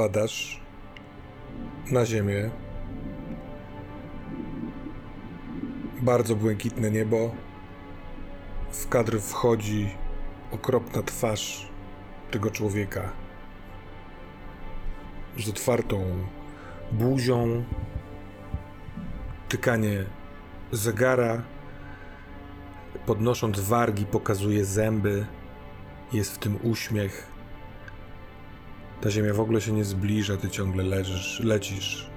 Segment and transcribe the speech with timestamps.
[0.00, 0.60] Opadasz
[1.90, 2.50] na ziemię.
[6.02, 7.34] Bardzo błękitne niebo.
[8.72, 9.90] W kadr wchodzi
[10.52, 11.68] okropna twarz
[12.30, 13.12] tego człowieka.
[15.38, 16.04] Z otwartą
[16.92, 17.64] buzią.
[19.48, 20.04] Tykanie
[20.72, 21.42] zegara.
[23.06, 25.26] Podnosząc wargi, pokazuje zęby.
[26.12, 27.29] Jest w tym uśmiech.
[29.00, 32.10] Ta ziemia w ogóle się nie zbliża, ty ciągle leżysz, lecisz.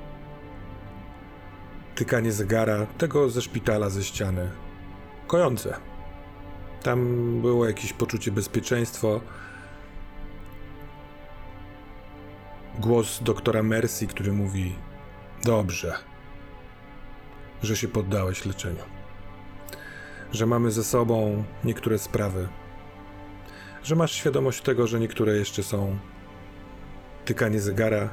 [1.95, 4.49] Tykanie zegara, tego ze szpitala, ze ściany.
[5.27, 5.75] Kojące.
[6.83, 9.07] Tam było jakieś poczucie bezpieczeństwa.
[12.79, 14.75] Głos doktora Mercy, który mówi:
[15.43, 15.93] Dobrze,
[17.63, 18.83] że się poddałeś leczeniu.
[20.31, 22.47] Że mamy ze sobą niektóre sprawy.
[23.83, 25.97] Że masz świadomość tego, że niektóre jeszcze są
[27.25, 28.09] tykanie zegara.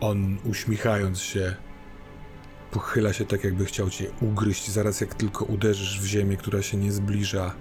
[0.00, 1.54] On, uśmiechając się,
[2.70, 6.76] pochyla się tak, jakby chciał cię ugryźć, zaraz jak tylko uderzysz w ziemię, która się
[6.76, 7.54] nie zbliża.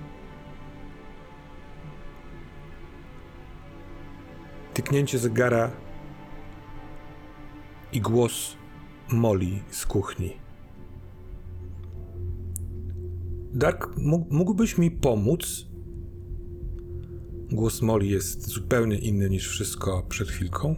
[4.74, 5.72] Tyknięcie zegara
[7.92, 8.58] i głos
[9.12, 10.38] Moli z kuchni.
[13.54, 13.90] Dark,
[14.30, 15.67] mógłbyś mi pomóc?
[17.52, 20.76] Głos Moli jest zupełnie inny niż wszystko przed chwilką.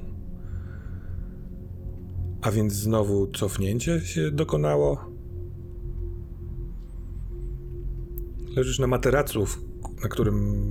[2.42, 5.12] A więc znowu cofnięcie się dokonało.
[8.56, 9.46] Leżysz na materacu,
[10.04, 10.66] na którym,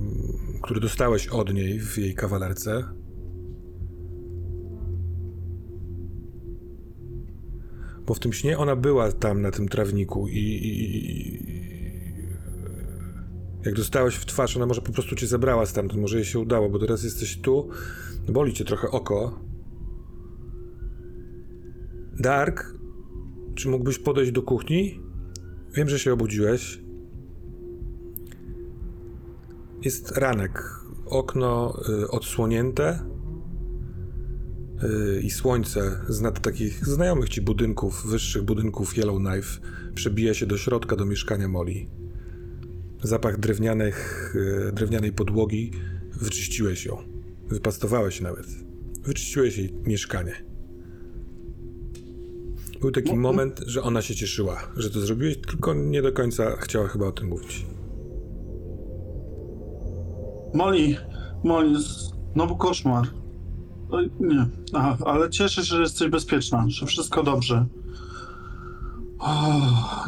[0.61, 2.83] który dostałeś od niej w jej kawalerce.
[8.05, 11.58] Bo w tym śnie ona była tam na tym trawniku i, i,
[13.69, 16.69] jak dostałeś w twarz, ona może po prostu cię zabrała stamtąd, może jej się udało,
[16.69, 17.69] bo teraz jesteś tu,
[18.29, 19.39] boli cię trochę oko.
[22.19, 22.77] Dark,
[23.55, 25.01] czy mógłbyś podejść do kuchni?
[25.73, 26.81] Wiem, że się obudziłeś.
[29.81, 30.63] Jest ranek.
[31.05, 32.99] Okno y, odsłonięte
[34.83, 39.59] y, i słońce z nad takich znajomych ci budynków, wyższych budynków Yellowknife
[39.95, 41.98] przebija się do środka, do mieszkania Molly.
[43.01, 44.33] Zapach drewnianych,
[44.67, 45.71] e, drewnianej podłogi.
[46.13, 46.97] Wyczyściłeś ją.
[47.47, 48.45] Wypastowałeś nawet.
[49.03, 50.33] Wyczyściłeś jej mieszkanie.
[52.81, 56.55] Był taki no, moment, że ona się cieszyła, że to zrobiłeś, tylko nie do końca
[56.55, 57.65] chciała chyba o tym mówić.
[60.53, 60.97] Moli,
[61.43, 61.75] Moli,
[62.33, 63.07] znowu koszmar.
[63.89, 67.65] Oj, nie, Aha, ale cieszę się, że jesteś bezpieczna, że wszystko dobrze.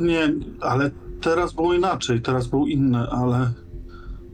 [0.02, 3.54] nie, ale teraz było inaczej, teraz był inny, ale.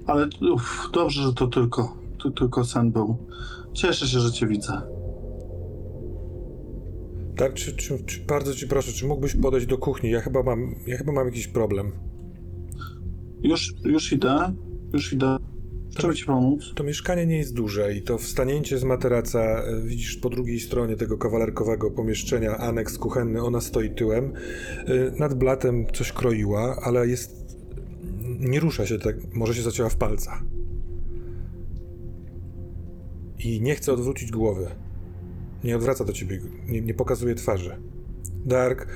[0.06, 3.18] Ale uf, dobrze, że to tylko, to tylko sen był.
[3.74, 4.82] Cieszę się, że cię widzę.
[7.38, 10.10] Tak, czy, czy, czy, bardzo ci proszę, czy mógłbyś podejść do kuchni?
[10.10, 11.92] Ja chyba mam, ja chyba mam jakiś problem.
[13.42, 14.54] Już, już idę,
[14.94, 15.38] już idę.
[15.98, 16.74] Trzeba ci pomóc?
[16.76, 20.96] To mieszkanie nie jest duże i to wstanięcie z materaca, e, widzisz po drugiej stronie
[20.96, 24.34] tego kawalerkowego pomieszczenia, aneks kuchenny, ona stoi tyłem.
[24.34, 24.40] E,
[25.20, 27.58] nad blatem coś kroiła, ale jest...
[28.40, 30.44] nie rusza się tak, może się zacięła w palca.
[33.40, 34.68] I nie chce odwrócić głowy.
[35.64, 37.78] Nie odwraca do ciebie, nie, nie pokazuje twarzy.
[38.46, 38.88] Dark...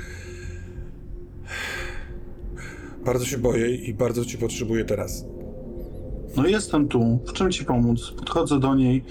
[3.06, 5.26] Bardzo się boję i bardzo cię potrzebuję teraz.
[6.38, 7.20] No jestem tu.
[7.28, 8.12] W czym ci pomóc?
[8.12, 9.04] Podchodzę do niej,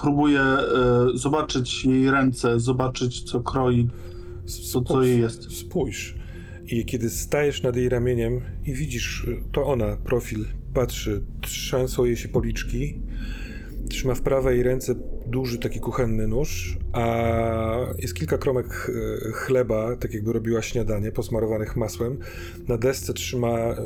[0.00, 0.66] próbuję e,
[1.14, 3.88] zobaczyć jej ręce, zobaczyć co kroi,
[4.70, 5.52] co to jej jest.
[5.52, 6.14] Spójrz.
[6.66, 10.44] I kiedy stajesz nad jej ramieniem i widzisz, to ona, profil,
[10.74, 13.00] patrzy, trzęsą jej się policzki,
[13.88, 14.94] trzyma w prawej ręce
[15.30, 17.06] duży taki kuchenny nóż, a
[17.98, 18.66] jest kilka kromek
[19.28, 22.18] e, chleba, tak jakby robiła śniadanie, posmarowanych masłem.
[22.68, 23.76] Na desce trzyma e,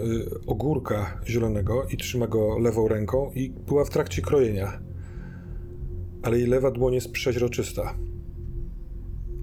[0.46, 4.80] ogórka zielonego i trzyma go lewą ręką i była w trakcie krojenia.
[6.22, 7.94] Ale jej lewa dłoń jest przeźroczysta.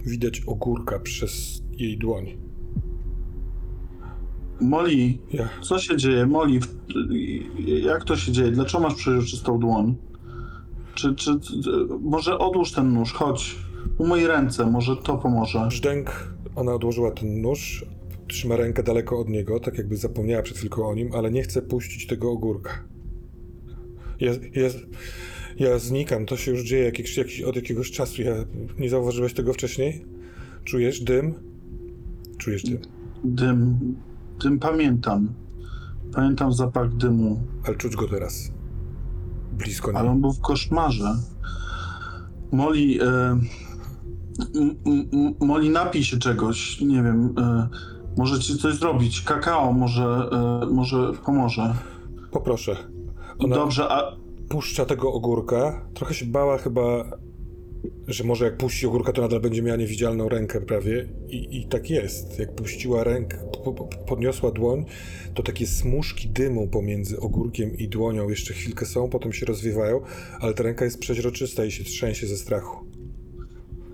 [0.05, 2.37] Widać ogórka przez jej dłoń.
[4.61, 5.49] Molly, Ja.
[5.61, 6.25] co się dzieje?
[6.25, 6.75] Molly, w-
[7.83, 8.51] jak to się dzieje?
[8.51, 9.95] Dlaczego masz przeźroczystą dłoń?
[10.95, 11.53] Czy, czy, czy,
[12.01, 13.55] może odłóż ten nóż, chodź.
[13.97, 15.65] Umyj ręce, może to pomoże.
[15.67, 17.85] Brzdęk, ona odłożyła ten nóż,
[18.27, 21.61] trzyma rękę daleko od niego, tak jakby zapomniała przed chwilką o nim, ale nie chce
[21.61, 22.83] puścić tego ogórka.
[24.19, 24.69] Ja, ja,
[25.59, 28.21] ja znikam, to się już dzieje jakiś, jakiś, od jakiegoś czasu.
[28.21, 28.33] Ja,
[28.79, 30.05] nie zauważyłeś tego wcześniej?
[30.63, 31.33] Czujesz dym?
[32.37, 32.79] Czujesz dym,
[33.23, 33.79] Dym,
[34.43, 35.33] dym pamiętam.
[36.13, 38.51] Pamiętam zapach dymu, ale czuć go teraz.
[39.63, 40.11] Blisko ale niej.
[40.11, 41.15] on był w koszmarze.
[42.51, 43.07] Molly, e,
[44.55, 47.67] m, m, m, Molly napij się czegoś, nie wiem, e,
[48.17, 49.21] może ci coś zrobić.
[49.21, 50.29] Kakao może,
[50.63, 51.73] e, może pomoże.
[52.31, 52.75] Poproszę.
[53.39, 54.15] Ona Dobrze, a
[54.49, 55.85] puszcza tego ogórka.
[55.93, 56.81] Trochę się bała chyba,
[58.07, 61.07] że może jak puści ogórka, to nadal będzie miała niewidzialną rękę prawie.
[61.29, 62.39] I, i tak jest.
[62.39, 64.85] Jak puściła rękę, po, po, podniosła dłoń,
[65.33, 70.01] to takie smuszki dymu pomiędzy ogórkiem i dłonią jeszcze chwilkę są, potem się rozwiewają,
[70.39, 72.85] ale ta ręka jest przeźroczysta i się trzęsie ze strachu.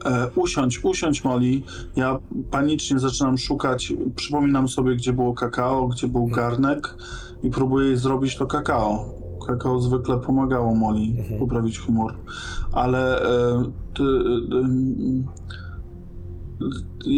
[0.06, 1.62] E, usiądź, usiądź Molly.
[1.96, 2.20] Ja
[2.52, 3.94] panicznie zaczynam szukać.
[4.16, 6.96] Przypominam sobie, gdzie było kakao, gdzie był garnek
[7.44, 9.17] i próbuję zrobić to kakao.
[9.48, 11.40] Kakao zwykle pomagało Molly Mhm.
[11.40, 12.14] poprawić humor.
[12.72, 13.64] Ale e,
[13.94, 14.04] ty,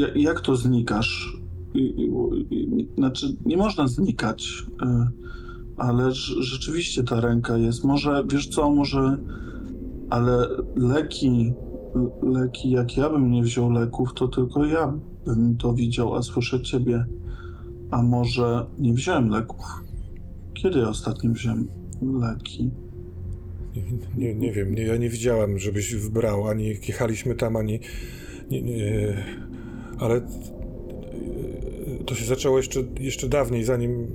[0.06, 1.40] e, jak to znikasz?
[1.74, 5.08] I- i- i- Znaczy, nie można znikać, e,
[5.78, 7.84] ale rz- rzeczywiście ta ręka jest.
[7.84, 9.18] Może, wiesz co, może,
[10.10, 11.54] ale leki,
[12.24, 14.94] leki, jak ja bym nie wziął leków, to tylko ja
[15.26, 17.06] bym to widział, a słyszę ciebie.
[17.92, 19.66] A może nie wziąłem leków?
[20.54, 21.68] Kiedy ostatnio wziąłem
[22.01, 22.72] leki?
[23.75, 23.84] Nie,
[24.18, 27.80] nie, nie wiem, nie, ja nie widziałem, żebyś wybrał, ani jechaliśmy tam, ani...
[28.51, 29.24] Nie, nie,
[30.00, 30.22] ale e,
[32.06, 34.07] to się zaczęło jeszcze, jeszcze dawniej, zanim...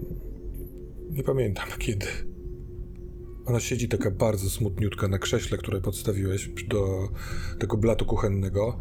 [1.10, 2.06] Nie pamiętam kiedy.
[3.46, 7.08] Ona siedzi taka bardzo smutniutka na krześle, które podstawiłeś do
[7.58, 8.78] tego blatu kuchennego.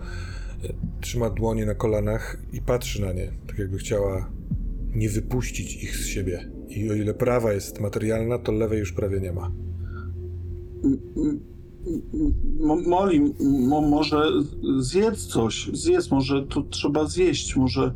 [0.63, 4.31] E, Trzyma dłonie na kolanach i patrzy na nie, tak jakby chciała
[4.95, 6.52] nie wypuścić ich z siebie.
[6.69, 9.51] I o ile prawa jest materialna, to lewej już prawie nie ma.
[12.59, 13.33] Mo- Moli,
[13.67, 14.23] mo, może
[14.79, 17.93] zjedz coś, zjedz, może tu trzeba zjeść, może...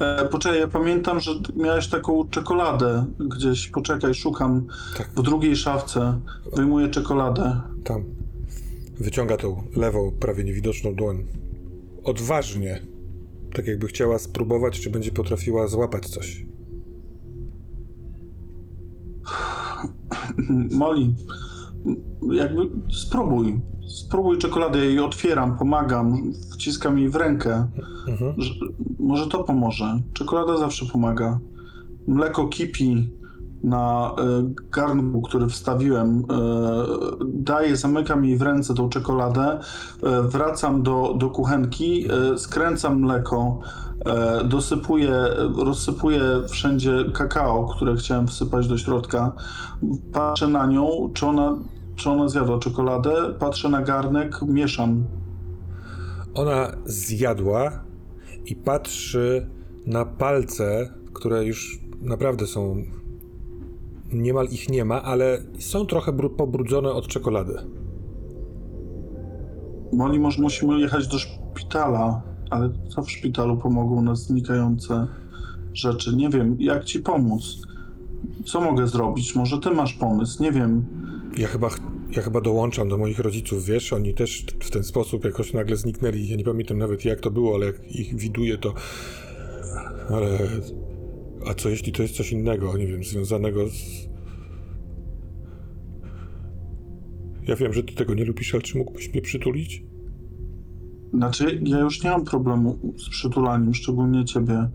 [0.00, 4.66] E, poczekaj, ja pamiętam, że miałeś taką czekoladę gdzieś, poczekaj, szukam
[4.98, 5.10] Tak.
[5.16, 6.20] w drugiej szafce,
[6.56, 7.60] wyjmuję czekoladę.
[7.84, 8.04] Tam.
[9.00, 11.24] Wyciąga tą lewą, prawie niewidoczną dłoń.
[12.04, 12.80] Odważnie.
[13.54, 16.46] Tak jakby chciała spróbować, czy będzie potrafiła złapać coś.
[20.70, 21.14] Moli,
[22.32, 27.68] jakby spróbuj, spróbuj czekoladę, ja jej otwieram, pomagam, wciskam jej w rękę.
[28.08, 28.42] Mhm.
[28.42, 28.54] że
[28.98, 30.00] może to pomoże.
[30.12, 31.38] Czekolada zawsze pomaga.
[32.06, 33.10] Mleko kipi
[33.64, 36.18] na e, garnku, który wstawiłem.
[36.18, 36.22] E,
[37.24, 39.60] daję, zamykam jej w ręce tą czekoladę.
[40.02, 43.60] E, wracam do, do kuchenki, e, skręcam mleko,
[44.06, 45.12] e, dosypuję,
[45.56, 49.32] rozsypuję wszędzie kakao, które chciałem wsypać do środka.
[50.12, 51.58] Patrzę na nią, czy ona,
[51.96, 53.12] czy ona zjadła czekoladę.
[53.38, 55.04] Patrzę na garnek, mieszam.
[56.34, 57.70] Ona zjadła
[58.46, 59.46] i patrzy
[59.86, 62.99] na palce, które już naprawdę są.
[64.12, 67.54] Niemal ich nie ma, ale są trochę bru- pobrudzone od czekolady.
[69.92, 75.06] Moli, może musimy jechać do szpitala, ale co w szpitalu pomogą nas znikające
[75.74, 76.16] rzeczy?
[76.16, 77.42] Nie wiem, jak ci pomóc?
[78.44, 79.34] Co mogę zrobić?
[79.36, 80.42] Może ty masz pomysł?
[80.42, 80.84] Nie wiem.
[81.38, 81.80] Ja chyba, ch-
[82.16, 83.92] ja chyba dołączam do moich rodziców, wiesz?
[83.92, 86.28] Oni też w ten sposób jakoś nagle zniknęli.
[86.28, 88.74] Ja nie pamiętam nawet jak to było, ale jak ich widuję, to.
[90.10, 90.38] Ale.
[91.46, 94.08] A co jeśli to jest coś innego, nie wiem, związanego z.
[97.48, 99.84] Ja wiem, że ty tego nie lubisz, ale czy mógłbyś mnie przytulić?
[101.14, 104.68] Znaczy, ja już nie mam problemu z przytulaniem, szczególnie ciebie.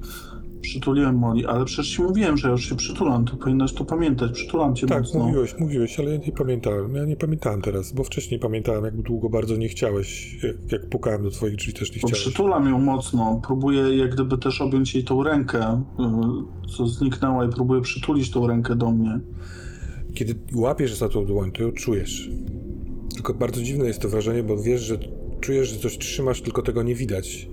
[0.70, 4.32] Przytuliłem Moli, ale przecież ci mówiłem, że ja już się przytulam, to powinnaś to pamiętać.
[4.32, 5.26] Przytulam cię Tak, mocno.
[5.26, 6.96] mówiłeś, mówiłeś, ale ja nie pamiętałem.
[6.96, 10.34] Ja nie pamiętałem teraz, bo wcześniej pamiętałem, jak długo bardzo nie chciałeś.
[10.44, 12.22] Jak, jak pukałem do twoich drzwi, też nie Bo chciałeś.
[12.24, 15.84] przytulam ją mocno, próbuję jak gdyby też objąć jej tą rękę,
[16.66, 19.20] y, co zniknęła i próbuję przytulić tą rękę do mnie.
[20.14, 22.30] Kiedy łapiesz za tą dłoń, to ją czujesz.
[23.16, 24.98] Tylko bardzo dziwne jest to wrażenie, bo wiesz, że
[25.42, 27.50] czujesz, że coś trzymasz, tylko tego nie widać.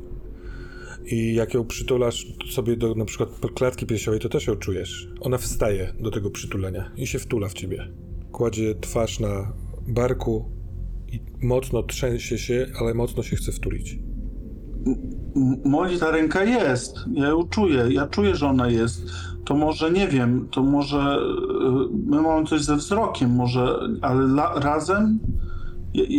[1.07, 5.09] I jak ją przytulasz sobie do na przykład klatki piersiowej, to też ją czujesz.
[5.21, 7.89] Ona wstaje do tego przytulenia i się wtula w ciebie.
[8.33, 9.53] Kładzie twarz na
[9.89, 10.51] barku
[11.13, 13.99] i mocno trzęsie się, ale mocno się chce wtulić.
[14.87, 19.07] M- Moli ta ręka jest, ja ją czuję, ja czuję, że ona jest.
[19.45, 24.53] To może, nie wiem, to może y, my mamy coś ze wzrokiem, może, ale la,
[24.61, 25.19] razem?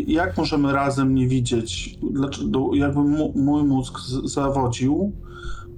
[0.08, 2.00] Jak możemy razem nie widzieć?
[2.12, 3.00] Dlaczego, jakby
[3.36, 5.14] mój mózg zawodził,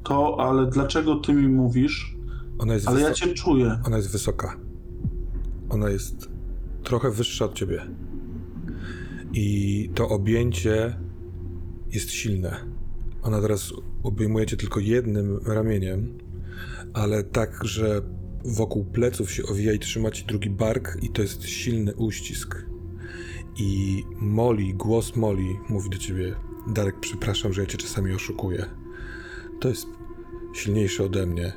[0.03, 2.17] to, ale dlaczego ty mi mówisz?
[2.59, 3.79] Ona jest, Ale ja cię czuję.
[3.85, 4.57] Ona jest wysoka.
[5.69, 6.29] Ona jest
[6.83, 7.81] trochę wyższa od ciebie.
[9.33, 10.97] I to objęcie
[11.91, 12.55] jest silne.
[13.23, 13.73] Ona teraz
[14.03, 16.17] obejmuje cię tylko jednym ramieniem,
[16.93, 18.01] ale tak, że
[18.45, 22.65] wokół pleców się owija i trzyma ci drugi bark i to jest silny uścisk.
[23.57, 26.35] I Molly, głos Molly mówi do ciebie
[26.67, 28.69] Darek, przepraszam, że ja cię czasami oszukuję.
[29.59, 29.87] To jest
[30.53, 31.53] silniejsze ode mnie.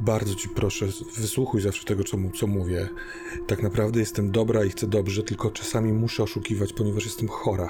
[0.00, 0.86] Bardzo ci proszę,
[1.16, 2.88] wysłuchuj zawsze tego, co, co mówię.
[3.46, 7.68] Tak naprawdę jestem dobra i chcę dobrze, tylko czasami muszę oszukiwać, ponieważ jestem chora.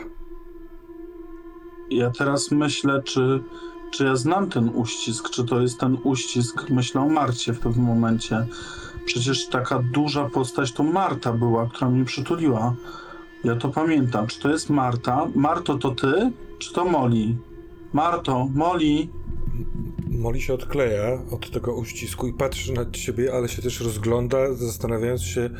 [1.91, 3.45] Ja teraz myślę, czy,
[3.93, 7.87] czy ja znam ten uścisk, czy to jest ten uścisk, myślę o Marcie w pewnym
[7.87, 8.47] momencie.
[9.05, 12.75] Przecież taka duża postać to Marta była, która mnie przytuliła.
[13.45, 14.27] Ja to pamiętam.
[14.27, 15.29] Czy to jest Marta?
[15.35, 16.33] Marto, to ty?
[16.59, 17.37] Czy to Moli?
[17.93, 19.11] Marto, Moli.
[20.11, 25.23] Molly się odkleja od tego uścisku i patrzy na ciebie, ale się też rozgląda, zastanawiając
[25.23, 25.51] się,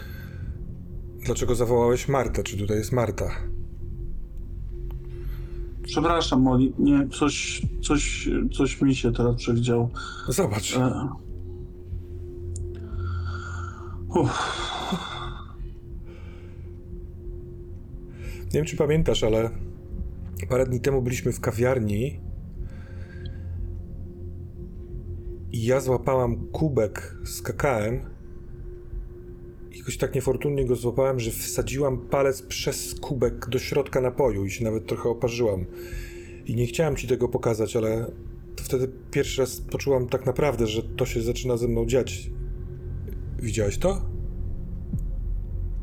[1.25, 3.52] dlaczego zawołałeś Martę, czy tutaj jest Marta.
[5.93, 6.75] Przepraszam, Moli.
[6.79, 9.91] Nie, coś, coś, coś mi się teraz przewidział.
[10.29, 10.77] Zobacz.
[10.77, 11.09] E...
[14.09, 14.63] Uff.
[18.45, 19.51] Nie wiem, czy pamiętasz, ale
[20.49, 22.21] parę dni temu byliśmy w kawiarni
[25.53, 28.12] i ja złapałam kubek z kakałem
[29.77, 34.65] jakoś tak niefortunnie go złapałem, że wsadziłam palec przez kubek do środka napoju i się
[34.65, 35.65] nawet trochę oparzyłam.
[36.47, 38.11] I nie chciałem ci tego pokazać, ale
[38.57, 42.31] to wtedy pierwszy raz poczułam tak naprawdę, że to się zaczyna ze mną dziać.
[43.39, 44.13] Widziałeś to?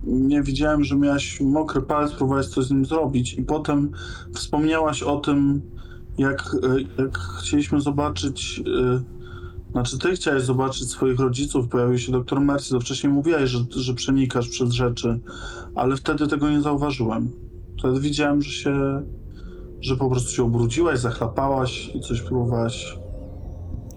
[0.03, 3.91] nie widziałem, że miałaś mokry palec, próbowałeś coś z nim zrobić i potem
[4.33, 5.61] wspomniałaś o tym,
[6.17, 9.18] jak, e, jak chcieliśmy zobaczyć, e,
[9.71, 13.93] znaczy ty chciałeś zobaczyć swoich rodziców, pojawił się doktor Mercy, to wcześniej mówiłaś, że, że
[13.93, 15.19] przenikasz przez rzeczy,
[15.75, 17.31] ale wtedy tego nie zauważyłem.
[17.79, 19.03] Wtedy widziałem, że się,
[19.81, 22.97] że po prostu się ubrudziłaś, zachlapałaś i coś próbowałaś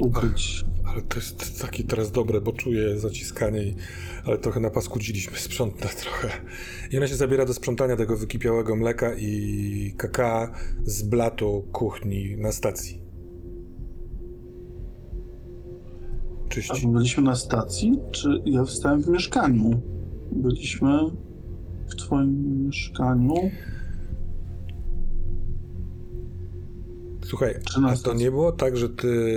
[0.03, 0.65] ukryć.
[0.93, 3.75] Ale to jest takie teraz dobre, bo czuję zaciskanie, i,
[4.27, 6.29] ale trochę napaskudziliśmy, sprzątnę trochę.
[6.91, 10.49] I ona się zabiera do sprzątania tego wykipiałego mleka i kakao
[10.85, 13.02] z blatu kuchni na stacji.
[16.53, 16.89] A Czyści.
[16.89, 19.81] byliśmy na stacji, czy ja wstałem w mieszkaniu?
[20.33, 20.99] Byliśmy
[21.89, 23.35] w twoim mieszkaniu.
[27.25, 27.55] Słuchaj,
[27.87, 29.37] a to nie było tak, że ty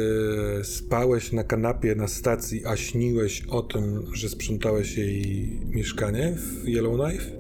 [0.64, 7.32] spałeś na kanapie na stacji, a śniłeś o tym, że sprzątałeś jej mieszkanie w Yellowknife?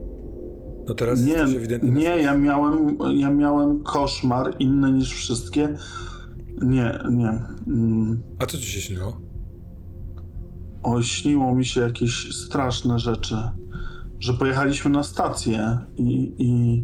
[0.88, 5.78] No teraz Nie, jesteś ewidentnie nie, ja miałem, ja miałem koszmar inny niż wszystkie.
[6.62, 7.42] Nie, nie.
[7.68, 8.24] Mm.
[8.40, 9.25] A co ci się śniło?
[10.88, 13.36] Oj, śniło mi się jakieś straszne rzeczy.
[14.20, 16.84] Że pojechaliśmy na stację i, i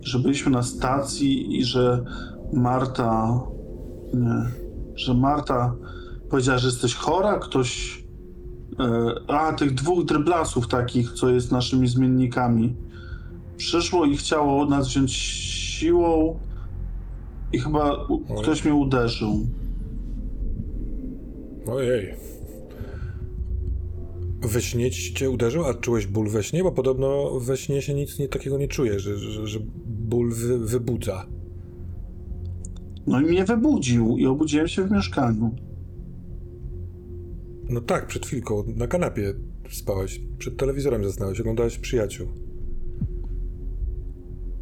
[0.00, 2.04] że byliśmy na stacji i że
[2.52, 3.40] Marta.
[4.14, 4.44] Nie.
[4.94, 5.74] Że Marta
[6.30, 8.02] powiedziała, że jesteś chora, ktoś.
[8.80, 12.76] E, a, tych dwóch dryblasów takich, co jest naszymi zmiennikami.
[13.56, 16.38] Przyszło i chciało nas wziąć siłą
[17.52, 19.46] i chyba u, ktoś mnie uderzył.
[21.66, 22.27] Ojej.
[24.40, 26.62] We śnie ci cię uderzył, a czułeś ból we śnie?
[26.62, 30.58] Bo podobno we śnie się nic nie, takiego nie czuje, że, że, że ból wy,
[30.58, 31.26] wybudza.
[33.06, 35.54] No i mnie wybudził i obudziłem się w mieszkaniu.
[37.68, 39.34] No tak, przed chwilką na kanapie
[39.70, 42.28] spałeś, przed telewizorem zasnąłeś, oglądałeś przyjaciół.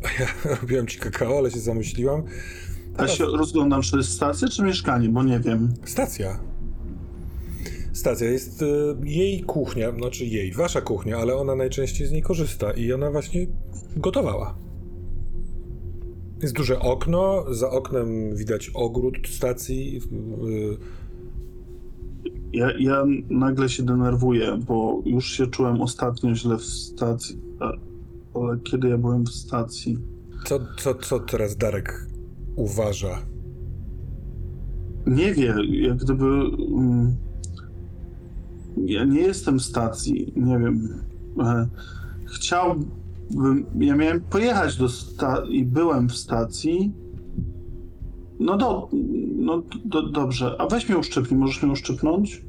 [0.04, 0.28] A ja
[0.60, 2.22] robiłem ci kakao, ale się zamyśliłam,
[2.98, 5.74] Ja się rozglądam, czy to jest stacja, czy mieszkanie, bo nie wiem.
[5.84, 6.40] Stacja.
[7.96, 8.66] Stacja jest y,
[9.04, 13.46] jej kuchnia, znaczy jej, wasza kuchnia, ale ona najczęściej z niej korzysta i ona właśnie
[13.96, 14.58] gotowała.
[16.42, 20.00] Jest duże okno, za oknem widać ogród stacji.
[20.48, 20.76] y,
[22.52, 27.40] Ja, ja nagle się denerwuję, bo już się czułem ostatnio źle w stacji.
[28.34, 29.98] Ale kiedy ja byłem w stacji?
[30.44, 32.06] Co, co, co teraz Darek
[32.56, 33.26] uważa?
[35.06, 36.24] Nie wie, jak gdyby.
[36.24, 37.25] Mm,
[38.84, 41.04] ja nie jestem stacji, nie wiem.
[41.40, 41.68] E,
[42.26, 42.90] chciałbym.
[43.78, 46.92] Ja miałem pojechać do stacji i byłem w stacji.
[48.40, 48.88] No, do,
[49.36, 50.56] no do, dobrze.
[50.58, 52.42] A weź mnie uszczypnij, możesz mnie uszczypnąć?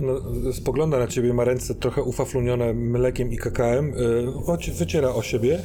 [0.00, 0.12] No,
[0.52, 5.58] spogląda na ciebie, ma ręce trochę ufaflunione mlekiem i kakałem, y, choć wyciera o siebie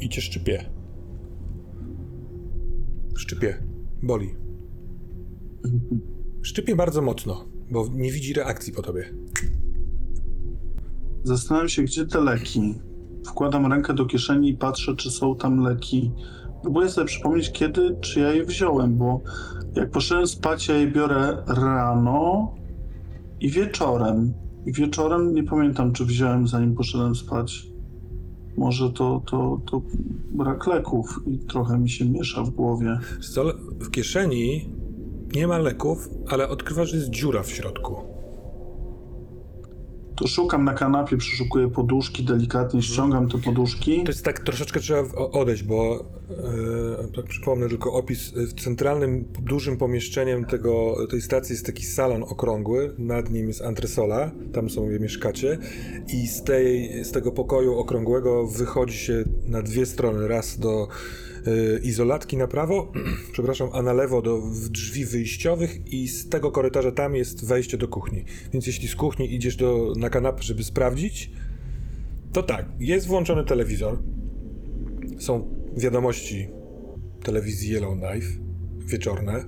[0.00, 0.64] i cię szczypie.
[3.16, 3.62] Szczypie.
[4.02, 4.34] Boli.
[6.42, 9.14] Szczypie bardzo mocno, bo nie widzi reakcji po tobie.
[11.22, 12.74] Zastanawiam się, gdzie te leki.
[13.26, 16.12] Wkładam rękę do kieszeni i patrzę, czy są tam leki.
[16.62, 19.20] Próbuję sobie przypomnieć, kiedy, czy ja je wziąłem, bo
[19.74, 22.54] jak poszedłem spać, ja je biorę rano
[23.40, 24.34] i wieczorem.
[24.66, 27.66] I wieczorem nie pamiętam, czy wziąłem, zanim poszedłem spać.
[28.56, 29.82] Może to, to, to
[30.30, 32.98] brak leków i trochę mi się miesza w głowie.
[33.20, 33.44] Co,
[33.80, 34.68] w kieszeni
[35.36, 37.96] nie ma leków, ale odkrywasz, że jest dziura w środku.
[40.16, 44.02] To szukam na kanapie, przeszukuję poduszki, delikatnie ściągam te poduszki.
[44.02, 45.02] To jest tak, troszeczkę trzeba
[45.32, 46.04] odejść, bo
[47.00, 48.32] e, tak przypomnę tylko opis.
[48.34, 54.30] W centralnym, dużym pomieszczeniem tego, tej stacji jest taki salon okrągły, nad nim jest antresola,
[54.52, 55.58] tam sobie mieszkacie
[56.14, 61.25] i z, tej, z tego pokoju okrągłego wychodzi się na dwie strony, raz do e,
[61.82, 62.92] izolatki na prawo,
[63.32, 67.88] przepraszam, a na lewo do drzwi wyjściowych i z tego korytarza tam jest wejście do
[67.88, 68.24] kuchni.
[68.52, 71.30] Więc jeśli z kuchni idziesz do, na kanapę, żeby sprawdzić,
[72.32, 73.98] to tak, jest włączony telewizor.
[75.18, 76.48] Są wiadomości
[77.22, 78.28] telewizji Yellowknife,
[78.78, 79.44] wieczorne.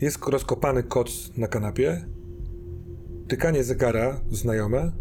[0.00, 2.04] Jest rozkopany koc na kanapie.
[3.28, 4.92] Tykanie zegara znajome.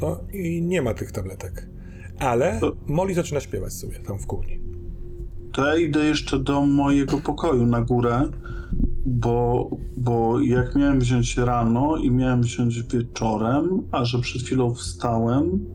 [0.00, 1.68] No i nie ma tych tabletek.
[2.18, 4.61] Ale Molly zaczyna śpiewać sobie tam w kuchni.
[5.58, 8.28] Ja idę jeszcze do mojego pokoju na górę,
[9.06, 15.66] bo, bo jak miałem wziąć rano i miałem wziąć wieczorem, a że przed chwilą wstałem,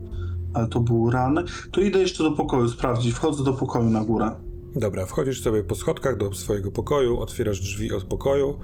[0.54, 3.14] ale to był ranek, to idę jeszcze do pokoju sprawdzić.
[3.14, 4.30] Wchodzę do pokoju na górę.
[4.76, 8.58] Dobra, wchodzisz sobie po schodkach do swojego pokoju, otwierasz drzwi od pokoju.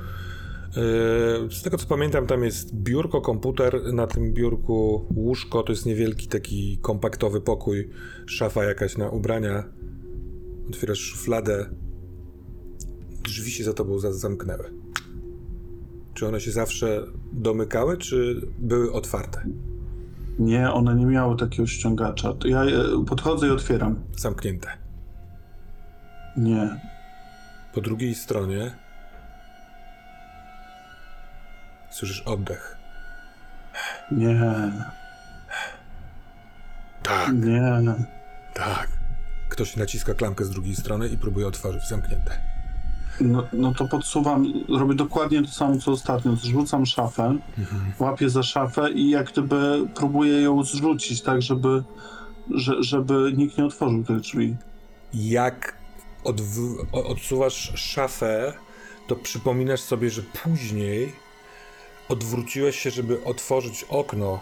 [1.45, 5.87] Yy, Z tego co pamiętam, tam jest biurko, komputer, na tym biurku łóżko, to jest
[5.87, 7.91] niewielki taki kompaktowy pokój,
[8.27, 9.65] szafa jakaś na ubrania.
[10.69, 11.67] Otwierasz szufladę,
[13.25, 14.73] drzwi się za tobą za- zamknęły.
[16.15, 17.01] Czy one się zawsze
[17.33, 19.45] domykały, czy były otwarte?
[20.39, 22.35] Nie, one nie miały takiego ściągacza.
[22.45, 24.05] Ja e, podchodzę i otwieram.
[24.17, 24.69] Zamknięte.
[26.37, 26.81] Nie.
[27.75, 28.71] Po drugiej stronie
[31.91, 32.77] słyszysz oddech.
[34.13, 34.41] Nie.
[37.03, 37.33] Tak.
[37.35, 37.83] Nie.
[38.55, 38.89] Tak.
[39.55, 42.41] Ktoś naciska klamkę z drugiej strony i próbuje otworzyć zamknięte.
[43.21, 46.37] No, no to podsuwam, robię dokładnie to samo co ostatnio.
[46.37, 47.37] Zrzucam szafę,
[47.99, 51.83] łapię za szafę i jak gdyby próbuję ją zrzucić, tak żeby,
[52.51, 54.57] że, żeby nikt nie otworzył tych drzwi.
[55.15, 55.77] Jak
[56.25, 58.53] odw- odsuwasz szafę,
[59.07, 61.13] to przypominasz sobie, że później
[62.09, 64.41] odwróciłeś się, żeby otworzyć okno,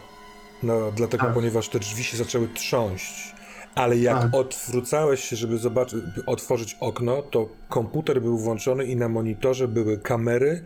[0.62, 1.34] no, dlatego, Tak.
[1.34, 3.31] ponieważ te drzwi się zaczęły trząść.
[3.74, 4.34] Ale jak Tak.
[4.34, 10.64] odwrócałeś się, żeby zobaczyć, otworzyć okno, to komputer był włączony i na monitorze były kamery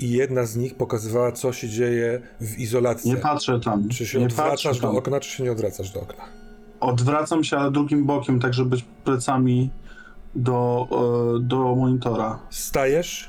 [0.00, 3.10] i jedna z nich pokazywała, co się dzieje w izolacji.
[3.10, 3.88] Nie patrzę tam.
[3.88, 6.24] Czy się nie odwracasz do okna, czy się nie odwracasz do okna?
[6.80, 9.70] Odwracam się, ale drugim bokiem, tak żeby być plecami
[10.34, 10.88] do,
[11.36, 12.38] e, do monitora.
[12.50, 13.28] Stajesz,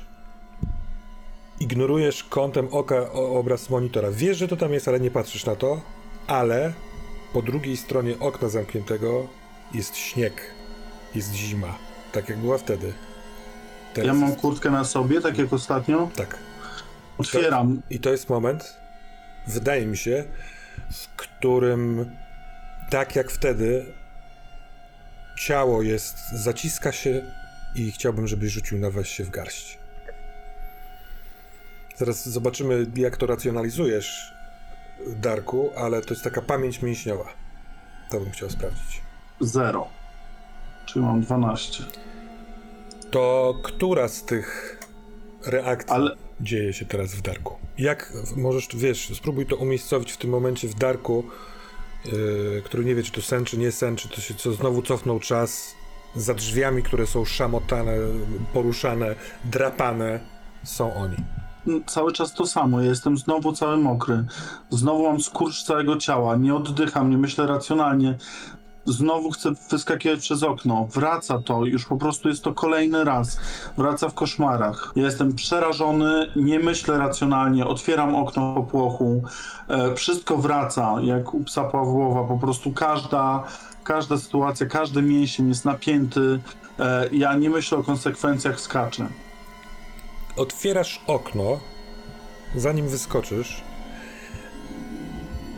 [1.60, 4.08] ignorujesz kątem oka obraz monitora.
[4.10, 5.80] Wiesz, że to tam jest, ale nie patrzysz na to,
[6.26, 6.72] ale
[7.32, 9.28] po drugiej stronie okna zamkniętego
[9.74, 10.42] jest śnieg,
[11.14, 11.78] jest zima,
[12.12, 12.92] tak jak była wtedy.
[13.94, 16.10] Teraz Ja mam jest- kurtkę na sobie, tak jak ostatnio.
[16.16, 16.38] Tak.
[17.18, 17.82] Otwieram.
[17.90, 18.76] I to jest moment,
[19.46, 20.24] wydaje mi się,
[20.92, 22.10] w którym
[22.90, 23.84] tak jak wtedy
[25.38, 27.22] ciało jest, zaciska się
[27.74, 29.78] i chciałbym, żebyś rzucił na weź się w garść.
[31.96, 34.34] Zaraz zobaczymy, jak to racjonalizujesz,
[35.06, 37.24] Darku, ale to jest taka pamięć mięśniowa.
[38.10, 39.00] To bym chciał sprawdzić.
[39.40, 39.88] Zero.
[40.86, 41.84] Czyli mam 12.
[43.10, 44.78] To która z tych
[45.46, 47.54] reakcji Ale- dzieje się teraz w Darku?
[47.78, 51.24] Jak możesz, wiesz, spróbuj to umiejscowić w tym momencie w Darku,
[52.04, 54.82] yy, który nie wie, czy to sen, czy nie sen, czy to się co znowu
[54.82, 55.74] cofnął czas
[56.16, 57.92] za drzwiami, które są szamotane,
[58.52, 60.20] poruszane, drapane,
[60.64, 61.16] są oni.
[61.86, 62.80] Cały czas to samo.
[62.80, 64.24] Ja jestem znowu cały mokry.
[64.70, 66.36] Znowu mam skurcz całego ciała.
[66.36, 68.18] Nie oddycham, nie myślę racjonalnie.
[68.84, 70.88] Znowu chcę wyskakiwać przez okno.
[70.92, 73.38] Wraca to, już po prostu jest to kolejny raz.
[73.76, 74.92] Wraca w koszmarach.
[74.96, 79.22] Ja jestem przerażony, nie myślę racjonalnie, otwieram okno po płochu.
[79.68, 82.24] E, wszystko wraca, jak u psa Pawłowa.
[82.24, 83.44] Po prostu każda,
[83.84, 86.40] każda sytuacja, każdy mięsień jest napięty.
[86.78, 89.08] E, ja nie myślę o konsekwencjach, skaczę.
[90.36, 91.60] Otwierasz okno,
[92.56, 93.62] zanim wyskoczysz,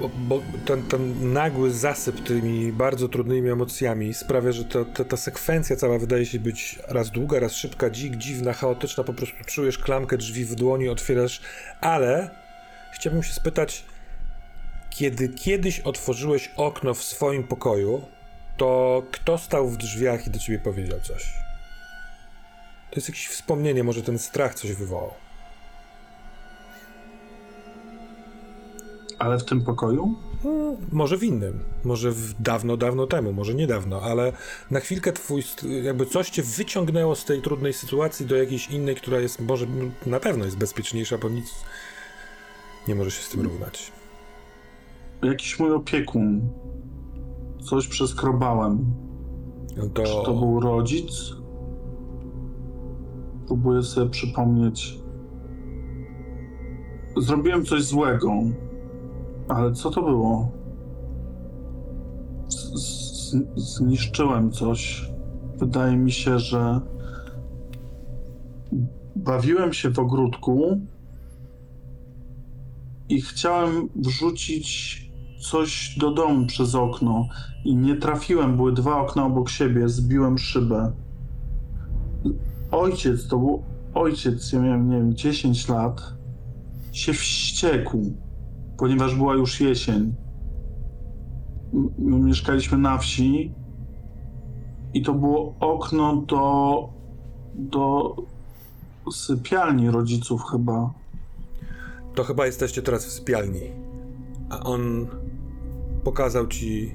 [0.01, 5.17] bo, bo ten, ten nagły zasyp tymi bardzo trudnymi emocjami sprawia, że to, to, ta
[5.17, 9.79] sekwencja cała wydaje się być raz długa, raz szybka, dzik, dziwna, chaotyczna, po prostu czujesz
[9.79, 11.41] klamkę drzwi w dłoni, otwierasz,
[11.81, 12.31] ale
[12.95, 13.85] chciałbym się spytać,
[14.91, 18.03] kiedy kiedyś otworzyłeś okno w swoim pokoju,
[18.57, 21.42] to kto stał w drzwiach i do ciebie powiedział coś?
[22.93, 25.11] To jest jakieś wspomnienie, może ten strach coś wywołał.
[29.19, 30.15] Ale w tym pokoju?
[30.93, 34.33] Może w innym, może w dawno, dawno temu, może niedawno, ale
[34.71, 35.43] na chwilkę twój,
[35.83, 39.85] jakby coś cię wyciągnęło z tej trudnej sytuacji do jakiejś innej, która jest, może no,
[40.07, 41.55] na pewno jest bezpieczniejsza, bo nic
[42.89, 43.93] nie może się z tym równać.
[45.23, 46.49] Jakiś mój opiekun.
[47.71, 48.95] Coś przeskrobałem.
[49.77, 51.42] No to, Czy to był rodzic?
[53.53, 54.99] Próbuję sobie przypomnieć.
[57.17, 58.33] Zrobiłem coś złego.
[59.49, 60.51] Ale co to było?
[62.49, 65.11] Z- zniszczyłem coś.
[65.59, 66.81] Wydaje mi się, że
[69.17, 70.81] bawiłem się w ogródku
[73.09, 74.99] i chciałem wrzucić
[75.51, 77.29] coś do domu przez okno
[77.65, 78.57] i nie trafiłem.
[78.57, 80.93] Były dwa okna obok siebie, zbiłem szybę.
[82.73, 83.63] Ojciec, to był
[83.95, 86.15] ojciec, ja miałem, nie wiem, 10 lat,
[86.93, 88.13] się wściekł,
[88.79, 90.15] ponieważ była już jesień.
[91.99, 93.53] My mieszkaliśmy na wsi
[94.95, 96.89] i to było okno do,
[97.55, 98.17] do
[99.13, 100.91] sypialni rodziców chyba.
[102.15, 103.61] to chyba jesteście teraz w sypialni.
[104.51, 105.07] A on
[106.05, 106.95] pokazał ci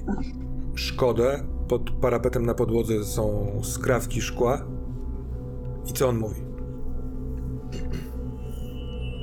[0.74, 1.44] szkodę.
[1.68, 4.64] Pod parapetem na podłodze są skrawki szkła.
[5.88, 6.40] I co on mówi?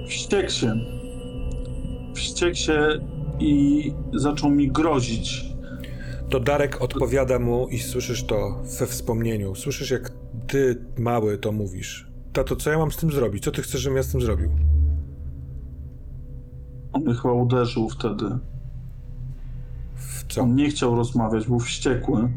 [0.08, 0.74] Wściekł się.
[2.16, 3.00] Wściekł się
[3.40, 5.56] i zaczął mi grozić.
[6.30, 9.56] To Darek odpowiada mu i słyszysz to we wspomnieniu.
[9.56, 10.12] Słyszysz, jak
[10.48, 12.08] ty, mały, to mówisz.
[12.34, 13.44] Tato, co ja mam z tym zrobić?
[13.44, 14.50] Co ty chcesz, żebym ja z tym zrobił?
[16.94, 18.26] On mnie chyba uderzył wtedy.
[19.96, 20.42] W co?
[20.42, 22.30] On nie chciał rozmawiać, był wściekły.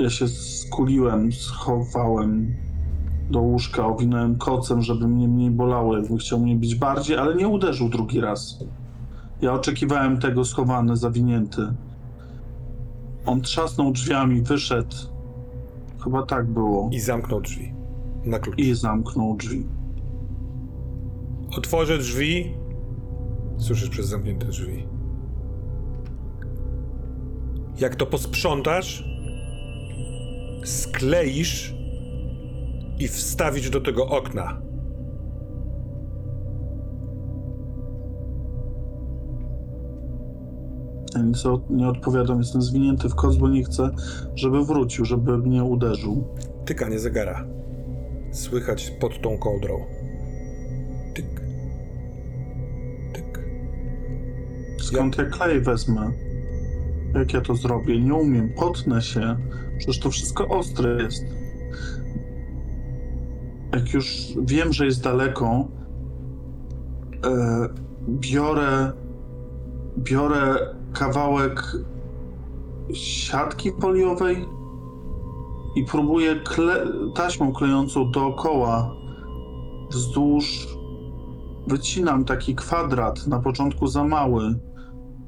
[0.00, 2.54] Ja się skuliłem, schowałem
[3.30, 7.48] do łóżka, owinąłem kocem, żeby mnie mniej bolało, jakby chciał mnie bić bardziej, ale nie
[7.48, 8.64] uderzył drugi raz.
[9.42, 11.62] Ja oczekiwałem tego schowany, zawinięty.
[13.26, 14.96] On trzasnął drzwiami, wyszedł.
[16.04, 16.88] Chyba tak było.
[16.92, 17.74] I zamknął drzwi.
[18.24, 18.58] Na klucz.
[18.58, 19.66] I zamknął drzwi.
[21.58, 22.54] Otworzę drzwi.
[23.58, 24.86] Słyszysz przez zamknięte drzwi.
[27.78, 29.09] Jak to posprzątasz,
[30.64, 31.74] skleisz
[32.98, 34.62] i wstawisz do tego okna.
[41.14, 43.90] Ja nic o- nie odpowiadam, jestem zwinięty w koc, bo nie chcę,
[44.34, 46.24] żeby wrócił, żeby mnie uderzył.
[46.64, 47.46] Tykanie zegara.
[48.32, 49.74] Słychać pod tą kołdrą.
[51.14, 51.40] Tyk.
[53.12, 53.44] Tyk.
[54.82, 56.12] Skąd ja klej wezmę?
[57.14, 58.00] Jak ja to zrobię?
[58.00, 59.36] Nie umiem, potnę się.
[59.80, 61.24] Przecież to wszystko ostre jest.
[63.72, 65.68] Jak już wiem, że jest daleko,
[67.24, 67.68] e,
[68.08, 68.92] biorę,
[69.98, 71.76] biorę kawałek
[72.92, 74.46] siatki foliowej
[75.76, 78.94] i próbuję kle taśmą klejącą dookoła
[79.90, 80.68] wzdłuż
[81.66, 84.58] wycinam taki kwadrat, na początku za mały,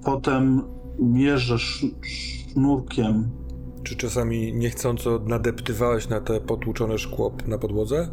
[0.05, 0.63] potem
[0.99, 3.42] mierzę sz sznurkiem.
[3.83, 8.09] Czy czasami niechcąco nadeptywałeś na te potłuczone szkło na podłodze?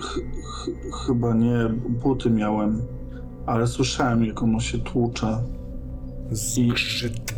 [0.00, 2.82] Ch ch chyba nie, buty miałem,
[3.46, 5.42] ale słyszałem, jak ono się tłucze.
[6.30, 7.34] Zgrzyt.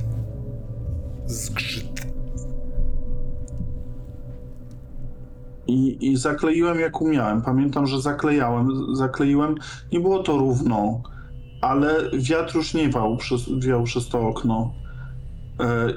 [1.27, 2.07] zgrzyt.
[5.67, 7.43] I, I zakleiłem jak umiałem.
[7.43, 9.55] Pamiętam, że zaklejałem, zakleiłem.
[9.93, 11.03] Nie było to równo,
[11.61, 14.75] ale wiatr już nie wał przez, wiał przez to okno.
[15.61, 15.92] E,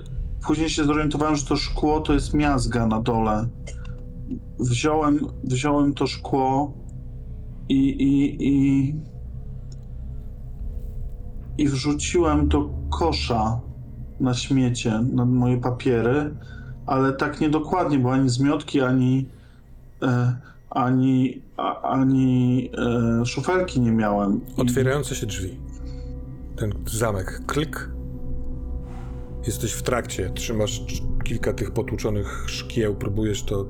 [0.47, 3.47] później się zorientowałem, że to szkło to jest miazga na dole.
[4.59, 6.73] Wziąłem, wziąłem to szkło
[7.69, 8.95] i, i, i,
[11.57, 13.61] i wrzuciłem do kosza
[14.19, 16.35] na śmiecie, na moje papiery,
[16.85, 19.29] ale tak niedokładnie, bo ani zmiotki, ani,
[20.01, 20.35] e,
[20.69, 22.69] ani, a, ani
[23.21, 24.41] e, szufelki nie miałem.
[24.57, 25.59] Otwierające się drzwi.
[26.55, 27.41] Ten zamek.
[27.45, 27.89] Klik.
[29.47, 30.31] Jesteś w trakcie.
[30.35, 30.81] Trzymasz
[31.23, 33.69] kilka tych potłuczonych szkieł, próbujesz to,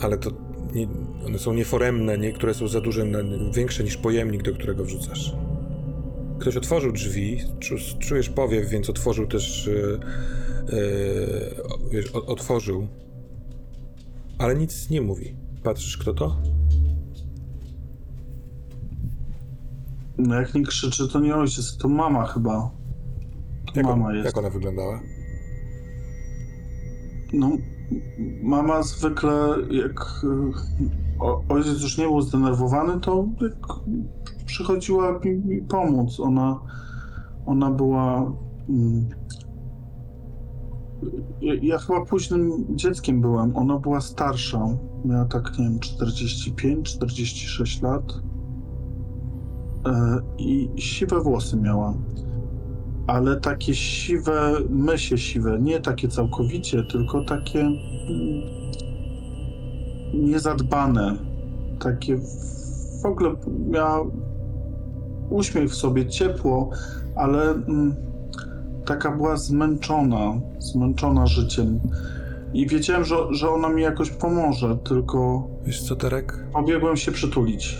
[0.00, 0.30] ale to
[0.74, 0.88] nie,
[1.26, 3.06] one są nieforemne, niektóre są za duże,
[3.54, 5.34] większe niż pojemnik, do którego wrzucasz.
[6.38, 9.70] Ktoś otworzył drzwi, czu- czujesz powiew, więc otworzył też.
[11.92, 12.88] Yy, otworzył,
[14.38, 15.36] ale nic nie mówi.
[15.62, 16.36] Patrzysz, kto to?
[20.18, 22.70] No jak nie krzyczy, to nie ojciec, to mama chyba.
[23.76, 24.26] Jak, mama on, jest.
[24.26, 25.00] jak ona wyglądała?
[27.32, 27.50] No,
[28.42, 33.66] mama zwykle, jak y, o, ojciec już nie był zdenerwowany, to jak
[34.46, 36.20] przychodziła mi, mi pomóc.
[36.20, 36.60] Ona,
[37.46, 38.32] ona była.
[38.68, 39.08] Mm,
[41.40, 43.56] ja, ja chyba późnym dzieckiem byłem.
[43.56, 44.68] Ona była starsza.
[45.04, 48.12] Miała tak, nie wiem, 45, 46 lat.
[49.86, 51.94] E, I siwe włosy miała
[53.06, 57.74] ale takie siwe, mysie siwe, nie takie całkowicie, tylko takie mm,
[60.14, 61.16] niezadbane,
[61.80, 63.34] takie w- ogóle
[63.70, 64.06] miała
[65.30, 66.70] uśmiech w sobie, ciepło,
[67.16, 67.94] ale mm,
[68.84, 71.80] taka była zmęczona, zmęczona życiem.
[72.54, 76.44] I wiedziałem, że, że ona mi jakoś pomoże, tylko Wiesz co, Terek?
[76.52, 77.78] pobiegłem się przytulić.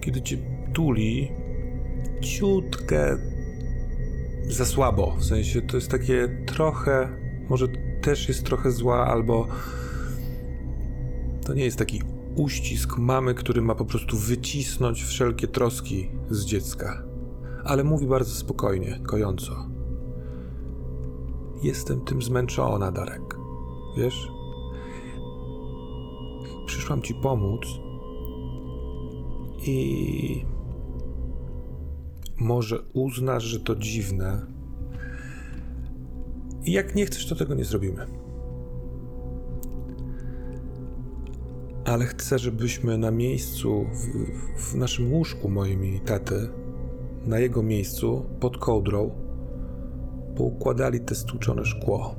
[0.00, 0.36] Kiedy cię
[0.74, 1.28] tuli,
[2.22, 3.18] ciutkę
[4.48, 5.16] za słabo.
[5.18, 7.08] W sensie to jest takie trochę,
[7.48, 7.66] może
[8.02, 9.46] też jest trochę zła, albo
[11.46, 12.02] to nie jest taki
[12.36, 17.02] uścisk mamy, który ma po prostu wycisnąć wszelkie troski z dziecka.
[17.64, 19.66] Ale mówi bardzo spokojnie, kojąco.
[21.62, 23.36] Jestem tym zmęczona, Darek.
[23.96, 24.28] Wiesz?
[26.66, 27.60] Przyszłam ci pomóc,
[29.66, 30.44] i
[32.42, 34.46] może uznasz, że to dziwne.
[36.64, 38.06] I jak nie chcesz, to tego nie zrobimy.
[41.84, 43.86] Ale chcę, żebyśmy na miejscu,
[44.56, 46.48] w, w naszym łóżku moim i taty,
[47.26, 49.10] na jego miejscu, pod kołdrą,
[50.36, 52.16] poukładali te stłuczone szkło.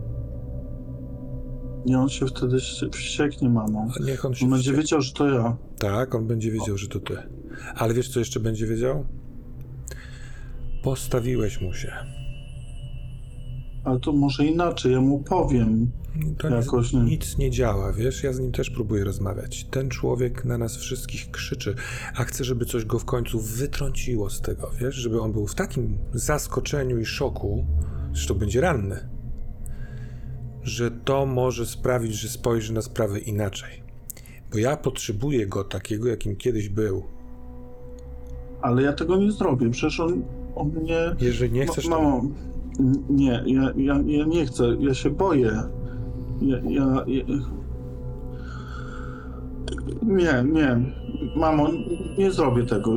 [1.86, 2.58] Nie, on się wtedy
[2.92, 3.88] wścieknie, mamo.
[4.00, 5.58] A niech on się On będzie wiedział, że to ja.
[5.80, 7.18] Tak, on będzie wiedział, że to ty.
[7.76, 9.06] Ale wiesz, co jeszcze będzie wiedział?
[10.84, 11.94] Postawiłeś mu się.
[13.84, 15.92] Ale to może inaczej, ja mu powiem.
[16.38, 17.10] To Jakoś nic, nie.
[17.10, 18.24] nic nie działa, wiesz?
[18.24, 19.64] Ja z nim też próbuję rozmawiać.
[19.64, 21.76] Ten człowiek na nas wszystkich krzyczy,
[22.16, 24.96] a chcę, żeby coś go w końcu wytrąciło z tego, wiesz?
[24.96, 27.66] Żeby on był w takim zaskoczeniu i szoku,
[28.14, 29.10] że to będzie ranny,
[30.64, 33.84] że to może sprawić, że spojrzy na sprawę inaczej.
[34.52, 37.04] Bo ja potrzebuję go takiego, jakim kiedyś był.
[38.62, 39.70] Ale ja tego nie zrobię.
[39.72, 40.24] Przecież on,
[40.56, 41.16] on mnie.
[41.20, 42.22] Jeżeli nie chcesz, Ma- to...
[43.10, 44.76] Nie, ja, ja, ja nie chcę.
[44.80, 45.52] Ja się boję.
[46.42, 47.24] Ja, ja, ja...
[50.04, 50.78] Nie, nie.
[51.36, 51.68] Mamo,
[52.18, 52.92] nie zrobię tego.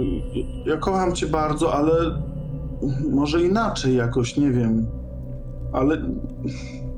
[0.66, 2.22] Ja kocham cię bardzo, ale
[3.10, 4.86] może inaczej jakoś, nie wiem.
[5.72, 6.02] Ale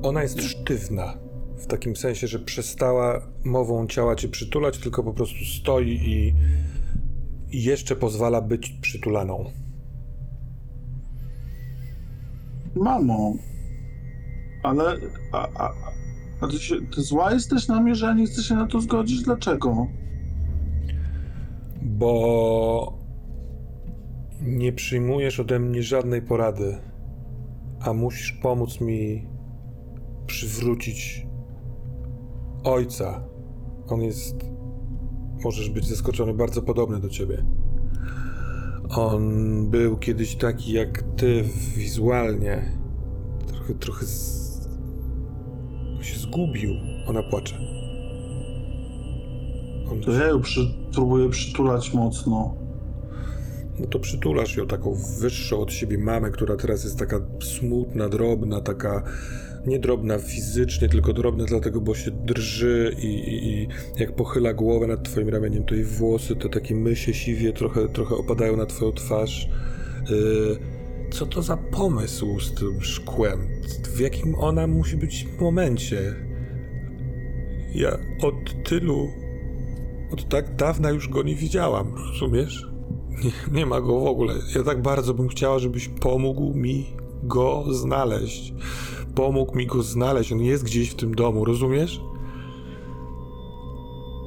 [0.03, 1.15] Ona jest sztywna.
[1.59, 6.35] W takim sensie, że przestała mową ciała cię przytulać, tylko po prostu stoi i,
[7.57, 9.45] i jeszcze pozwala być przytulaną.
[12.79, 13.35] Mamo,
[14.63, 14.97] ale.
[15.33, 15.73] A, a,
[16.41, 18.81] a ty, się, ty zła jesteś na mnie, że ja nie chcę się na to
[18.81, 19.23] zgodzić?
[19.23, 19.87] Dlaczego?
[21.83, 22.99] Bo
[24.43, 26.79] nie przyjmujesz ode mnie żadnej porady,
[27.81, 29.27] a musisz pomóc mi
[30.27, 31.27] przywrócić
[32.65, 33.25] ojca.
[33.89, 34.37] On jest,
[35.45, 37.45] możesz być zaskoczony, bardzo podobny do ciebie.
[38.97, 41.45] On był kiedyś taki jak ty
[41.77, 42.73] wizualnie.
[43.47, 44.69] Trochę, trochę z...
[46.01, 46.71] Się zgubił.
[47.07, 47.59] Ona płacze.
[49.93, 50.61] On To ja ją przy,
[50.93, 52.55] próbuję przytulać mocno.
[53.81, 58.61] no to przytulasz ją, taką wyższą od siebie mamę, która teraz jest taka smutna, drobna,
[58.61, 59.03] taka
[59.67, 63.69] nie drobna fizycznie, tylko drobna dlatego, bo się drży i, i, i
[63.99, 68.15] jak pochyla głowę nad twoim ramieniem, to jej włosy, te takie mysie siwie trochę, trochę
[68.15, 69.49] opadają na twoją twarz.
[70.11, 70.59] Yy,
[71.11, 73.49] co to za pomysł z tym szkłem?
[73.95, 76.15] W jakim ona musi być momencie?
[77.75, 79.09] Ja od tylu,
[80.13, 82.69] od tak dawna już go nie widziałam, rozumiesz?
[83.25, 84.35] Nie, nie ma go w ogóle.
[84.57, 86.87] Ja tak bardzo bym chciała, żebyś pomógł mi
[87.23, 88.55] go znaleźć.
[89.15, 90.33] Pomógł mi go znaleźć.
[90.33, 92.01] On jest gdzieś w tym domu, rozumiesz?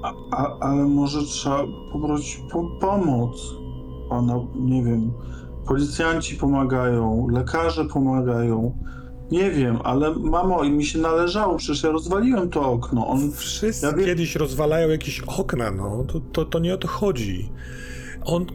[0.03, 3.55] A, a, ale może trzeba poprosić po pomoc.
[4.09, 5.11] Pana, nie wiem,
[5.67, 8.77] policjanci pomagają, lekarze pomagają.
[9.31, 13.07] Nie wiem, ale mamo, i mi się należało, przecież ja rozwaliłem to okno.
[13.07, 16.03] On, Wszyscy Ja wiem- kiedyś rozwalają jakieś okna, no.
[16.07, 17.49] To, to, to nie o to chodzi.
[18.25, 18.45] On,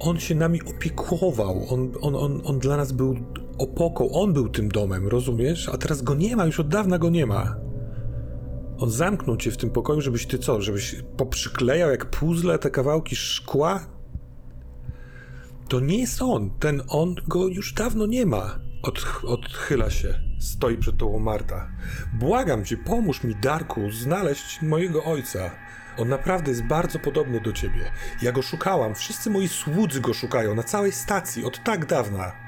[0.00, 1.62] on się nami opiekował.
[1.70, 3.14] On, on, on, on dla nas był
[3.58, 4.10] opoką.
[4.10, 5.68] On był tym domem, rozumiesz?
[5.68, 7.56] A teraz go nie ma, już od dawna go nie ma.
[8.78, 10.62] On zamknął cię w tym pokoju, żebyś ty co?
[10.62, 13.86] Żebyś poprzyklejał jak puzzle te kawałki szkła?
[15.68, 16.50] To nie jest on.
[16.58, 18.58] Ten on go już dawno nie ma.
[18.82, 20.14] Od, odchyla się.
[20.40, 21.68] Stoi przed tobą Marta.
[22.18, 25.50] Błagam cię, pomóż mi, Darku, znaleźć mojego ojca.
[25.98, 27.92] On naprawdę jest bardzo podobny do ciebie.
[28.22, 28.94] Ja go szukałam.
[28.94, 32.41] Wszyscy moi słudzy go szukają na całej stacji od tak dawna.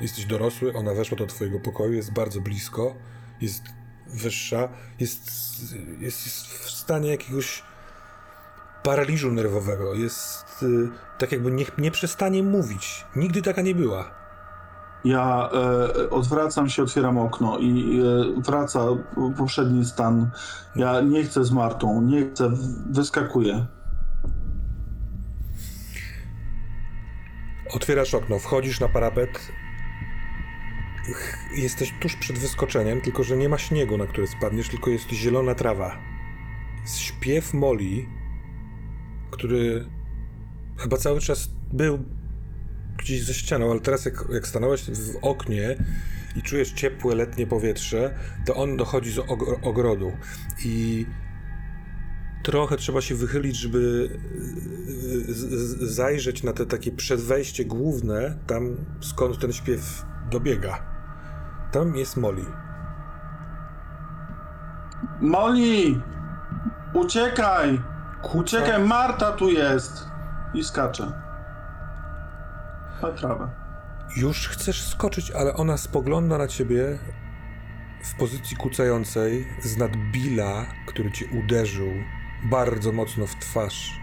[0.00, 2.94] Jesteś dorosły, ona weszła do twojego pokoju, jest bardzo blisko,
[3.40, 3.62] jest
[4.06, 4.68] wyższa,
[5.00, 5.30] jest,
[6.00, 7.62] jest, jest w stanie jakiegoś
[8.82, 9.94] paraliżu nerwowego.
[9.94, 13.04] Jest y, tak jakby nie, nie przestanie mówić.
[13.16, 14.10] Nigdy taka nie była.
[15.04, 18.86] ja e, odwracam się, otwieram okno i e, wraca
[19.36, 20.30] poprzedni stan.
[20.76, 22.50] Ja nie chcę z Martą, nie chcę,
[22.90, 23.66] wyskakuję.
[27.74, 29.28] Otwierasz okno, wchodzisz na parapet.
[31.56, 35.54] Jesteś tuż przed wyskoczeniem, tylko że nie ma śniegu, na który spadniesz, tylko jest zielona
[35.54, 35.98] trawa.
[36.98, 38.08] Śpiew Moli,
[39.30, 39.86] który
[40.78, 41.98] chyba cały czas był
[42.98, 45.76] gdzieś ze ścianą, ale teraz jak, jak stanąłeś w oknie
[46.36, 50.12] i czujesz ciepłe letnie powietrze, to on dochodzi z og- ogrodu
[50.64, 51.06] i
[52.42, 54.10] trochę trzeba się wychylić, żeby
[55.28, 60.95] y, z- zajrzeć na te takie przedwejście główne, tam skąd ten śpiew dobiega.
[61.76, 62.44] Tam jest Molly.
[65.20, 66.00] Moli!
[66.94, 67.80] Uciekaj!
[68.34, 70.08] Uciekaj, Marta tu jest!
[70.54, 71.12] I skacze.
[73.02, 73.48] Na trawę.
[74.16, 76.98] Już chcesz skoczyć, ale ona spogląda na ciebie
[78.04, 81.88] w pozycji kucającej z nad Billa, który cię uderzył
[82.50, 84.00] bardzo mocno w twarz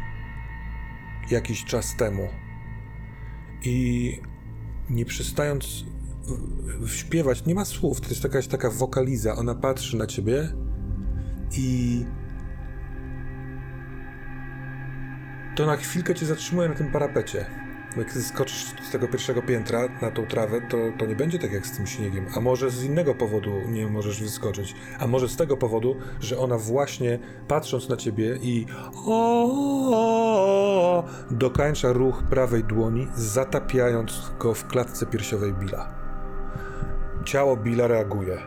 [1.29, 2.29] jakiś czas temu.
[3.63, 4.21] I
[4.89, 5.92] nie w-
[6.87, 9.35] śpiewać, nie ma słów, to jest jakaś taka wokaliza.
[9.35, 10.53] Ona patrzy na ciebie
[11.57, 12.05] i
[15.55, 17.45] to na chwilkę cię zatrzymuje na tym parapecie.
[17.97, 21.67] Jak skoczysz z tego pierwszego piętra na tą trawę, to, to nie będzie tak jak
[21.67, 22.25] z tym śniegiem.
[22.35, 24.75] A może z innego powodu nie możesz wyskoczyć.
[24.99, 28.65] A może z tego powodu, że ona właśnie patrząc na ciebie i
[29.05, 29.43] o
[31.31, 36.02] dokańcza ruch prawej dłoni, zatapiając go w klatce piersiowej Billa.
[37.25, 38.37] Ciało Billa reaguje.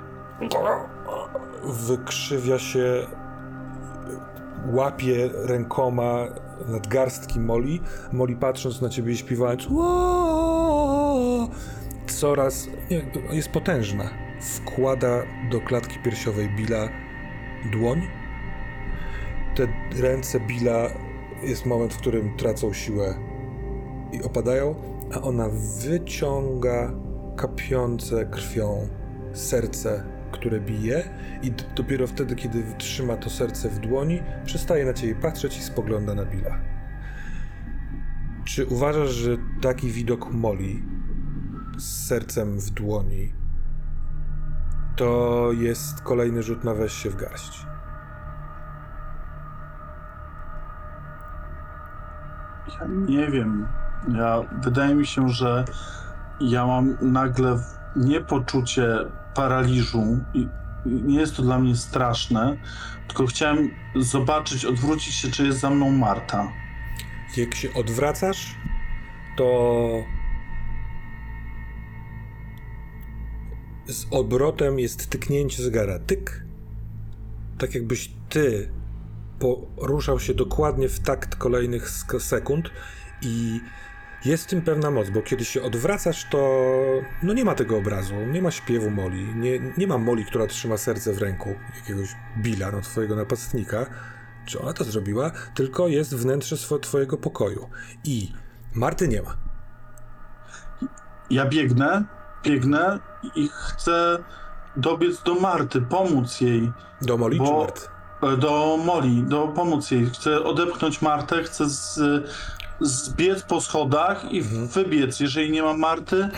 [1.65, 3.07] Wykrzywia się
[4.73, 6.27] łapie rękoma
[6.69, 7.81] nadgarstki Moli.
[8.13, 9.69] Moli patrząc na ciebie i śpiewając
[12.07, 12.69] coraz
[13.33, 14.11] jest potężna.
[14.41, 16.89] Wkłada do klatki piersiowej Billa
[17.73, 18.03] dłoń.
[19.55, 19.67] Te
[20.03, 20.89] ręce Billa
[21.43, 23.15] jest moment, w którym tracą siłę
[24.13, 24.75] i opadają,
[25.15, 25.49] a ona
[25.81, 27.06] wyciąga
[27.37, 28.89] kapiące krwią
[29.33, 31.05] serce, które bije
[31.43, 36.15] i dopiero wtedy, kiedy trzyma to serce w dłoni, przestaje na ciebie patrzeć i spogląda
[36.15, 36.59] na Billa.
[38.45, 40.83] Czy uważasz, że taki widok Moli
[41.77, 43.33] z sercem w dłoni
[44.97, 47.67] to jest kolejny rzut na weź się w garść?
[52.81, 53.69] Ja nie wiem.
[54.15, 55.65] Ja, wydaje mi się, że
[56.41, 58.87] ja mam nagle w- nie poczucie
[59.35, 60.49] paraliżu i
[60.87, 62.57] nie jest to dla mnie straszne,
[63.09, 66.53] tylko chciałem zobaczyć, odwrócić się, czy jest za mną Marta.
[67.37, 68.55] Jak się odwracasz,
[69.37, 69.73] to
[73.87, 75.99] z obrotem jest tyknięcie zegara.
[75.99, 76.45] Tyk.
[77.59, 78.71] Tak jakbyś ty
[79.39, 82.71] poruszał się dokładnie w takt kolejnych sekund
[83.23, 83.61] I
[84.25, 86.71] jest w tym pewna moc, bo kiedy się odwracasz, to
[87.23, 90.77] no nie ma tego obrazu, nie ma śpiewu Moli, nie, nie ma Moli, która trzyma
[90.77, 92.09] serce w ręku jakiegoś
[92.39, 93.87] Billa, no twojego napastnika.
[94.47, 95.31] Czy ona to zrobiła?
[95.55, 97.69] Tylko jest wnętrze swo- twojego pokoju.
[98.05, 98.33] I
[98.75, 99.37] Marty nie ma.
[101.31, 102.05] Ja biegnę,
[102.45, 102.99] biegnę
[103.35, 104.19] i chcę
[104.77, 106.73] dobiec do Marty, pomóc jej.
[107.03, 107.81] Do Moli czy Bo- Marty?
[108.23, 110.07] E, Do Moli, do pomóc jej.
[110.07, 112.01] Chcę odepchnąć Martę, chcę z,
[112.81, 114.67] zbiec po schodach i Mhm.
[114.69, 116.29] wybiec, jeżeli nie ma Marty,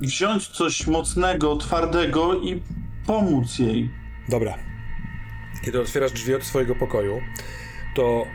[0.00, 2.62] wziąć coś mocnego, twardego i
[3.06, 3.90] pomóc jej.
[4.28, 4.54] Dobra.
[5.64, 7.20] Kiedy otwierasz drzwi od swojego pokoju,
[7.94, 8.26] to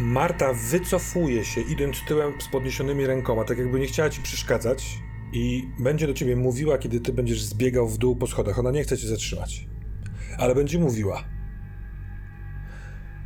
[0.00, 4.84] Marta wycofuje się, idąc tyłem z podniesionymi rękoma, tak jakby nie chciała ci przeszkadzać
[5.32, 8.58] i będzie do ciebie mówiła, kiedy ty będziesz zbiegał w dół po schodach.
[8.58, 9.66] Ona nie chce cię zatrzymać,
[10.38, 11.24] ale będzie mówiła.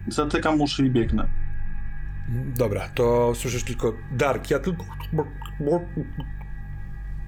[0.09, 1.42] Zatykam uszy i biegnę.
[2.57, 4.85] Dobra, to słyszysz tylko Dark, ja tylko...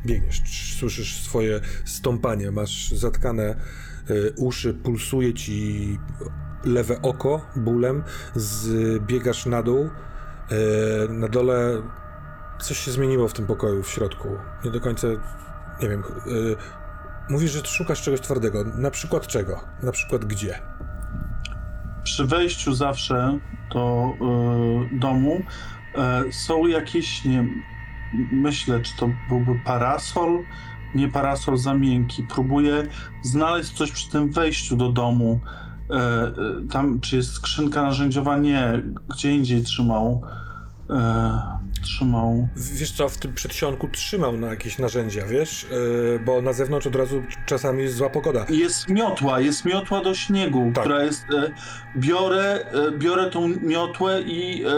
[0.06, 0.42] Biegniesz,
[0.78, 3.56] słyszysz swoje stąpanie, masz zatkane
[4.10, 5.98] y, uszy, pulsuje ci
[6.64, 8.02] lewe oko bólem,
[8.34, 11.82] zbiegasz na dół, y, na dole
[12.60, 14.28] coś się zmieniło w tym pokoju, w środku.
[14.64, 15.08] Nie do końca,
[15.82, 16.56] nie wiem, y,
[17.28, 18.64] mówisz, że szukasz czegoś twardego.
[18.64, 19.60] Na przykład czego?
[19.82, 20.58] Na przykład gdzie?
[22.04, 23.38] Przy wejściu zawsze
[23.72, 24.14] do
[24.92, 25.42] y, domu
[26.28, 27.44] y, są jakieś, nie
[28.32, 30.44] myślę, czy to byłby parasol,
[30.94, 32.26] nie parasol za miękki.
[32.34, 32.86] Próbuję
[33.22, 35.40] znaleźć coś przy tym wejściu do domu.
[36.64, 38.36] Y, tam, czy jest skrzynka narzędziowa?
[38.36, 38.82] Nie.
[39.08, 40.22] Gdzie indziej trzymał.
[40.90, 40.94] Y,
[41.82, 42.48] trzymał.
[42.56, 45.66] Wiesz co, w tym przedsionku trzymał na jakieś narzędzia, wiesz?
[45.70, 48.46] Yy, bo na zewnątrz od razu czasami jest zła pogoda.
[48.48, 50.84] Jest miotła, jest miotła do śniegu, Tak.
[50.84, 51.22] która jest.
[51.22, 51.50] E,
[51.96, 54.70] biorę, e, biorę tą miotłę i e,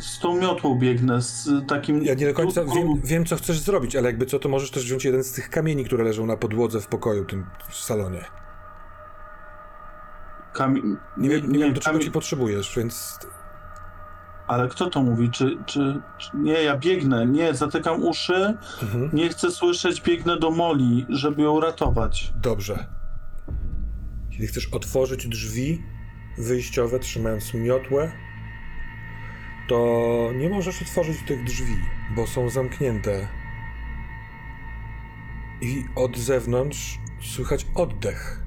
[0.00, 1.22] z tą miotłą biegnę.
[1.22, 2.04] Z takim.
[2.04, 4.84] Ja nie do końca wiem, wiem, co chcesz zrobić, ale jakby co, to możesz też
[4.84, 8.24] wziąć jeden z tych kamieni, które leżą na podłodze w pokoju, tym w salonie.
[10.52, 10.82] Kami...
[11.16, 13.18] Nie, wiem, nie wiem, do czego kami- ci potrzebujesz, więc...
[14.46, 15.30] Ale kto to mówi?
[15.30, 16.36] Czy, czy, czy.
[16.36, 17.26] Nie, ja biegnę.
[17.26, 18.56] Nie, zatykam uszy.
[18.82, 19.10] Mhm.
[19.12, 22.32] Nie chcę słyszeć, biegnę do Moli, żeby ją ratować.
[22.36, 22.86] Dobrze.
[24.30, 25.82] Kiedy chcesz otworzyć drzwi
[26.38, 28.12] wyjściowe, trzymając miotłę,
[29.68, 31.76] to nie możesz otworzyć tych drzwi,
[32.16, 33.28] bo są zamknięte.
[35.60, 38.43] I od zewnątrz słychać oddech.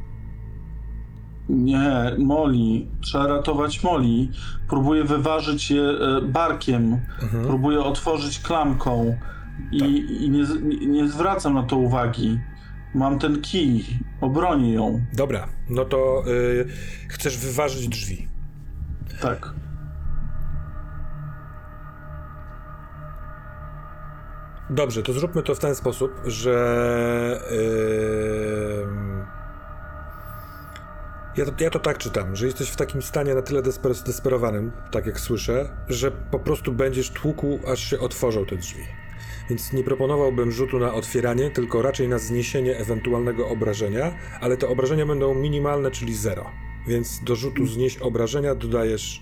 [1.49, 2.87] Nie, Moli.
[3.01, 4.31] Trzeba ratować Moli.
[4.69, 6.99] Próbuję wyważyć je e, barkiem.
[7.21, 7.45] Mhm.
[7.45, 9.17] Próbuję otworzyć klamką
[9.71, 9.89] i, Tak.
[10.21, 10.43] i nie,
[10.87, 12.39] nie, zwracam na to uwagi.
[12.95, 13.85] Mam ten kij,
[14.21, 15.01] obronię ją.
[15.13, 16.67] Dobra, no to y,
[17.07, 18.27] chcesz wyważyć drzwi.
[19.21, 19.53] Tak.
[24.69, 27.39] Dobrze, to zróbmy to w ten sposób, że.
[28.83, 29.25] ym,
[31.37, 34.71] ja, to, ja to tak czytam, że jesteś w takim stanie na tyle desper, zdesperowanym,
[34.91, 38.83] tak jak słyszę, że po prostu będziesz tłukł, aż się otworzą te drzwi.
[39.49, 45.05] Więc nie proponowałbym rzutu na otwieranie, tylko raczej na zniesienie ewentualnego obrażenia, ale te obrażenia
[45.05, 46.45] będą minimalne, czyli zero.
[46.87, 49.21] Więc do rzutu znieść obrażenia dodajesz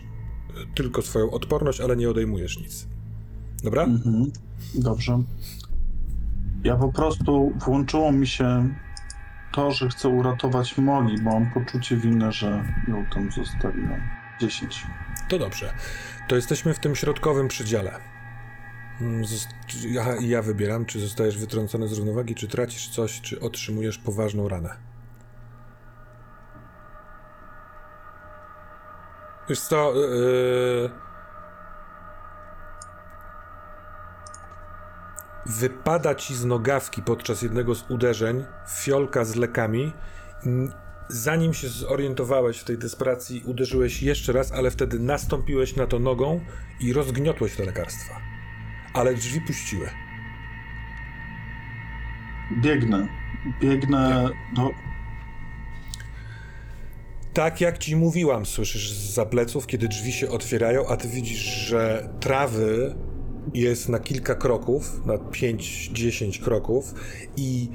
[0.49, 2.87] y, tylko swoją odporność, ale nie odejmujesz nic.
[3.63, 3.83] Dobra?
[3.83, 4.31] Mhm.
[4.75, 5.23] Dobrze.
[6.63, 8.75] Ja po prostu włączyło mi się
[9.55, 14.01] to, że chcę uratować Moli, bo mam poczucie winy, że ją tam zostawiłem.
[14.39, 14.83] 10.
[15.29, 15.73] To dobrze.
[16.27, 17.99] To jesteśmy w tym środkowym przedziale.
[19.01, 19.23] Mm,
[19.87, 24.75] Ja, ja wybieram, czy zostajesz wytrącony z równowagi, czy tracisz coś, czy otrzymujesz poważną ranę.
[29.49, 31.04] Wiesz co, yy...
[35.45, 39.93] Wypada ci z nogawki podczas jednego z uderzeń fiolka z lekami.
[41.09, 46.41] Zanim się zorientowałeś w tej desperacji, uderzyłeś jeszcze raz, ale wtedy nastąpiłeś na to nogą
[46.79, 48.21] i rozgniotłeś te lekarstwa.
[48.93, 49.89] Ale drzwi puściły.
[52.61, 53.07] Biegnę.
[53.61, 54.69] Biegnę do...
[57.33, 62.09] Tak jak ci mówiłam, słyszysz za pleców, kiedy drzwi się otwierają, a ty widzisz, że
[62.19, 62.95] trawy
[63.53, 66.93] jest na kilka kroków, na 5-10 kroków
[67.37, 67.69] i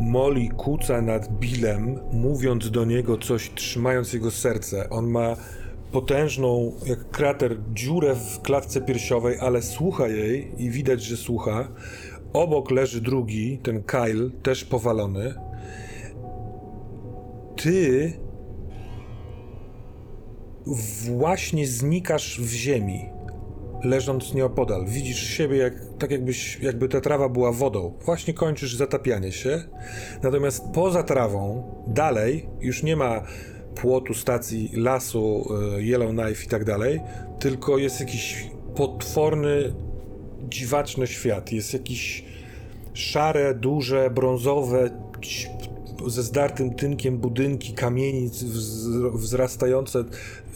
[0.00, 4.90] Molly kuca nad Billem, mówiąc do niego coś, trzymając jego serce.
[4.90, 5.36] On ma
[5.92, 11.68] potężną, jak krater, dziurę w klatce piersiowej, ale słucha jej i widać, że słucha.
[12.32, 15.34] Obok leży drugi, ten Kyle, też powalony.
[17.56, 18.12] Ty
[21.06, 23.13] właśnie znikasz w ziemi.
[23.84, 24.86] Leżąc nieopodal.
[24.86, 27.94] Widzisz siebie jak, tak jakbyś, jakby ta trawa była wodą.
[28.04, 29.62] Właśnie kończysz zatapianie się.
[30.22, 33.22] Natomiast poza trawą, dalej, już nie ma
[33.74, 37.00] płotu, stacji, lasu, y, Yellowknife i tak dalej,
[37.38, 39.74] tylko jest jakiś potworny,
[40.48, 41.52] dziwaczny świat.
[41.52, 42.24] Jest jakiś
[42.92, 44.90] szare, duże, brązowe,
[46.06, 49.98] ze zdartym tynkiem budynki, kamienic wz- wzrastające,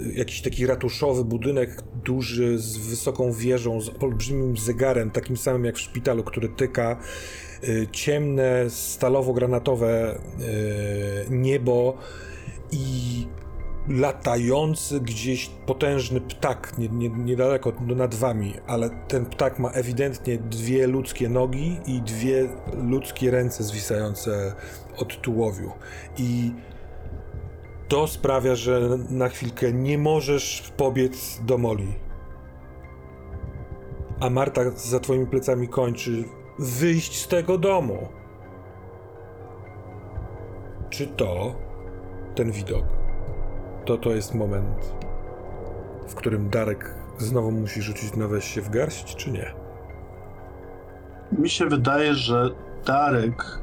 [0.01, 5.77] y, jakiś taki ratuszowy budynek duży z wysoką wieżą, z olbrzymim zegarem, takim samym jak
[5.77, 6.97] w szpitalu, który tyka,
[7.65, 11.99] y, ciemne, stalowo-granatowe y, niebo
[12.73, 13.27] i
[13.89, 20.39] latający gdzieś potężny ptak nie, nie, niedaleko no, nad wami, ale ten ptak ma ewidentnie
[20.39, 22.49] dwie ludzkie nogi i dwie
[22.83, 24.53] ludzkie ręce zwisające
[25.01, 25.73] od tułowiu.
[26.19, 26.53] I
[27.89, 28.81] to sprawia, że
[29.11, 31.95] na chwilkę nie możesz pobiec do Moli.
[34.21, 36.25] A Marta za twoimi plecami kończy
[36.59, 38.09] wyjść z tego domu.
[40.91, 41.55] Czy to
[42.35, 42.85] ten widok?
[43.85, 44.95] To to jest moment,
[46.09, 49.55] w którym Darek znowu musi rzucić na weź się w garść, czy nie?
[51.33, 52.51] Mi się wydaje, że
[52.87, 53.61] Darek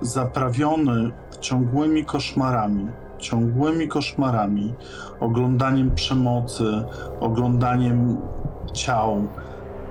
[0.00, 2.86] zaprawiony ciągłymi koszmarami,
[3.18, 4.74] ciągłymi koszmarami,
[5.20, 6.84] oglądaniem przemocy,
[7.20, 8.16] oglądaniem
[8.72, 9.28] ciał,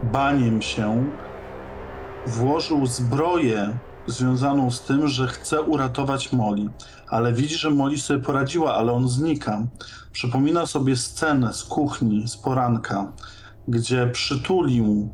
[0.04, 1.06] baniem się,
[2.28, 3.78] włożył zbroję
[4.08, 6.70] związaną z tym, że chce uratować Moli.
[7.10, 9.64] Ale widzi, że Moli sobie poradziła, ale on znika.
[10.12, 13.12] Przypomina sobie scenę z kuchni, z poranka,
[13.68, 15.10] gdzie przytulił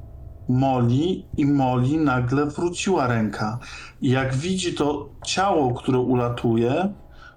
[0.49, 3.59] Moli i Moli nagle wróciła ręka.
[4.01, 6.93] I jak widzi to ciało, które ulatuje,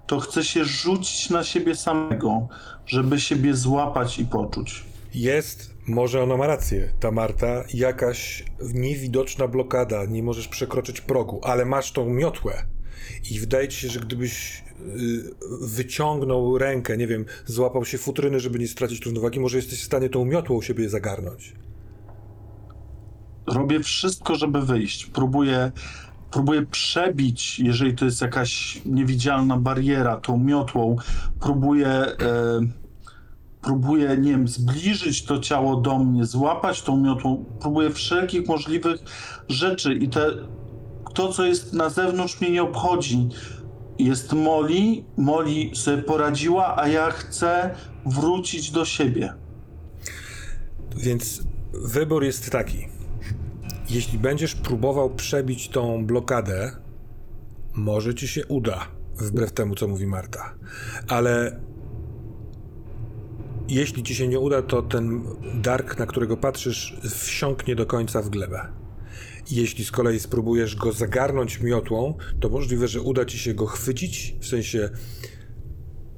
[0.07, 2.47] to chce się rzucić na siebie samego,
[2.85, 4.83] żeby siebie złapać i poczuć.
[5.13, 11.65] Jest, może ona ma rację, ta Marta, jakaś niewidoczna blokada, nie możesz przekroczyć progu, ale
[11.65, 12.65] masz tą miotłę.
[13.31, 18.59] I wydaje ci się, że gdybyś y, wyciągnął rękę, nie wiem, złapał się futryny, żeby
[18.59, 21.53] nie stracić równowagi, może jesteś w stanie tą miotłą siebie zagarnąć.
[23.47, 25.05] Robię wszystko, żeby wyjść.
[25.05, 25.71] Próbuję,
[26.31, 30.95] próbuję przebić, jeżeli to jest jakaś niewidzialna bariera, tą miotłą.
[31.39, 32.15] Próbuję, e,
[33.61, 37.45] próbuję, nie wiem, zbliżyć to ciało do mnie, złapać tą miotłą.
[37.59, 38.99] Próbuję wszelkich możliwych
[39.49, 40.31] rzeczy i te,
[41.13, 43.29] to, co jest na zewnątrz, mnie nie obchodzi.
[43.99, 47.75] Jest Moli, Moli sobie poradziła, a ja chcę
[48.05, 49.33] wrócić do siebie.
[50.95, 51.43] Więc
[51.73, 52.94] wybór jest taki.
[53.89, 56.71] Jeśli będziesz próbował przebić tą blokadę,
[57.73, 60.55] może ci się uda, wbrew temu, co mówi Marta.
[61.07, 61.59] Ale
[63.69, 65.23] jeśli ci się nie uda, to ten
[65.61, 68.67] dark, na którego patrzysz, wsiąknie do końca w glebę.
[69.51, 74.35] Jeśli z kolei spróbujesz go zagarnąć miotłą, to możliwe, że uda ci się go chwycić,
[74.39, 74.89] w sensie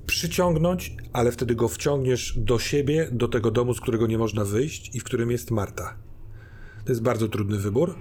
[0.06, 4.96] przyciągnąć, ale wtedy go wciągniesz do siebie, do tego domu, z którego nie można wyjść
[4.96, 6.07] i w którym jest Marta.
[6.88, 7.96] To jest bardzo trudny wybór,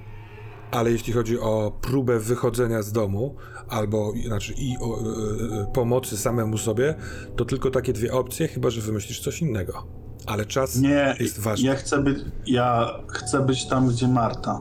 [0.70, 3.34] ale jeśli chodzi o próbę wychodzenia z domu,
[3.68, 6.94] albo znaczy i o, e, pomocy samemu sobie,
[7.36, 9.86] to tylko takie dwie opcje, chyba że wymyślisz coś innego.
[10.26, 11.68] Ale czas Nie, jest ważny.
[11.68, 14.60] ja chcę być, ja chcę być tam, gdzie Marta.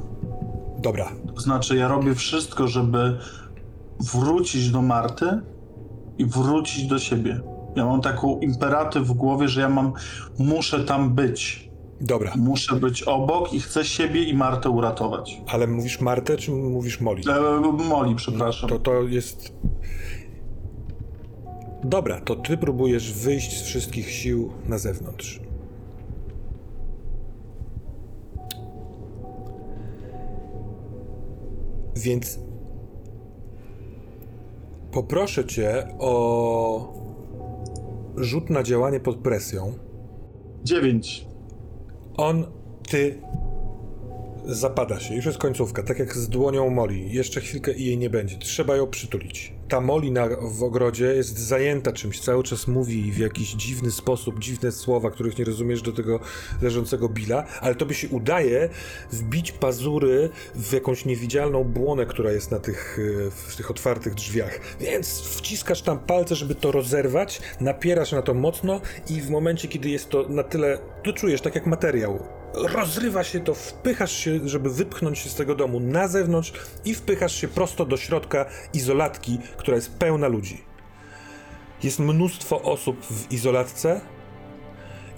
[0.79, 3.17] Dobra, To znaczy, ja robię wszystko, żeby
[3.99, 5.25] wrócić do Marty
[6.17, 7.41] i wrócić do siebie.
[7.75, 9.93] Ja mam taką imperatyw w głowie, że ja mam,
[10.39, 11.64] muszę tam być.
[12.01, 12.33] Dobra.
[12.35, 15.41] Muszę być obok i chcę siebie i Martę uratować.
[15.47, 17.21] Ale mówisz Martę, czy mówisz Molly?
[17.29, 18.69] E, Moli, przepraszam.
[18.69, 19.53] To to jest.
[21.83, 25.39] Dobra, to ty próbujesz wyjść z wszystkich sił na zewnątrz.
[31.95, 32.39] Więc
[34.91, 36.93] poproszę cię o
[38.17, 39.73] rzut na działanie pod presją.
[40.63, 41.27] Dziewięć.
[42.17, 42.45] On,
[42.89, 43.21] ty,
[44.45, 45.15] zapada się.
[45.15, 47.13] Już jest końcówka, tak jak z dłonią Moli.
[47.13, 48.37] Jeszcze chwilkę i jej nie będzie.
[48.37, 49.54] Trzeba ją przytulić.
[49.67, 52.19] Ta Moli na, w ogrodzie jest zajęta czymś.
[52.19, 56.19] Cały czas mówi w jakiś dziwny sposób, dziwne słowa, których nie rozumiesz do tego
[56.61, 58.69] leżącego Billa, ale tobie się udaje
[59.11, 64.59] wbić pazury w jakąś niewidzialną błonę, która jest na tych, y, w tych otwartych drzwiach.
[64.79, 69.89] Więc wciskasz tam palce, żeby to rozerwać, napierasz na to mocno i w momencie, kiedy
[69.89, 74.69] jest to na tyle, to czujesz tak jak materiał, rozrywa się to, wpychasz się, żeby
[74.69, 76.53] wypchnąć się z tego domu na zewnątrz
[76.85, 80.63] i wpychasz się prosto do środka izolatki, która jest pełna ludzi.
[81.83, 84.01] Jest mnóstwo osób w izolatce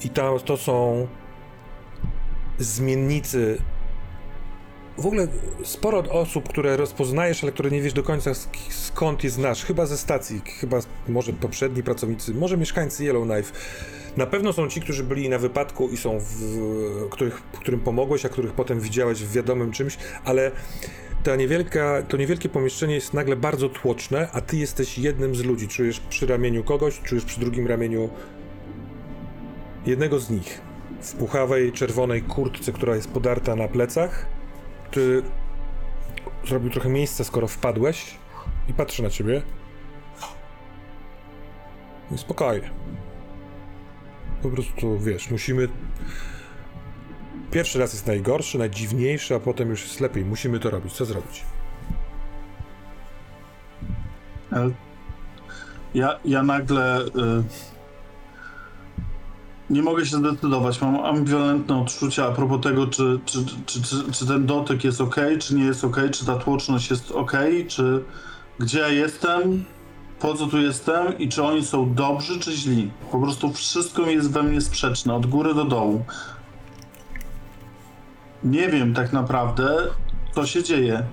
[0.04, 1.08] i tam to są
[2.60, 3.62] zmiennicy.
[4.98, 5.28] W ogóle
[5.64, 9.66] sporo osób, które rozpoznajesz, ale które nie wiesz do końca sk- skąd je znasz.
[9.66, 13.54] Chyba ze stacji, chyba może poprzedni pracownicy, może mieszkańcy Yellowknife.
[14.18, 18.30] Na pewno są ci, którzy byli na wypadku i są w, których, którym pomogłeś, a
[18.30, 20.52] których potem widziałeś w wiadomym czymś, ale
[21.24, 25.68] ta niewielka, to niewielkie pomieszczenie jest nagle bardzo tłoczne, a ty jesteś jednym z ludzi.
[25.68, 28.10] Czujesz przy ramieniu kogoś, czujesz przy drugim ramieniu
[29.86, 30.62] jednego z nich.
[31.02, 34.37] W puchawej, czerwonej kurtce, która jest podarta na plecach.
[34.92, 35.24] Ty
[36.46, 38.16] zrobił trochę miejsca, skoro wpadłeś
[38.70, 39.42] i patrzy na ciebie.
[42.12, 42.70] I spokojnie.
[44.42, 45.68] Po prostu, wiesz, musimy...
[47.52, 50.26] Pierwszy raz jest najgorszy, najdziwniejszy, a potem już jest lepiej.
[50.26, 50.94] Musimy to robić.
[50.94, 51.44] Co zrobić?
[54.52, 54.72] Ale
[55.94, 57.10] Ja, ja nagle y,
[59.70, 60.82] nie mogę się zdecydować.
[60.82, 65.16] Mam ambiwalentne odczucia a propos tego, czy, czy, czy, czy, czy ten dotyk jest ok,
[65.40, 67.34] czy nie jest ok, czy ta tłoczność jest ok,
[67.68, 68.04] czy
[68.60, 69.66] gdzie ja jestem,
[70.20, 72.92] po co tu jestem i czy oni są dobrzy, czy źli.
[73.12, 76.06] Po prostu wszystko jest we mnie sprzeczne, od góry do dołu.
[78.44, 79.78] Nie wiem tak naprawdę,
[80.36, 81.04] co się dzieje.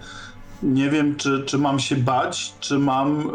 [0.65, 3.33] Nie wiem, czy, czy mam się bać, czy mam, e,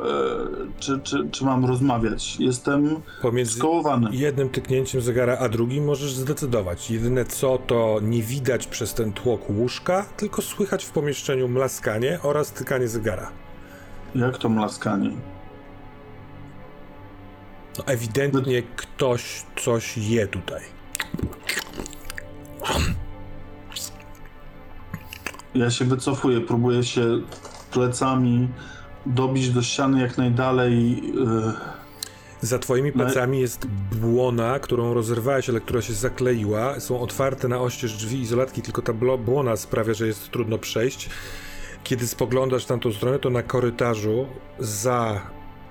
[0.80, 2.40] czy, czy, czy mam rozmawiać.
[2.40, 4.10] Jestem Pomiędzy skołowany.
[4.12, 6.92] jednym tyknięciem zegara a drugim możesz zdecydować.
[6.92, 12.52] Jedyne co to nie widać przez ten tłok łóżka, tylko słychać w pomieszczeniu mlaskanie oraz
[12.52, 13.32] tykanie zegara.
[14.16, 15.12] Jak to mlaskanie?
[17.78, 20.62] No, ewidentnie ktoś coś je tutaj.
[25.56, 27.22] Ja się wycofuję, próbuję się
[27.72, 28.48] plecami
[29.06, 31.04] dobić do ściany jak najdalej.
[31.28, 31.54] e,
[32.42, 33.68] Za twoimi No plecami jest
[34.02, 36.80] błona, którą rozerwałeś, ale która się zakleiła.
[36.80, 41.10] Są otwarte na oścież drzwi izolatki, tylko ta błona sprawia, że jest trudno przejść.
[41.84, 44.26] Kiedy spoglądasz w tamtą stronę, to na korytarzu
[44.60, 45.22] za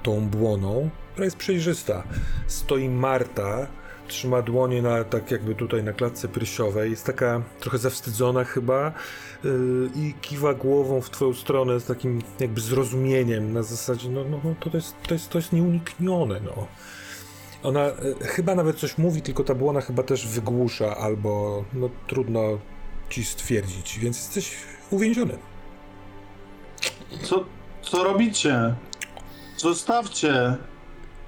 [0.03, 2.03] tą błoną, która jest przejrzysta,
[2.47, 3.66] stoi Marta,
[4.09, 8.92] trzyma dłonie na, tak jakby tutaj na klatce piersiowej, jest taka trochę zawstydzona chyba
[9.44, 14.40] yy, i kiwa głową w twoją stronę z takim jakby zrozumieniem na zasadzie, no, no,
[14.44, 16.66] no to, jest, to, jest, to jest nieuniknione, no.
[17.62, 22.59] Ona e, chyba nawet coś mówi, tylko ta błona chyba też wygłusza, albo no trudno
[23.11, 24.56] ci stwierdzić, więc jesteś
[24.90, 25.38] uwięziony.
[27.22, 27.44] Co,
[27.82, 28.74] co robicie?
[29.56, 30.56] Zostawcie!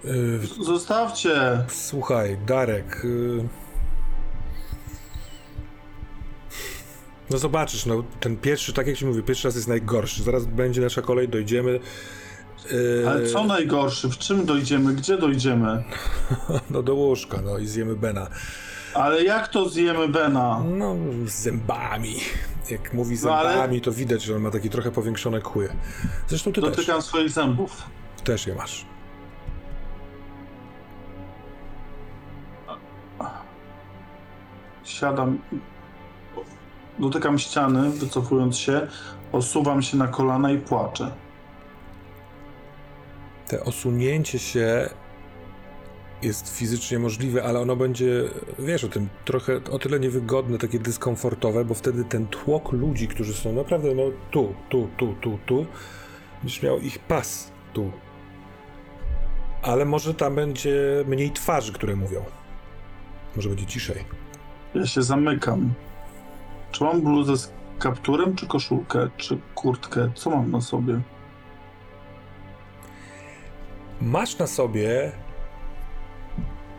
[0.05, 1.64] Yy, Zostawcie!
[1.68, 3.01] słuchaj, Darek.
[3.05, 3.48] Yy...
[7.30, 10.22] No zobaczysz, no ten pierwszy, tak jak ci mówię, pierwszy raz jest najgorszy.
[10.22, 11.80] Zaraz będzie nasza kolej, dojdziemy.
[12.72, 14.09] Yy, Ale co najgorsze?
[14.09, 14.94] W czym dojdziemy?
[14.94, 15.84] Gdzie dojdziemy?
[16.70, 18.26] No do łóżka, no i zjemy Bena.
[18.94, 20.62] Ale jak to zjemy Bena?
[20.64, 20.96] No,
[21.26, 22.16] z zębami.
[22.70, 25.68] Jak mówi No, zębami, to widać, że on ma takie trochę powiększone kły.
[26.28, 26.70] Zresztą ty też.
[26.70, 27.82] Dotykam swoich zębów.
[28.24, 28.86] Też je masz.
[34.84, 35.38] Siadam,
[36.98, 38.86] dotykam ściany, wycofując się,
[39.32, 41.10] osuwam się na kolana i płaczę.
[43.48, 44.90] Te osunięcie się
[46.22, 48.24] jest fizycznie możliwe, ale ono będzie,
[48.58, 53.34] wiesz o tym, trochę o tyle niewygodne, takie dyskomfortowe, bo wtedy ten tłok ludzi, którzy
[53.34, 55.66] są naprawdę no tu, tu, tu, tu, tu,
[56.42, 57.92] będziesz miał ich pas tu.
[59.62, 62.24] Ale może tam będzie mniej twarzy, które mówią.
[63.36, 64.04] Może będzie ciszej.
[64.74, 65.74] Ja się zamykam.
[66.72, 70.10] Czy mam bluzę z kapturem, czy koszulkę, czy kurtkę?
[70.14, 71.00] Co mam na sobie?
[74.00, 75.12] Masz na sobie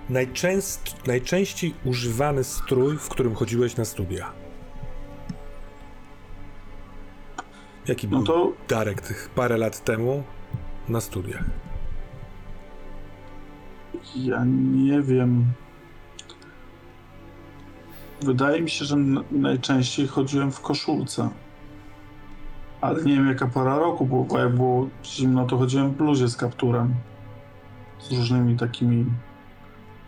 [0.09, 4.31] najczęst, najczęściej używany strój, w którym chodziłeś na studia.
[7.87, 10.23] Jaki był No to Darek tych parę lat temu
[10.89, 11.43] na studiach?
[14.15, 15.45] ja nie wiem.
[18.21, 18.95] Wydaje mi się, że
[19.31, 21.29] najczęściej chodziłem w koszulce.
[22.81, 26.27] Ale nie wiem jaka pora roku było, bo jak było zimno, to chodziłem w bluzie
[26.27, 26.93] z kapturem.
[27.99, 29.05] Z różnymi takimi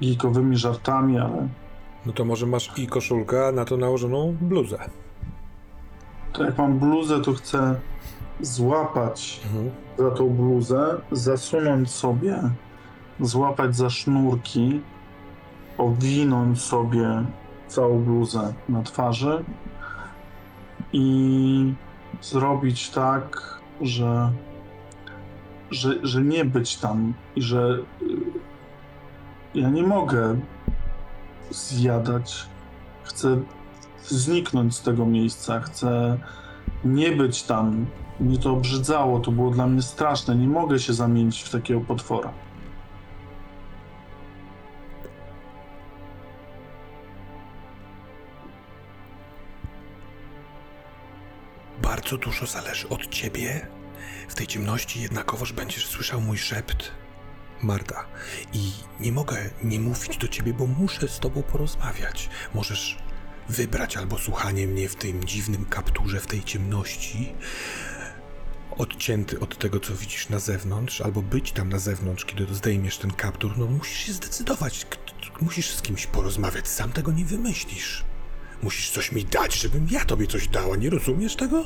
[0.02, 1.48] geekowymi żartami, ale
[2.06, 4.78] No to może masz i koszulkę, a na to nałożoną bluzę.
[6.34, 7.76] to jak mam bluzę, to chcę
[8.42, 9.72] złapać Mhm.
[9.98, 12.36] za tą bluzę, zasunąć sobie,
[13.20, 14.82] złapać za sznurki,
[15.78, 17.24] owinąć sobie
[17.74, 19.44] całą bluzę na twarzy
[20.94, 21.74] i
[22.22, 24.32] zrobić tak, że,
[25.72, 28.06] że, że nie być tam i że y,
[29.56, 30.40] ja nie mogę
[31.50, 32.46] zjadać.
[33.04, 33.42] Chcę
[34.04, 36.18] zniknąć z tego miejsca, chcę
[36.86, 37.86] nie być tam.
[38.20, 40.36] Mnie to obrzydzało, to było dla mnie straszne.
[40.36, 42.34] Nie mogę się zamienić w takiego potwora.
[51.94, 53.68] Bardzo dużo zależy od ciebie.
[54.30, 56.92] W tej ciemności jednakowoż będziesz słyszał mój szept.
[57.62, 58.06] Marta,
[58.54, 62.30] i nie mogę nie mówić do ciebie, bo muszę z tobą porozmawiać.
[62.54, 62.98] Możesz
[63.50, 67.36] wybrać albo słuchanie mnie w tym dziwnym kapturze, w tej ciemności,
[68.78, 73.12] odcięty od tego, co widzisz na zewnątrz, albo być tam na zewnątrz, kiedy zdejmiesz ten
[73.12, 73.58] kaptur.
[73.58, 74.86] No musisz się zdecydować.
[75.42, 78.04] Musisz z kimś porozmawiać, sam tego nie wymyślisz.
[78.64, 80.76] Musisz coś mi dać, żebym ja tobie coś dała.
[80.76, 81.64] Nie rozumiesz tego?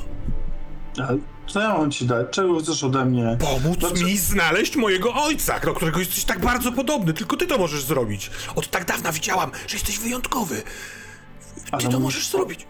[0.98, 1.18] Ale
[1.48, 2.28] co ja mam ci dać?
[2.32, 3.38] Czego chcesz ode mnie?
[3.40, 7.14] Pomóc mi znaleźć mojego ojca, do którego jesteś tak bardzo podobny.
[7.14, 8.32] Tylko ty to możesz zrobić.
[8.56, 10.56] Od tak dawna widziałam, że jesteś wyjątkowy.
[10.56, 12.68] Ty Ale to możesz zrobić.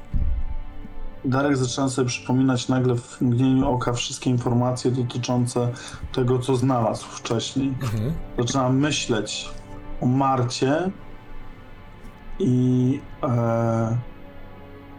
[1.25, 5.71] Darek zaczyna sobie przypominać nagle w mgnieniu oka wszystkie informacje dotyczące
[6.11, 7.67] tego, co znalazł wcześniej.
[7.67, 8.13] Mhm.
[8.37, 9.49] Zaczyna myśleć
[10.01, 10.91] o Marcie
[12.39, 13.97] i e,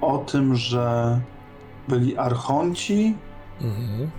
[0.00, 1.20] o tym, że
[1.88, 3.14] byli archonci
[3.60, 4.10] Mhm.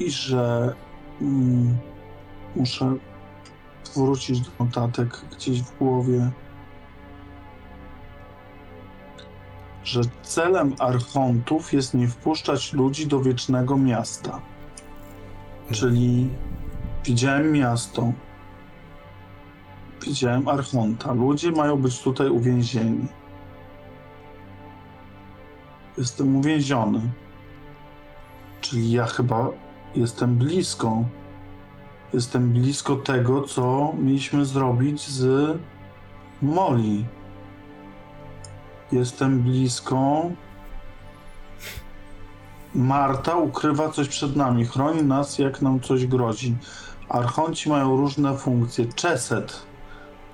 [0.00, 0.74] i że
[1.20, 1.78] mm,
[2.56, 2.94] muszę
[3.96, 6.30] wrócić do notatek gdzieś w głowie,
[9.84, 14.40] że celem archontów jest nie wpuszczać ludzi do wiecznego miasta.
[15.70, 16.30] Czyli
[17.04, 18.12] widziałem miasto,
[20.06, 21.12] widziałem archonta.
[21.12, 23.06] Ludzie mają być tutaj uwięzieni.
[25.98, 27.00] Jestem uwięziony.
[28.60, 29.48] Czyli ja chyba
[29.94, 31.04] jestem blisko.
[32.12, 35.58] Jestem blisko tego, co mieliśmy zrobić z
[36.42, 37.04] Molly.
[38.92, 40.22] Jestem blisko.
[42.74, 46.56] Marta ukrywa coś przed nami, chroni nas, jak nam coś grozi.
[47.08, 48.86] Archonci mają różne funkcje.
[48.86, 49.62] Czeset.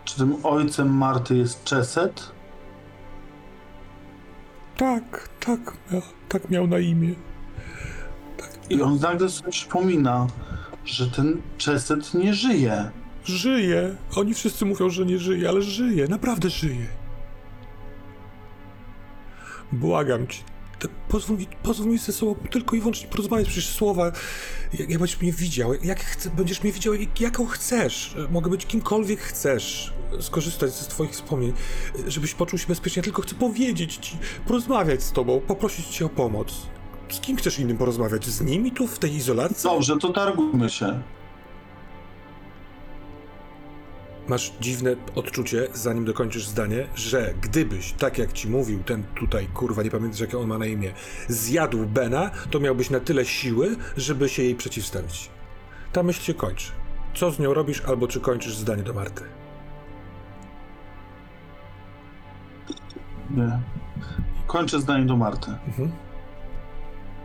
[0.05, 2.38] Czy tym ojcem Marty jest Czeset?
[4.79, 5.77] Tak, tak,
[6.29, 7.15] tak miał na imię.
[8.71, 10.27] I on nagle sobie przypomina,
[10.85, 12.91] że ten Czeset nie żyje.
[13.25, 13.97] Żyje.
[14.17, 16.87] Oni wszyscy mówią, że nie żyje, ale żyje, naprawdę żyje.
[19.73, 20.43] Błagam cię.
[21.09, 24.13] Pozwól mi, pozwól mi ze sobą tylko i wyłącznie porozmawiać, przecież słowa,
[24.73, 28.17] jak, jak będziesz mnie widział, jak chce, będziesz mnie widział, jak, jaką chcesz.
[28.31, 31.53] Mogę być kimkolwiek chcesz, skorzystać ze twoich wspomnień,
[32.07, 36.67] żebyś poczuł się bezpiecznie, tylko chcę powiedzieć ci, porozmawiać z tobą, poprosić cię o pomoc.
[37.09, 38.27] Z kim chcesz innym porozmawiać?
[38.27, 39.71] Z nimi tu, w tej izolacji?
[39.71, 41.03] Dobrze, to targujmy się.
[44.29, 49.83] Masz dziwne odczucie, zanim dokończysz zdanie, że gdybyś, tak jak ci mówił ten tutaj, kurwa,
[49.83, 50.93] nie pamiętasz jakie on ma na imię,
[51.29, 55.31] zjadł Bena, to miałbyś na tyle siły, żeby się jej przeciwstawić.
[55.93, 56.73] Ta myśl się kończy.
[57.15, 59.23] Co z nią robisz, albo czy kończysz zdanie do Marty?
[63.31, 63.59] Nie.
[64.47, 65.51] Kończę zdanie do Marty.
[65.67, 65.93] Mhm.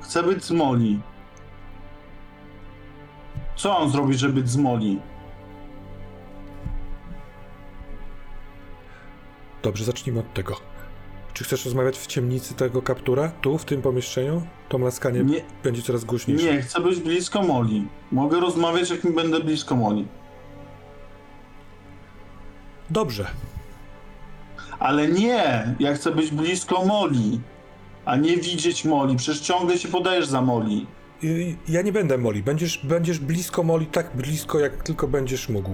[0.02, 1.00] Chcę być z Moli.
[3.56, 5.00] Co on zrobi, żeby być z Moli?
[9.64, 10.56] Dobrze, zacznijmy od tego.
[11.34, 13.32] Czy chcesz rozmawiać w ciemnicy tego kaptura?
[13.42, 14.42] Tu, w tym pomieszczeniu?
[14.70, 16.54] To mlaskanie Nie, będzie coraz głośniejsze.
[16.54, 17.88] nie, chcę być blisko Moli.
[18.12, 20.08] Mogę rozmawiać, jak mi będę blisko Moli.
[22.90, 23.28] Dobrze.
[24.84, 27.40] Ale nie, ja chcę być blisko Moli,
[28.06, 29.16] a nie widzieć Moli.
[29.16, 30.88] Przecież ciągle się podajesz za Moli.
[31.68, 32.44] Ja nie będę Moli.
[32.44, 35.72] Będziesz, będziesz blisko Moli, tak blisko, jak tylko będziesz mógł.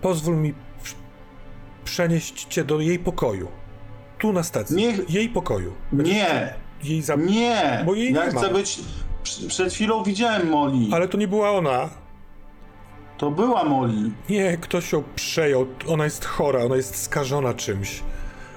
[0.00, 0.94] Pozwól mi prz-
[1.84, 3.48] przenieść cię do jej pokoju.
[4.18, 4.76] Tu na stacji.
[4.76, 5.72] Niech- Jej pokoju.
[5.92, 7.14] Będziesz Nie, Jej za...
[7.14, 7.82] nie.
[7.86, 8.40] Bo jej ja nie ma.
[8.40, 8.80] chcę być...
[9.22, 10.90] przy- Przed chwilą widziałem Moli.
[10.92, 11.90] Ale to nie była ona.
[13.18, 14.12] To była Moli.
[14.28, 15.66] Nie, ktoś ją przejął.
[15.88, 18.02] Ona jest chora, ona jest skażona czymś.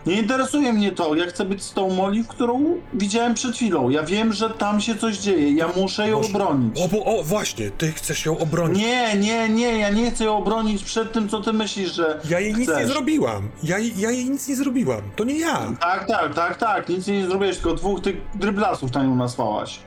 [0.06, 1.16] Nie interesuje mnie to.
[1.16, 3.90] Ja chcę być z tą Moli, którą widziałem przed chwilą.
[3.90, 5.52] Ja wiem, że tam się coś dzieje.
[5.52, 6.82] Ja muszę ją Może- obronić.
[6.82, 8.78] O, bo, o, właśnie, ty chcesz ją obronić.
[8.80, 9.78] Nie, nie, nie.
[9.80, 12.80] Ja nie chcę ją obronić przed tym, co ty myślisz, że Ja jej nic chcesz.
[12.80, 13.50] nie zrobiłam.
[13.64, 15.02] Ja, jej- ja jej nic nie zrobiłam.
[15.16, 15.72] To nie ja.
[15.80, 16.90] Tak, tak, tak, tak.
[16.90, 19.80] Nic nie zrobiłeś, tylko dwóch tych dryblasów na nią nasłałaś.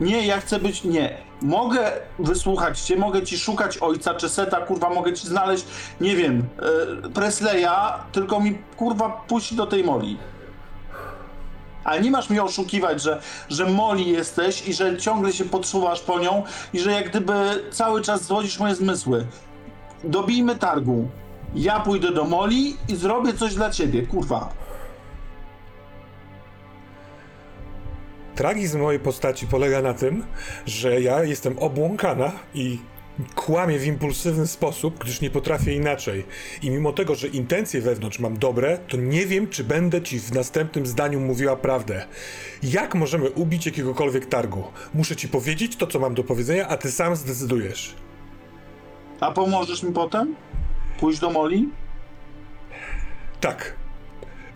[0.00, 0.84] Nie, ja chcę być.
[0.84, 1.16] Nie.
[1.42, 5.64] Mogę wysłuchać cię, mogę ci szukać ojca czy seta, kurwa, mogę ci znaleźć,
[6.00, 6.48] nie wiem,
[7.04, 10.18] e, Presleya, tylko mi kurwa puść do tej moli.
[11.84, 16.18] Ale nie masz mnie oszukiwać, że, że moli jesteś i że ciągle się podsuwasz po
[16.18, 19.26] nią i że jak gdyby cały czas zwodzisz moje zmysły.
[20.04, 21.08] Dobijmy targu.
[21.54, 24.48] Ja pójdę do Moli i zrobię coś dla ciebie, kurwa.
[28.38, 30.24] Tragizm mojej postaci polega na tym,
[30.66, 32.78] że ja jestem obłąkana i
[33.34, 36.24] kłamię w impulsywny sposób, gdyż nie potrafię inaczej.
[36.62, 40.32] I mimo tego, że intencje wewnątrz mam dobre, to nie wiem, czy będę ci w
[40.32, 42.06] następnym zdaniu mówiła prawdę.
[42.62, 44.64] Jak możemy ubić jakiegokolwiek targu?
[44.94, 47.94] Muszę ci powiedzieć to, co mam do powiedzenia, a ty sam zdecydujesz.
[49.20, 50.34] A pomożesz mi potem?
[51.00, 51.68] Pójść do Moli?
[53.40, 53.74] Tak.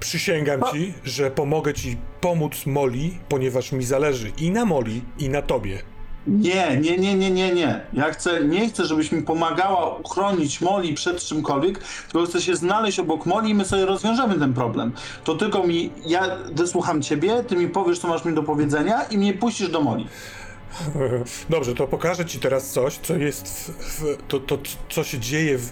[0.02, 5.42] Przysięgam ci, że pomogę ci pomóc Moli, ponieważ mi zależy i na Moli, i na
[5.42, 5.82] tobie.
[6.26, 7.80] Nie, nie, nie, nie, nie, nie.
[7.92, 11.80] Ja chcę, nie chcę, żebyś mi pomagała uchronić Moli przed czymkolwiek,
[12.12, 14.92] tylko chcę się znaleźć obok Moli i my sobie rozwiążemy ten problem.
[15.24, 19.18] To tylko mi, ja wysłucham ciebie, ty mi powiesz, co masz mi do powiedzenia i
[19.18, 20.06] mnie puścisz do Moli.
[21.50, 25.58] Dobrze, to pokażę ci teraz coś, co jest w, w, to, to, co się dzieje
[25.58, 25.70] w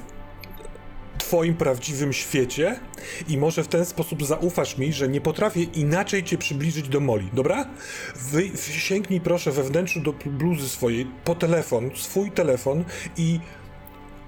[1.21, 2.81] twoim prawdziwym świecie
[3.29, 7.31] i może w ten sposób zaufasz mi, że nie potrafię inaczej cię przybliżyć do Moli,
[7.33, 7.67] dobra?
[8.17, 12.85] Wy, sięgnij proszę we wnętrzu do bluzy swojej po telefon, swój telefon
[13.17, 13.41] i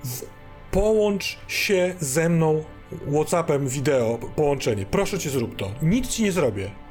[0.05, 0.23] w,
[0.71, 2.65] połącz się ze mną
[3.13, 4.87] Whatsappem wideo, połączenie.
[4.87, 5.71] Proszę cię zrób to.
[5.83, 6.82] Nic ci nie zrobię.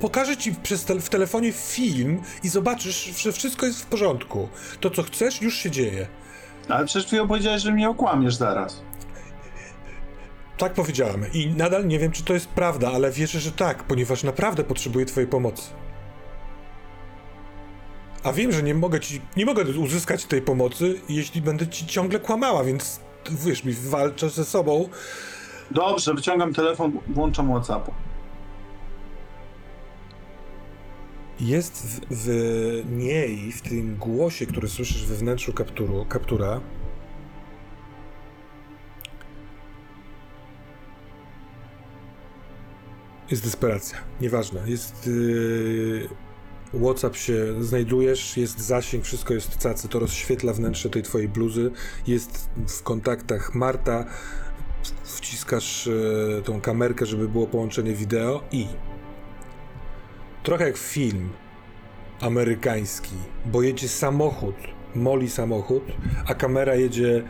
[0.00, 0.54] Pokażę ci
[0.86, 4.48] te, w telefonie film i zobaczysz, że wszystko jest w porządku.
[4.80, 6.06] To, co chcesz, już się dzieje.
[6.68, 8.82] Ale przecież chwilę powiedziałeś, że mnie okłamiesz zaraz.
[10.58, 11.24] Tak powiedziałem.
[11.32, 15.06] I nadal nie wiem, czy to jest prawda, ale wierzę, że tak, ponieważ naprawdę potrzebuję
[15.06, 15.62] twojej pomocy.
[18.24, 22.20] A wiem, że nie mogę ci, nie mogę uzyskać tej pomocy, jeśli będę ci ciągle
[22.20, 24.88] kłamała, więc wiesz mi, walczę ze sobą.
[25.70, 27.90] Dobrze, wyciągam telefon, włączam WhatsApp.
[31.40, 36.60] Jest w, w niej, w tym głosie, który słyszysz we wnętrzu kapturu, kaptura,
[43.30, 43.98] jest desperacja.
[44.20, 44.70] Nieważne.
[44.70, 45.06] Jest.
[45.06, 46.08] Yy,
[46.82, 51.70] WhatsApp się znajdujesz, jest zasięg, wszystko jest cacy, to rozświetla wnętrze tej twojej bluzy.
[52.06, 54.04] Jest w kontaktach Marta.
[55.04, 58.66] Wciskasz yy, tą kamerkę, żeby było połączenie wideo i
[60.48, 61.28] trochę jak film
[62.20, 63.14] amerykański,
[63.46, 64.54] bo jedzie samochód,
[64.94, 65.82] moli samochód,
[66.26, 67.22] a kamera jedzie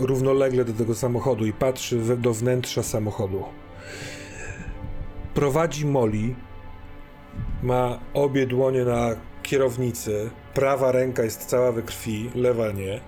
[0.00, 3.44] równolegle do tego samochodu i patrzy do wnętrza samochodu.
[5.34, 6.34] Prowadzi Moli,
[7.62, 9.08] ma obie dłonie na
[9.42, 13.00] kierownicy, prawa ręka jest cała we krwi, lewa nie.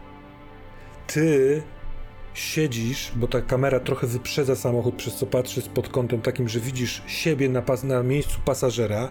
[1.06, 1.62] Ty
[2.34, 7.02] siedzisz, bo ta kamera trochę wyprzedza samochód, przez co patrzysz pod kątem takim, że widzisz
[7.06, 9.10] siebie na, pas na miejscu pasażera.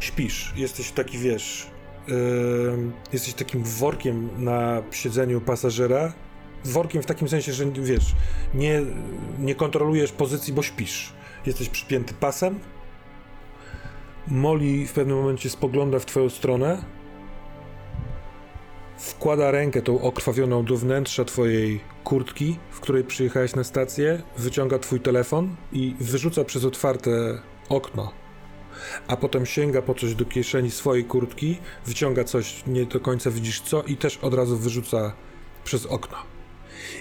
[0.00, 1.66] Śpisz, jesteś taki, wiesz,
[2.08, 2.14] yy,
[3.12, 6.12] jesteś takim workiem na siedzeniu pasażera.
[6.64, 8.14] Workiem w takim sensie, że wiesz,
[8.54, 8.82] nie,
[9.38, 11.12] nie kontrolujesz pozycji, bo śpisz.
[11.46, 12.60] Jesteś przypięty pasem.
[14.28, 16.84] Molly w pewnym momencie spogląda w twoją stronę.
[19.00, 25.00] Wkłada rękę tą okrwawioną do wnętrza twojej kurtki, w której przyjechałeś na stację, wyciąga twój
[25.00, 27.10] telefon i wyrzuca przez otwarte
[27.68, 28.12] okno.
[29.06, 33.60] A potem sięga po coś do kieszeni swojej kurtki, wyciąga coś, nie do końca widzisz
[33.60, 35.12] co, i też od razu wyrzuca
[35.64, 36.16] przez okno.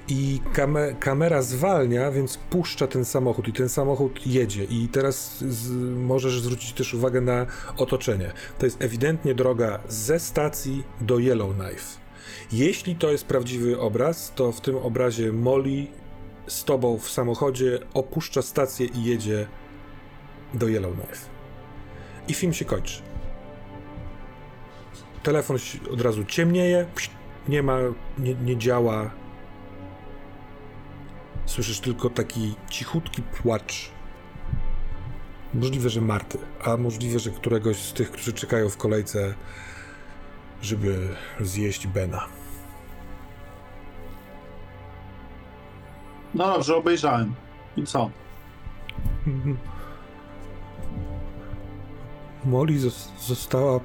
[0.07, 4.63] I kame kamera zwalnia, więc puszcza ten samochód, i ten samochód jedzie.
[4.63, 5.43] I teraz
[5.95, 7.45] możesz zwrócić też uwagę na
[7.77, 8.31] otoczenie.
[8.59, 11.99] To jest ewidentnie droga ze stacji do Yellowknife.
[12.51, 15.87] Jeśli to jest prawdziwy obraz, to w tym obrazie Molly
[16.47, 19.47] z tobą w samochodzie opuszcza stację i jedzie
[20.53, 21.25] do Yellowknife.
[22.27, 23.01] I film się kończy.
[25.23, 25.57] Telefon
[25.91, 26.85] od razu ciemnieje,
[27.47, 27.79] nie ma,
[28.17, 29.11] nie, nie działa.
[31.49, 33.91] Słyszysz tylko taki cichutki płacz.
[35.53, 39.33] Możliwe, że Marty, a możliwe, że któregoś z tych, którzy czekają w kolejce,
[40.61, 42.25] żeby zjeść Bena.
[46.35, 47.35] No dobrze, obejrzałem.
[47.77, 48.09] I co?
[52.45, 52.79] Molly
[53.19, 53.79] została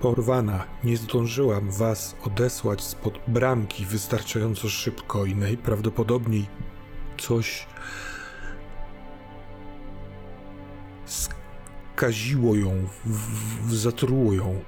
[0.00, 0.64] porwana.
[0.84, 6.46] Nie zdążyłam was odesłać spod bramki wystarczająco szybko i najprawdopodobniej
[7.18, 7.66] coś
[11.06, 14.62] skaziło ją, w, w, zatruło ją.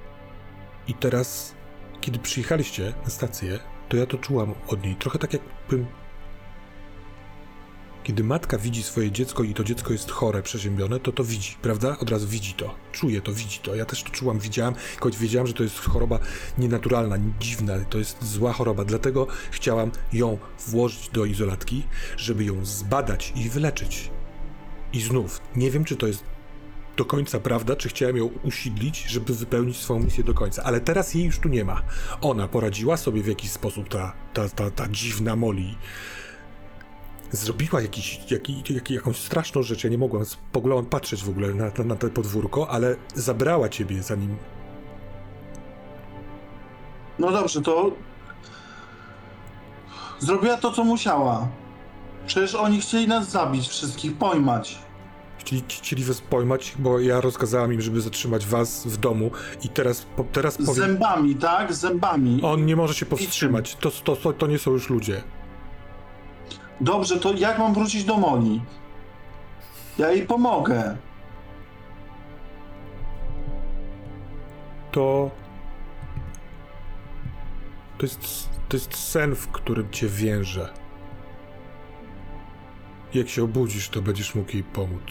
[0.87, 1.55] I teraz,
[2.01, 3.59] kiedy przyjechaliście na stację,
[3.89, 4.95] to ja to czułam od niej.
[4.95, 5.85] Trochę tak jakbym
[8.09, 11.97] Kiedy matka widzi swoje dziecko i to dziecko jest chore, przeziębione, to to widzi, prawda?
[11.99, 13.75] Od razu widzi to, czuje to, widzi to.
[13.75, 16.19] Ja też to czułam, widziałam, choć wiedziałam, że to jest choroba
[16.57, 18.85] nienaturalna, dziwna, to jest zła choroba.
[18.85, 20.37] Dlatego chciałam ją
[20.67, 21.83] włożyć do izolatki,
[22.17, 24.11] żeby ją zbadać i wyleczyć.
[24.93, 26.23] I znów, nie wiem, czy to jest
[26.97, 31.13] do końca prawda, czy chciałem ją usidlić, żeby wypełnić swoją misję do końca, ale teraz
[31.13, 31.81] jej już tu nie ma.
[32.21, 35.75] Ona poradziła sobie w jakiś sposób, ta, ta, ta, ta dziwna Molly.
[37.31, 41.71] Zrobiła jakiś, jaki, jaki, jakąś straszną rzecz, ja nie mogłam spoglądać, patrzeć w ogóle na,
[41.77, 44.37] na, na to podwórko, ale zabrała ciebie zanim...
[47.19, 47.91] No dobrze, to
[50.19, 51.47] zrobiła to, co musiała.
[52.27, 54.79] Przecież oni chcieli nas zabić wszystkich, pojmać.
[55.37, 59.31] Chcieli, chcieli was pojmać, bo ja rozkazałam im, żeby zatrzymać was w domu
[59.63, 60.73] i teraz, po, teraz powiem...
[60.73, 61.73] zębami, tak?
[61.73, 62.39] Zębami.
[62.43, 65.23] On nie może się powstrzymać, to, to, to, to nie są już ludzie.
[66.81, 68.61] Dobrze, to jak mam wrócić do Moli?
[69.97, 70.97] Ja jej pomogę.
[74.91, 75.31] to.
[77.97, 80.73] To jest, to jest sen, w którym cię wiąże.
[83.13, 85.01] Jak się obudzisz, to będziesz mógł jej pomóc.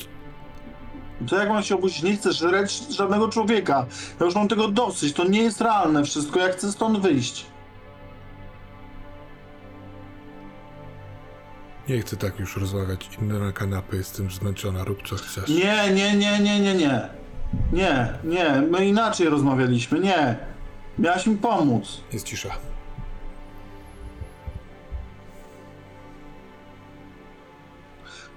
[1.29, 2.03] To jak mam się obudzić?
[2.03, 3.87] Nie chcę żreć żadnego człowieka.
[4.21, 5.13] Ja już mam tego dosyć.
[5.13, 6.41] To nie jest realne wszystko.
[6.41, 7.47] Ja chcę stąd wyjść.
[11.89, 13.11] Nie chcę tak już rozmawiać.
[13.23, 15.49] Inna na kanapę, jestem zmęczona, rób co chcesz.
[15.49, 17.09] Nie, nie, nie, nie, nie, nie.
[17.73, 18.63] Nie, nie.
[18.71, 20.01] My inaczej rozmawialiśmy.
[20.01, 20.37] Nie.
[20.99, 22.01] Miałaś mi pomóc.
[22.13, 22.51] Jest cisza.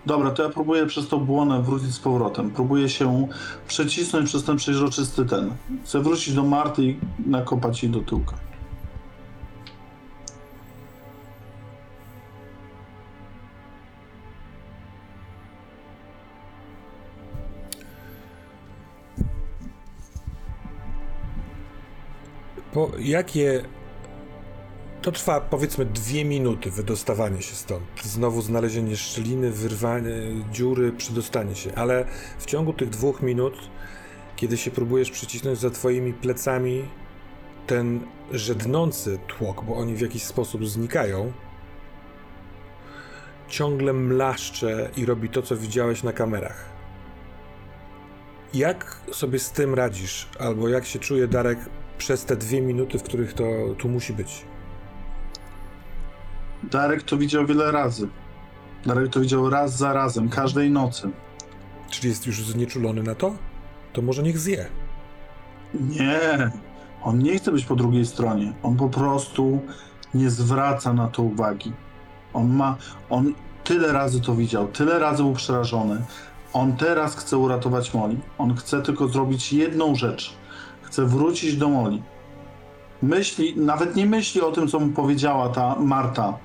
[0.05, 2.51] Dobra, to ja próbuję przez tą błonę wrócić z powrotem.
[2.51, 3.27] Próbuję się
[3.67, 5.51] przecisnąć przez ten przeźroczysty ten.
[5.85, 8.50] Chcę wrócić do Marty i nakopać jej do tyłka.
[22.73, 23.63] Po jakie.
[25.01, 27.83] To trwa powiedzmy dwie minuty wydostawanie się stąd.
[28.03, 30.13] Znowu znalezienie szczeliny, wyrwanie
[30.51, 31.75] dziury, przedostanie się.
[31.75, 32.05] Ale
[32.39, 33.53] w ciągu tych dwóch minut,
[34.35, 36.85] kiedy się próbujesz przycisnąć za twoimi plecami,
[37.67, 37.99] ten
[38.31, 41.31] żednący tłok, bo oni w jakiś sposób znikają,
[43.47, 46.65] ciągle mlaszcze i robi to, co widziałeś na kamerach.
[48.53, 50.29] Jak sobie z tym radzisz?
[50.39, 51.59] Albo jak się czuje Darek
[52.01, 53.43] przez te dwie minuty, w których to
[53.77, 54.45] tu musi być?
[56.63, 58.07] Darek to widział wiele razy.
[58.85, 61.09] Darek to widział raz za razem, każdej nocy.
[61.89, 63.35] Czyli jest już znieczulony na to?
[63.93, 64.65] To może niech zje.
[65.73, 66.51] Nie,
[67.03, 68.53] on nie chce być po drugiej stronie.
[68.63, 69.59] On po prostu
[70.13, 71.73] nie zwraca na to uwagi.
[72.33, 72.77] On ma,
[73.09, 73.33] on
[73.63, 76.01] tyle razy to widział, tyle razy był przerażony.
[76.53, 78.17] On teraz chce uratować Moli.
[78.37, 80.40] On chce tylko zrobić jedną rzecz.
[80.91, 82.03] Chce wrócić do Moli.
[83.01, 86.37] Myśli, nawet nie myśli o tym, co mu powiedziała ta Marta.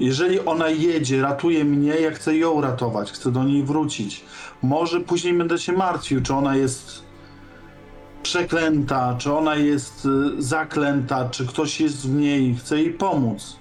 [0.00, 4.24] Jeżeli ona jedzie, ratuje mnie, ja chcę ją ratować, chcę do niej wrócić.
[4.62, 7.02] Może później będę się martwił, czy ona jest
[8.22, 13.56] przeklęta, czy ona jest y, zaklęta, czy ktoś jest w niej, chcę jej pomóc.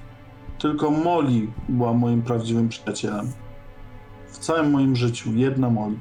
[0.59, 3.31] Tylko Molly była moim prawdziwym przyjacielem.
[4.27, 5.97] W całym moim życiu, jedna Molly.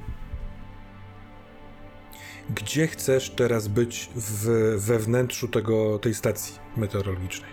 [2.51, 4.47] Gdzie chcesz teraz być w,
[4.79, 7.51] we wnętrzu tego, tej stacji meteorologicznej?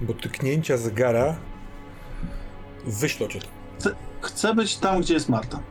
[0.00, 1.36] Bo tyknięcia zegara
[2.86, 3.50] wyślą cię tam.
[3.78, 5.62] Chcę, chcę być tam, gdzie jest Marta.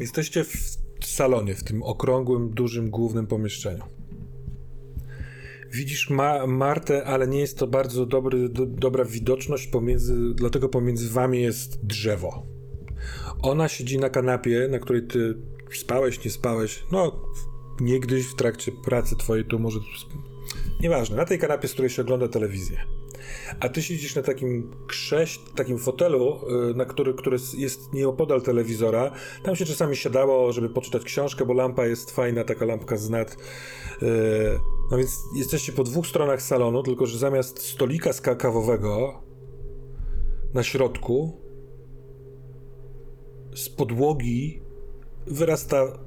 [0.00, 3.84] Jesteście w salonie, w tym okrągłym, dużym, głównym pomieszczeniu.
[5.74, 11.10] Widzisz Ma Martę, ale nie jest to bardzo dobry, do, dobra widoczność, pomiędzy, dlatego pomiędzy
[11.10, 12.46] wami jest drzewo.
[13.42, 15.34] Ona siedzi na kanapie, na której ty
[15.72, 16.84] spałeś, nie spałeś.
[16.92, 17.30] No,
[17.80, 19.80] niegdyś w trakcie pracy twojej to może.
[20.80, 22.80] Nieważne, na tej kanapie, z której się ogląda telewizję.
[23.60, 29.10] A ty siedzisz na takim krześ, takim fotelu, y, na który, który jest nieopodal telewizora.
[29.42, 33.36] Tam się czasami siadało, żeby poczytać książkę, bo lampa jest fajna, taka lampka z net.
[34.02, 39.22] Y, No więc jesteście po dwóch stronach salonu, tylko że zamiast stolika skakawowego
[40.54, 41.40] na środku
[43.54, 44.62] z podłogi
[45.26, 45.98] wyrasta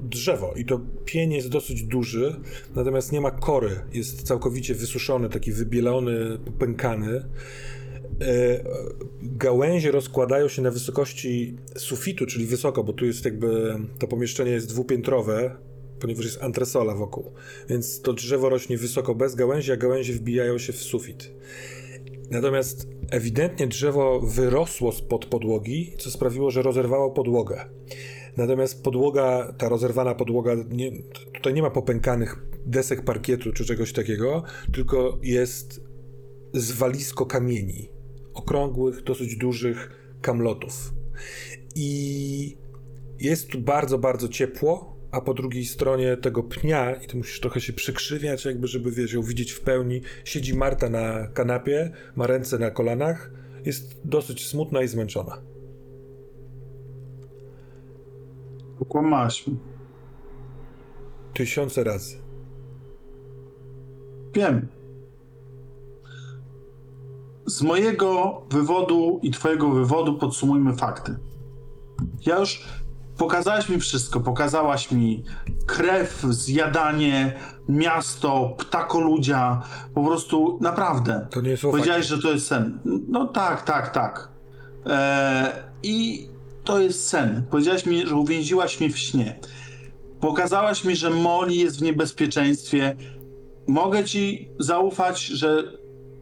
[0.00, 2.40] drzewo i to pień jest dosyć duży,
[2.74, 7.24] natomiast nie ma kory, jest całkowicie wysuszony, taki wybielony, popękany.
[8.20, 8.64] E,
[9.22, 14.68] Gałęzie rozkładają się na wysokości sufitu, czyli wysoko, bo tu jest jakby to pomieszczenie jest
[14.68, 15.56] dwupiętrowe,
[16.00, 17.32] ponieważ jest antresola wokół.
[17.68, 21.32] Więc to drzewo rośnie wysoko bez gałęzi, a gałęzie wbijają się w sufit.
[22.30, 27.64] Natomiast ewidentnie drzewo wyrosło spod podłogi, co sprawiło, że rozerwało podłogę.
[28.36, 30.92] Natomiast podłoga, ta rozerwana podłoga, nie,
[31.34, 34.42] tutaj nie ma popękanych desek parkietu czy czegoś takiego,
[34.72, 35.80] tylko jest
[36.54, 37.90] zwalisko kamieni.
[38.34, 39.90] Okrągłych, dosyć dużych
[40.20, 40.92] kamlotów.
[41.74, 42.56] I
[43.20, 47.60] jest tu bardzo, bardzo ciepło, a po drugiej stronie tego pnia, i ty musisz trochę
[47.60, 52.58] się przykrzywiać, jakby, żeby wiesz, ją widzieć w pełni, siedzi Marta na kanapie, ma ręce
[52.58, 53.30] na kolanach,
[53.64, 55.42] jest dosyć smutna i zmęczona.
[58.80, 59.58] Okłamałaś mi.
[61.34, 62.16] Tysiące razy.
[64.34, 64.68] Wiem.
[67.46, 71.16] Z mojego wywodu i twojego wywodu podsumujmy fakty.
[72.26, 72.66] Ja już
[73.20, 74.20] pokazałaś mi wszystko.
[74.20, 75.24] Pokazałaś mi
[75.66, 77.32] krew, zjadanie,
[77.68, 79.62] miasto, ptakoludzia.
[79.94, 81.26] Po prostu naprawdę.
[81.30, 82.78] To nie są Powiedziałeś, że to jest sen.
[83.08, 84.28] No tak, tak, tak.
[84.86, 85.52] Eee,
[85.82, 86.28] I
[86.64, 87.42] to jest sen.
[87.50, 89.38] Powiedziałaś mi, że uwięziłaś mnie w śnie.
[90.20, 92.96] Pokazałaś mi, że Molly jest w niebezpieczeństwie.
[93.66, 95.62] Mogę ci zaufać, że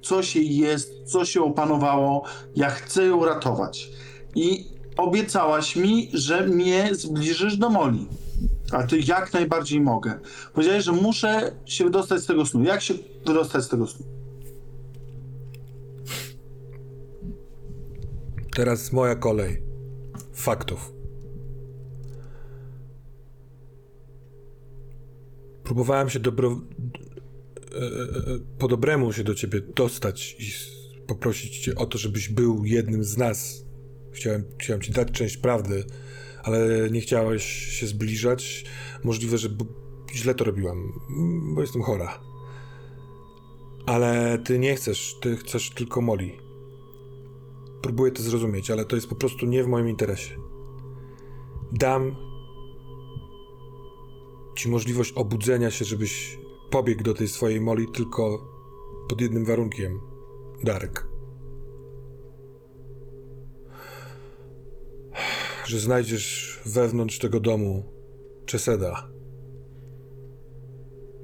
[0.03, 2.25] coś jej jest, coś ją opanowało.
[2.55, 3.89] Ja chcę ją ratować.
[4.35, 7.99] I obiecałaś mi, że mnie zbliżysz do Molly.
[8.73, 10.19] A ty jak najbardziej mogę.
[10.53, 12.65] Powiedziałeś, że muszę się wydostać z tego snu.
[12.65, 12.95] Jak się
[13.27, 14.07] wydostać z tego snu?
[18.57, 19.63] Teraz moja kolej.
[20.33, 20.93] Faktów.
[25.65, 26.61] Próbowałem się dobro...
[27.73, 30.53] e, e, e, po dobremu się do ciebie dostać i
[31.07, 33.68] poprosić cię o to, żebyś był jednym z nas.
[34.13, 35.85] Chciałem, chciałem ci dać część prawdy,
[36.43, 38.65] ale nie chciałeś się zbliżać.
[39.05, 39.49] Możliwe, że
[40.15, 42.21] źle to robiłem, mm, bo jestem chora.
[43.87, 46.31] Ale ty nie chcesz, ty chcesz tylko Molly.
[47.83, 50.35] Próbuję to zrozumieć, ale to jest po prostu nie w moim interesie.
[51.73, 52.17] Dam
[54.57, 56.39] ci możliwość obudzenia się, żebyś
[56.71, 58.49] pobiegł do tej swojej moli tylko
[59.09, 60.01] pod jednym warunkiem.
[60.65, 61.18] Darek.
[65.69, 67.85] Że znajdziesz wewnątrz tego domu
[68.47, 69.09] Czeseda.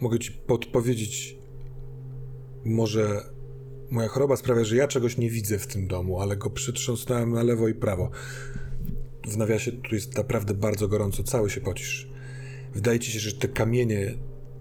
[0.00, 1.38] Mogę ci podpowiedzieć,
[2.64, 3.34] może
[3.90, 7.42] Moja choroba sprawia, że ja czegoś nie widzę w tym domu, ale go przytrząsnąłem na
[7.42, 8.10] lewo i prawo.
[9.26, 12.08] W nawiasie tu jest naprawdę bardzo gorąco, cały się pocisz.
[12.74, 14.14] Wydaje ci się, że te kamienie,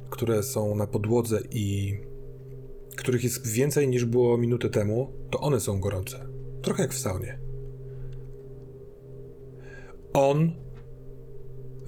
[0.10, 1.98] które są na podłodze i
[2.96, 6.28] których jest więcej niż było minutę temu, to one są gorące.
[6.62, 7.43] Trochę jak w saunie.
[10.14, 10.52] On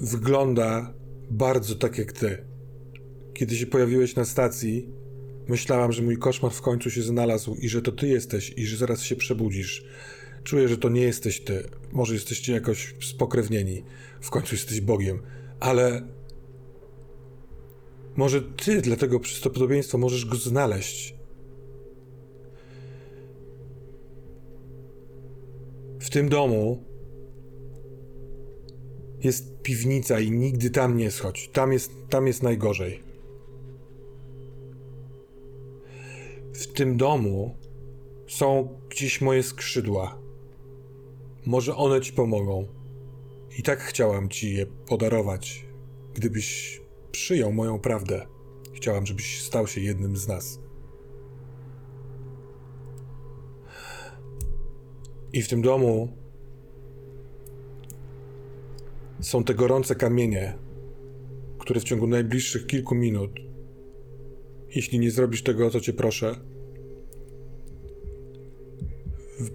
[0.02, 0.94] wygląda
[1.32, 2.38] bardzo tak jak ty.
[3.34, 4.96] Kiedy się pojawiłeś na stacji,
[5.48, 8.78] Myślałam, że mój koszmar w końcu się znalazł i że to ty jesteś i że
[8.78, 9.86] zaraz się przebudzisz.
[10.44, 11.70] Czuję, że to nie jesteś ty.
[11.92, 13.84] Może jesteście jakoś spokrewnieni.
[14.22, 15.22] W końcu jesteś Bogiem.
[15.60, 16.08] Ale...
[18.16, 21.16] Może ty dla tego przystopodobieństwa możesz go znaleźć.
[26.00, 26.84] W tym domu
[29.24, 31.50] jest piwnica i nigdy tam nie schodź.
[31.54, 33.04] Tam jest, tam jest najgorzej.
[36.54, 37.56] W tym domu
[38.28, 40.20] są gdzieś moje skrzydła.
[41.46, 42.68] Może one ci pomogą.
[43.60, 45.66] I tak chciałam ci je podarować,
[46.14, 46.82] gdybyś
[47.12, 48.26] przyjął moją prawdę.
[48.74, 50.60] Chciałam, żebyś stał się jednym z nas.
[55.34, 56.18] I w tym domu
[59.20, 60.58] są te gorące kamienie,
[61.60, 63.46] które w ciągu najbliższych kilku minut
[64.76, 66.36] jeśli nie zrobisz tego, o co cię proszę,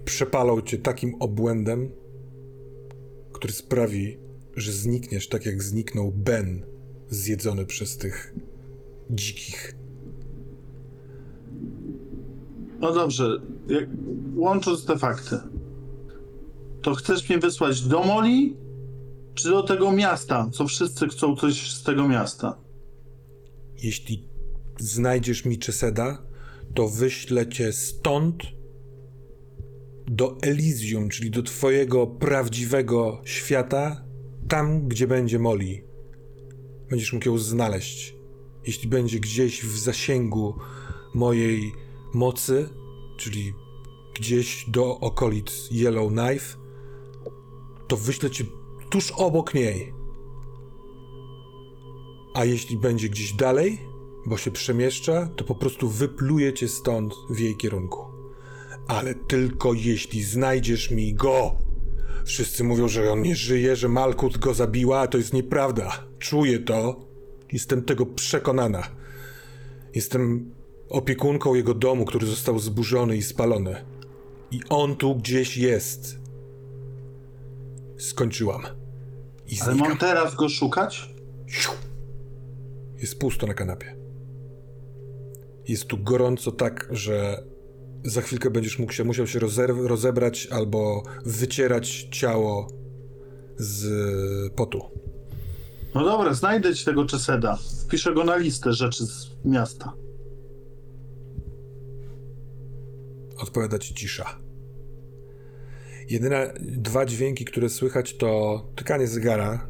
[0.05, 1.91] przepalą cię takim obłędem,
[3.31, 4.17] który sprawi,
[4.55, 6.65] że znikniesz tak jak zniknął Ben
[7.09, 8.33] zjedzony przez tych
[9.09, 9.75] dzikich.
[12.79, 13.41] No dobrze,
[14.35, 15.37] łącząc te fakty,
[16.81, 18.57] to chcesz mnie wysłać do Moli,
[19.33, 22.57] czy do tego miasta, co wszyscy chcą coś z tego miasta?
[23.83, 24.29] Jeśli
[24.79, 26.23] znajdziesz mi Czeseda,
[26.75, 28.43] to wyślę cię stąd
[30.07, 34.05] do Elysium, czyli do twojego prawdziwego świata,
[34.47, 35.83] tam gdzie będzie Moli.
[36.89, 38.15] Będziesz mógł ją znaleźć.
[38.67, 40.55] Jeśli będzie gdzieś w zasięgu
[41.13, 41.71] mojej
[42.13, 42.69] mocy,
[43.17, 43.53] czyli
[44.15, 46.57] gdzieś do okolic Yellowknife,
[47.87, 48.43] to wyślę cię
[48.91, 49.93] tuż obok niej.
[52.33, 53.79] A jeśli będzie gdzieś dalej,
[54.25, 58.05] bo się przemieszcza, to po prostu wypluje cię stąd w jej kierunku.
[58.87, 61.55] Ale tylko jeśli znajdziesz mi go.
[62.25, 66.05] Wszyscy mówią, że on nie żyje, że Malkut go zabiła, a to jest nieprawda.
[66.19, 67.05] Czuję to.
[67.51, 68.83] Jestem tego przekonana.
[69.95, 70.51] Jestem
[70.89, 73.75] opiekunką jego domu, który został zburzony i spalony.
[74.51, 76.19] I on tu gdzieś jest.
[77.97, 78.80] Skończyłam.
[79.51, 79.89] I Ale znikam.
[79.89, 81.13] mam teraz go szukać?
[82.97, 83.95] Jest pusto na kanapie.
[85.67, 87.43] Jest tu gorąco tak, że
[88.03, 89.39] za chwilkę będziesz mógł się, musiał się
[89.87, 92.67] rozebrać albo wycierać ciało
[93.57, 94.81] z potu.
[95.95, 97.57] No dobra, znajdę ci tego Czeseda.
[97.85, 99.93] Wpiszę go na listę rzeczy z miasta.
[103.37, 104.40] Odpowiada ci cisza.
[106.09, 109.67] Jedyne dwa dźwięki, które słychać, to tykanie zegara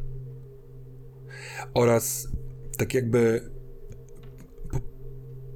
[1.74, 2.28] oraz
[2.78, 3.50] tak jakby
[4.70, 4.80] po-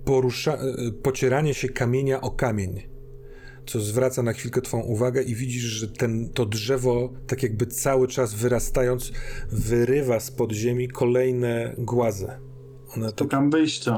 [0.05, 2.83] porusza, e, pocieranie się kamienia o kamień,
[3.67, 8.09] co zwraca na chwilkę twą uwagę i widzisz, że ten, to drzewo, tak jakby cały
[8.09, 9.13] czas wyrastając,
[9.51, 12.29] wyrywa spod ziemi kolejne głazy.
[12.97, 13.95] One tak Szukam wyjścia.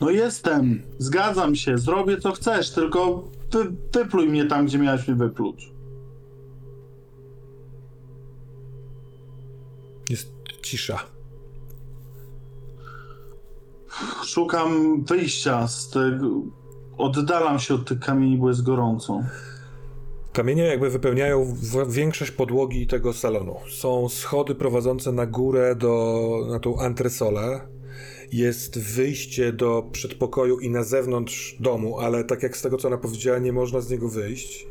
[0.00, 5.16] No jestem, zgadzam się, zrobię co chcesz, tylko wy, wypluj mnie tam, gdzie miałeś mnie
[5.16, 5.73] wypluć.
[10.10, 10.32] Jest
[10.62, 10.98] cisza.
[14.24, 16.26] Szukam wyjścia z tego.
[16.98, 19.20] Oddalam się od tych kamieni, bo jest gorąco.
[20.32, 21.56] Kamienie jakby wypełniają
[21.88, 23.56] większość podłogi tego salonu.
[23.70, 26.20] Są schody prowadzące na górę do,
[26.50, 27.68] na tą antresolę.
[28.34, 32.98] Jest wyjście do przedpokoju i na zewnątrz domu, ale tak jak z tego co ona
[32.98, 34.66] powiedziała, nie można z niego wyjść.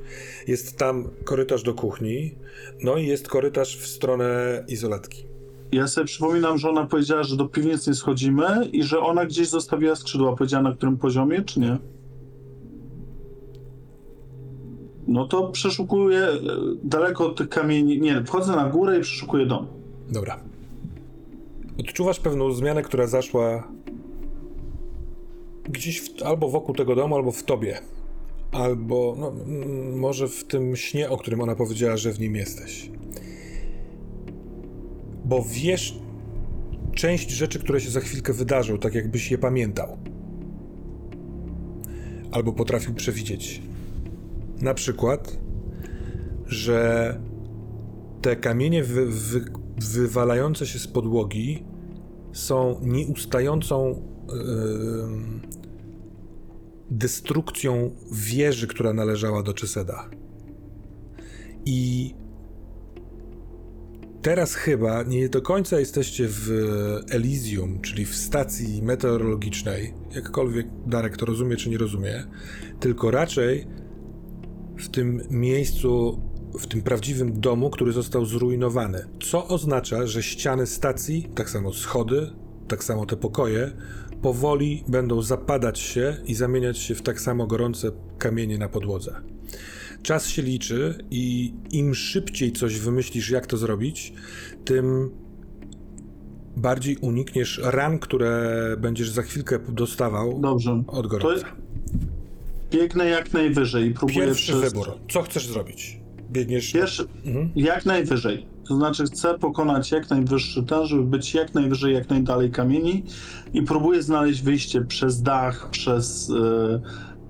[0.47, 2.35] Jest tam korytarz do kuchni,
[2.81, 5.25] no i jest korytarz w stronę izolatki.
[5.71, 9.49] Ja sobie przypominam, że ona powiedziała, że do piwnicy nie schodzimy i że ona gdzieś
[9.49, 10.35] zostawiła skrzydła.
[10.35, 11.77] Powiedziała na którym poziomie, czy nie?
[15.07, 16.39] No to przeszukuję e,
[16.83, 18.01] daleko od tych kamieni.
[18.01, 19.67] Nie, wchodzę na górę i przeszukuję dom.
[20.09, 20.52] Dobra.
[21.79, 23.67] Odczuwasz pewną zmianę, która zaszła
[25.69, 27.79] gdzieś w, albo wokół tego domu, albo w tobie.
[28.51, 29.33] Albo no,
[29.97, 32.91] może w tym śnie, o którym ona powiedziała, że w nim jesteś.
[35.25, 35.99] Bo wiesz
[36.95, 39.97] część rzeczy, które się za chwilkę wydarzą, tak jakbyś je pamiętał.
[42.31, 43.61] Albo potrafił przewidzieć.
[44.61, 45.37] Na przykład,
[46.45, 47.19] że
[48.21, 49.45] te kamienie wy, wy,
[49.85, 51.65] wywalające się z podłogi
[52.33, 54.01] są nieustającą
[54.31, 55.41] ym,
[56.91, 60.09] destrukcją wieży, która należała do Czeseda.
[61.65, 62.13] I
[64.21, 66.49] teraz chyba nie do końca jesteście w
[67.09, 72.23] Elysium, czyli w stacji meteorologicznej, jakkolwiek Darek to rozumie czy nie rozumie,
[72.79, 73.67] tylko raczej
[74.77, 76.21] w tym miejscu,
[76.59, 79.05] w tym prawdziwym domu, który został zrujnowany.
[79.23, 82.29] Co oznacza, że ściany stacji, tak samo schody,
[82.67, 83.71] tak samo te pokoje,
[84.21, 89.15] powoli będą zapadać się i zamieniać się w tak samo gorące kamienie na podłodze.
[90.03, 94.13] Czas się liczy i im szybciej coś wymyślisz, jak to zrobić,
[94.65, 95.11] tym
[96.57, 100.83] bardziej unikniesz ran, które będziesz za chwilkę dostawał Dobrze.
[100.87, 101.47] od To gorąca.
[102.71, 104.61] biegnę jak najwyżej i próbuję Pierwszy przez...
[104.63, 104.87] wybór.
[105.11, 106.02] Co chcesz zrobić?
[106.33, 106.71] Biegniesz.
[106.73, 107.49] Pierwszy, Mhm.
[107.55, 108.45] jak najwyżej.
[108.67, 113.03] To znaczy chcę pokonać jak najwyższy ten, żeby być jak najwyżej, jak najdalej kamieni
[113.53, 116.31] i próbuję znaleźć wyjście przez dach, przez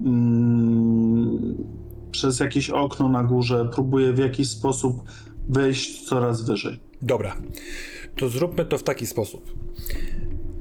[0.01, 1.55] mm,
[2.11, 3.69] przez jakieś okno na górze.
[3.73, 5.03] Próbuję w jakiś sposób
[5.49, 6.79] wejść coraz wyżej.
[7.01, 7.35] Dobra.
[8.17, 9.53] To zróbmy to w taki sposób.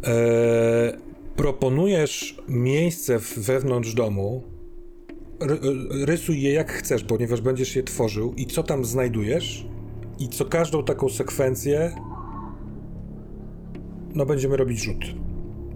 [0.04, 0.92] Eee,
[1.36, 4.42] proponujesz miejsce wewnątrz domu.
[5.46, 8.34] Ry- rysuj je jak chcesz, ponieważ będziesz je tworzył.
[8.34, 9.66] I co tam znajdujesz?
[10.18, 11.96] I co każdą taką sekwencję.
[14.14, 15.04] No, będziemy robić rzut.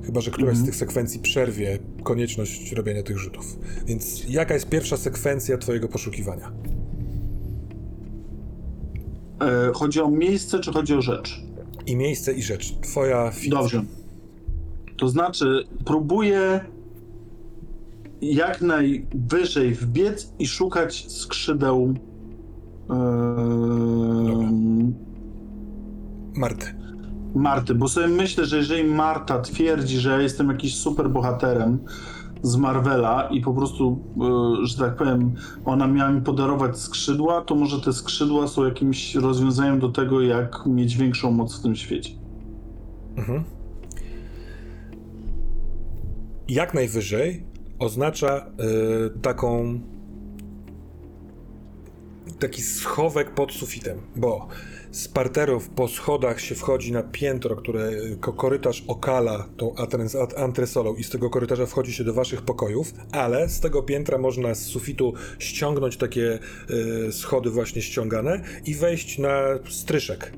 [0.06, 3.59] Chyba, że któraś z tych sekwencji przerwie konieczność robienia tych rzutów.
[3.86, 6.52] Więc jaka jest pierwsza sekwencja Twojego poszukiwania?
[9.40, 11.43] E, chodzi o miejsce, czy chodzi o rzecz?
[11.86, 12.74] I miejsce, i rzecz.
[12.80, 13.60] Twoja fikcja.
[13.60, 13.82] Dobrze.
[14.97, 16.60] To znaczy, próbuję
[18.34, 21.94] jak najwyżej wbiec i szukać skrzydeł.
[26.36, 26.66] Marty.
[27.34, 31.78] Marty, bo sobie myślę, że jeżeli Marta twierdzi, że ja jestem jakiś super bohaterem
[32.42, 33.98] z Marvela i po prostu,
[34.62, 35.34] e, że tak powiem,
[35.64, 40.66] ona miała mi podarować skrzydła, to może te skrzydła są jakimś rozwiązaniem do tego, jak
[40.66, 42.10] mieć większą moc w tym świecie.
[43.16, 43.44] Mhm.
[46.48, 47.44] jak najwyżej
[47.78, 48.46] oznacza
[49.16, 49.80] y, taką
[52.38, 54.48] taki schowek pod sufitem, bo
[54.97, 57.90] z parterów po schodach się wchodzi na piętro, które
[58.20, 59.74] ko- korytarz okala tą
[60.36, 64.55] antresolą i z tego korytarza wchodzi się do waszych pokojów, ale z tego piętra można
[64.55, 66.39] z sufitu ściągnąć takie
[67.09, 70.32] y, schody właśnie ściągane i wejść na stryszek.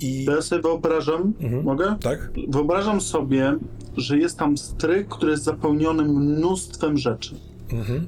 [0.00, 1.32] I ja sobie wyobrażam,
[1.62, 1.96] mogę?
[2.02, 2.30] tak?
[2.48, 3.58] Wyobrażam sobie,
[3.96, 7.34] że jest tam stryk, który jest zapełniony mnóstwem rzeczy.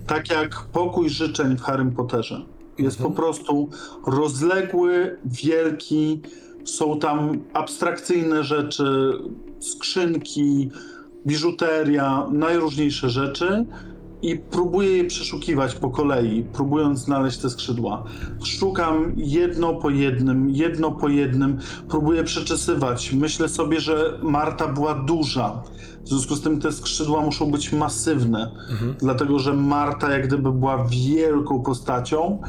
[0.07, 2.43] Tak jak pokój życzeń w Harrym Potterze.
[2.78, 3.69] Jest po prostu
[4.07, 6.20] rozległy, wielki,
[6.65, 9.12] są tam abstrakcyjne rzeczy,
[9.61, 10.70] skrzynki,
[11.27, 13.66] biżuteria, najróżniejsze rzeczy
[14.23, 18.05] i próbuję je przeszukiwać po kolei, próbując znaleźć te skrzydła.
[18.44, 21.59] Szukam jedno po jednym, jedno po jednym,
[21.89, 23.12] próbuję przeczesywać.
[23.12, 25.62] Myślę sobie, że Marta była duża.
[26.05, 28.51] W związku z tym te skrzydła muszą być masywne,
[28.99, 32.40] dlatego że Marta jak gdyby była wielką postacią,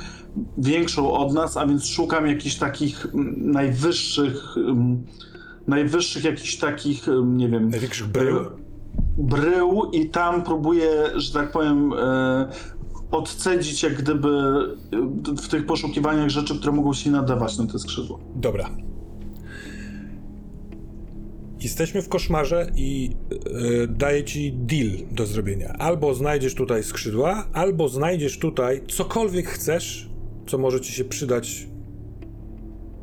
[0.57, 5.03] większą od nas, a więc szukam jakichś takich mm, najwyższych, mm,
[5.67, 8.62] najwyższych jakichś takich, mm, nie wiem, Największych brył.
[9.17, 12.47] Brył i tam próbuję, że tak powiem, e,
[13.11, 14.29] odcedzić jak gdyby
[15.27, 18.19] e, w tych poszukiwaniach rzeczy, które mogą się nadawać na te skrzydła.
[18.35, 18.69] Dobra.
[21.63, 23.15] Jesteśmy w koszmarze i
[23.51, 25.73] yy, daję ci deal do zrobienia.
[25.79, 30.09] Albo znajdziesz tutaj skrzydła, albo znajdziesz tutaj cokolwiek chcesz,
[30.47, 31.67] co może ci się przydać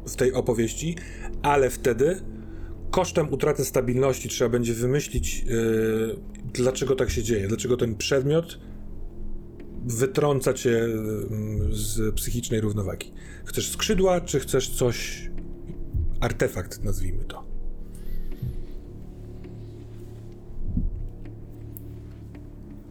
[0.07, 0.97] w tej opowieści,
[1.43, 2.21] ale wtedy
[2.91, 6.17] kosztem utraty stabilności trzeba będzie wymyślić, yy,
[6.53, 8.59] dlaczego tak się dzieje, dlaczego ten przedmiot
[9.87, 10.89] wytrąca cię yy,
[11.71, 13.13] z psychicznej równowagi.
[13.45, 15.31] Chcesz skrzydła, czy chcesz coś,
[16.21, 17.51] artefakt nazwijmy to.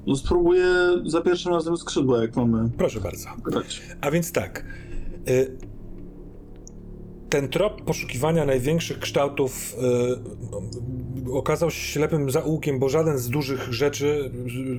[0.07, 0.65] No spróbuję
[1.05, 3.29] za pierwszym razem skrzydła, jak mamy Proszę bardzo.
[3.43, 3.81] grać.
[4.01, 4.65] A więc tak.
[5.29, 5.57] Y,
[7.29, 9.75] ten trop poszukiwania największych kształtów
[11.27, 14.31] y, okazał się ślepym zaułkiem, bo żaden z dużych rzeczy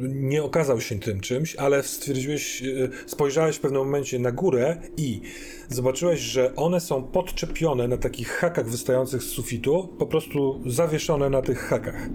[0.08, 5.20] nie okazał się tym czymś, ale stwierdziłeś, y, spojrzałeś w pewnym momencie na górę i
[5.68, 11.42] zobaczyłeś, że one są podczepione na takich hakach wystających z sufitu, po prostu zawieszone na
[11.42, 12.08] tych hakach.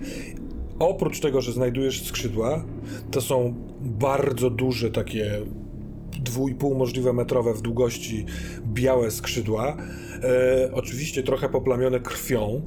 [0.80, 2.66] Oprócz tego, że znajdujesz skrzydła,
[3.12, 5.42] to są bardzo duże takie
[6.26, 8.26] 2,5 możliwe metrowe w długości
[8.66, 9.78] białe skrzydła.
[10.24, 12.62] E, oczywiście trochę poplamione krwią.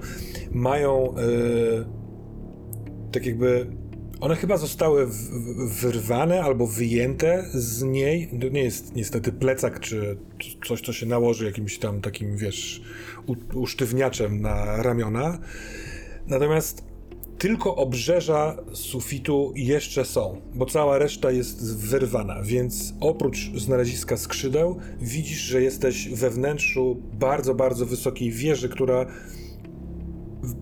[0.51, 1.23] Mają e,
[3.13, 3.67] tak jakby.
[4.21, 5.09] One chyba zostały
[5.81, 8.31] wyrwane albo wyjęte z niej.
[8.41, 10.19] To nie jest niestety plecak czy
[10.67, 12.83] coś, co się nałoży jakimś tam takim, wiesz,
[13.55, 15.39] usztywniaczem na ramiona.
[16.27, 16.88] Natomiast
[17.39, 25.41] tylko obrzeża sufitu jeszcze są, bo cała reszta jest wyrwana, więc oprócz znaleziska skrzydeł widzisz,
[25.41, 29.07] że jesteś we wnętrzu bardzo, bardzo wysokiej wieży, która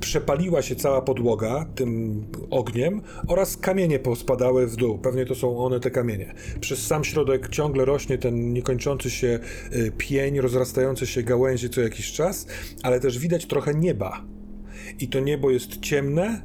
[0.01, 4.98] przepaliła się cała podłoga tym ogniem oraz kamienie pospadały w dół.
[4.98, 6.35] Pewnie to są one te kamienie.
[6.61, 9.39] Przez sam środek ciągle rośnie ten niekończący się
[9.73, 12.47] y, pień, rozrastające się gałęzie co jakiś czas,
[12.82, 14.24] ale też widać trochę nieba.
[15.01, 16.43] I to niebo jest ciemne,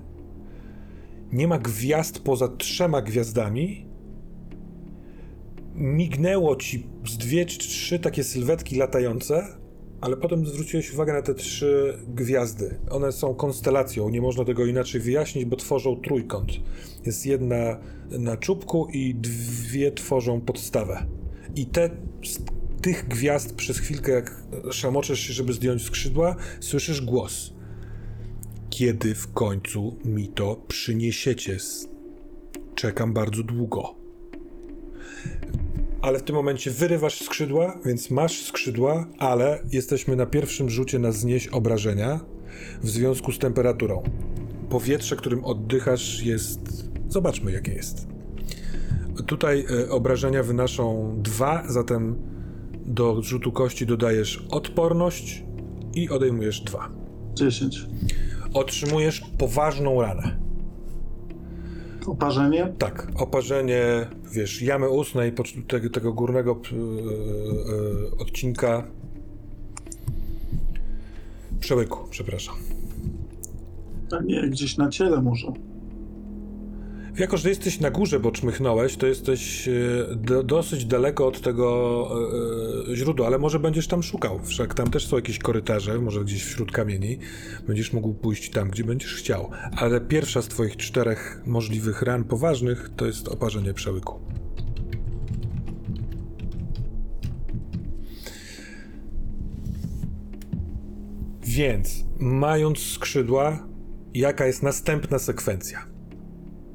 [1.33, 3.85] nie ma gwiazd poza trzema gwiazdami.
[5.75, 9.47] Mignęło ci z dwie czy trzy takie sylwetki latające,
[10.01, 12.79] ale potem zwróciłeś uwagę na te trzy gwiazdy.
[12.89, 16.51] One są konstelacją, nie można tego inaczej wyjaśnić, bo tworzą trójkąt.
[17.05, 17.79] Jest jedna
[18.11, 21.05] na czubku i dwie tworzą podstawę.
[21.55, 21.89] I te
[22.81, 27.53] tych gwiazd przez chwilkę, jak szamoczesz się, żeby zdjąć skrzydła, słyszysz głos
[28.71, 31.57] kiedy w końcu mi to przyniesiecie.
[32.75, 33.95] Czekam bardzo długo.
[36.01, 41.11] Ale w tym momencie wyrywasz skrzydła, więc masz skrzydła, ale jesteśmy na pierwszym rzucie na
[41.11, 42.19] znieść obrażenia
[42.81, 44.03] w związku z temperaturą.
[44.69, 46.59] Powietrze, którym oddychasz, jest.
[47.09, 48.07] Zobaczmy, jakie jest.
[49.27, 52.15] Tutaj y, obrażenia wynoszą dwa, zatem
[52.85, 55.43] do rzutu kości dodajesz odporność
[55.93, 56.89] i odejmujesz dwa.
[57.33, 57.87] 10.
[58.53, 60.37] Otrzymujesz poważną ranę.
[62.07, 62.73] Oparzenie?
[62.77, 65.33] Tak, oparzenie, wiesz, jamy ustnej
[65.67, 68.87] tego, tego górnego yy, odcinka.
[71.59, 72.55] Przełyku, przepraszam.
[74.11, 75.53] A nie, gdzieś na ciele może.
[77.17, 79.71] Jako, że jesteś na górze, bo czmychnąłeś, to jesteś e,
[80.15, 82.07] do, dosyć daleko od tego
[82.91, 84.39] e, źródła, ale może będziesz tam szukał.
[84.43, 87.19] Wszak tam też są jakieś korytarze, może gdzieś wśród kamieni.
[87.67, 89.49] Będziesz mógł pójść tam, gdzie będziesz chciał.
[89.77, 94.19] Ale pierwsza z twoich czterech możliwych ran poważnych to jest oparzenie przełyku.
[101.41, 103.67] Więc, mając skrzydła,
[104.13, 105.90] jaka jest następna sekwencja?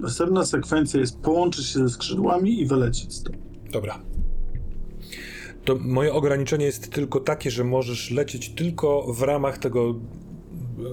[0.00, 3.36] Następna sekwencja jest połączyć się ze skrzydłami i wylecieć stąd.
[3.72, 3.98] Dobra.
[5.64, 9.94] To moje ograniczenie jest tylko takie, że możesz lecieć tylko w ramach tego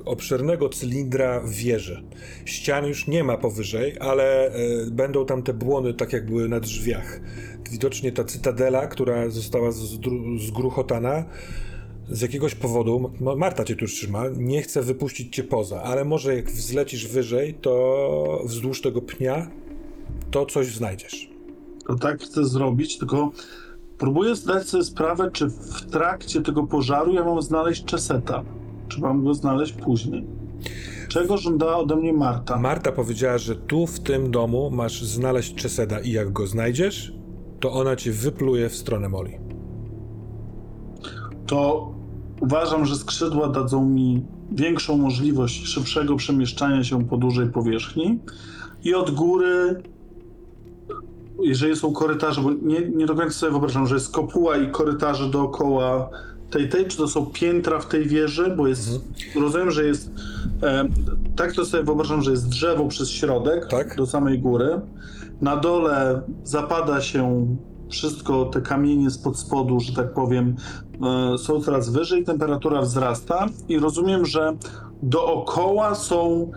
[0.06, 2.04] obszernego cylindra wieży.
[2.46, 4.52] Ścian już nie ma powyżej, ale e,
[4.92, 7.20] będą tam te błony, tak jak były na drzwiach.
[7.72, 9.70] Widocznie ta cytadela, która została
[10.48, 11.26] zgruchotana,
[12.14, 16.36] z jakiegoś powodu, Ma- Marta cię tu trzyma, nie chce wypuścić cię poza, ale może
[16.36, 19.50] jak wzlecisz wyżej, to wzdłuż tego pnia,
[20.32, 21.30] to coś znajdziesz.
[21.88, 23.32] To tak chcę zrobić, tylko
[23.98, 28.44] próbuję zdać sobie sprawę, czy w trakcie tego pożaru ja mam znaleźć Czeseta.
[28.88, 30.26] Czy mam go znaleźć później.
[31.08, 32.58] Czego żądała ode mnie Marta?
[32.60, 37.14] Marta powiedziała, że tu w tym domu masz znaleźć Czeseda i jak go znajdziesz,
[37.60, 39.32] to ona cię wypluje w stronę Moli.
[41.48, 41.94] to
[42.44, 48.20] uważam, że skrzydła dadzą mi większą możliwość szybszego przemieszczania się po dużej powierzchni
[48.84, 49.82] i od góry,
[51.42, 55.30] jeżeli są korytarze, bo nie, nie do końca sobie wyobrażam, że jest kopuła i korytarze
[55.30, 56.10] dookoła
[56.50, 58.90] tej, tej, czy to są piętra w tej wieży, bo jest,
[59.36, 60.12] rozumiem, że jest,
[60.64, 60.90] e,
[61.36, 63.96] tak to sobie wyobrażam, że jest drzewo przez środek Tak.
[63.98, 64.82] do samej góry,
[65.42, 67.48] na dole zapada się
[67.94, 70.56] wszystko, te kamienie spod spodu, że tak powiem,
[71.34, 74.58] e, są coraz wyżej, temperatura wzrasta i rozumiem, że
[75.04, 76.52] dookoła są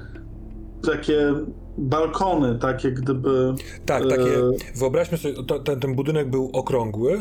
[0.82, 1.34] takie
[1.78, 3.54] balkony, takie gdyby...
[3.86, 4.30] Tak, E, takie.
[4.74, 7.18] Wyobraźmy sobie, to, ten, ten budynek był okrągły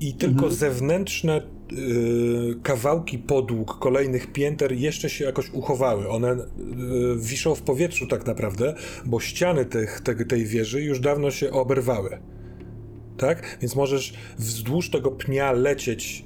[0.00, 1.42] i tylko zewnętrzne
[1.72, 6.08] y, kawałki podłóg kolejnych pięter jeszcze się jakoś uchowały.
[6.08, 6.38] One y,
[7.16, 8.74] wiszą w powietrzu tak naprawdę,
[9.06, 12.18] bo ściany tych, te, tej wieży już dawno się oberwały.
[13.16, 13.58] Tak?
[13.60, 16.24] Więc możesz wzdłuż tego pnia lecieć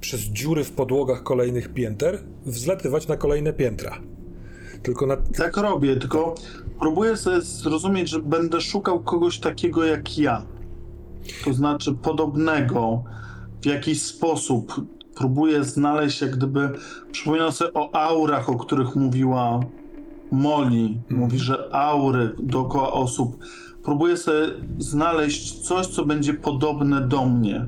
[0.00, 4.00] przez dziury w podłogach kolejnych pięter, wzlatywać na kolejne piętra.
[4.82, 5.16] Tylko na.
[5.16, 6.34] Tak robię, tylko
[6.80, 10.46] próbuję sobie zrozumieć, że będę szukał kogoś takiego jak ja.
[11.44, 13.04] To znaczy podobnego
[13.62, 14.72] w jakiś sposób.
[15.14, 16.70] Próbuję znaleźć, jak gdyby.
[17.12, 19.60] Przypominam sobie o aurach, o których mówiła
[20.30, 20.88] Molly.
[21.10, 23.38] Mówi, że aury dookoła osób.
[23.84, 24.46] Próbuję sobie
[24.78, 27.66] znaleźć coś, co będzie podobne do mnie.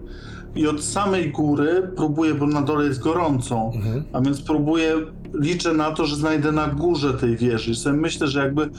[0.55, 3.70] I od samej góry próbuję, bo na dole jest gorąco,
[4.12, 4.94] a więc próbuję,
[5.34, 7.70] liczę na to, że znajdę na górze tej wieży.
[7.70, 8.70] I sobie myślę, że jakby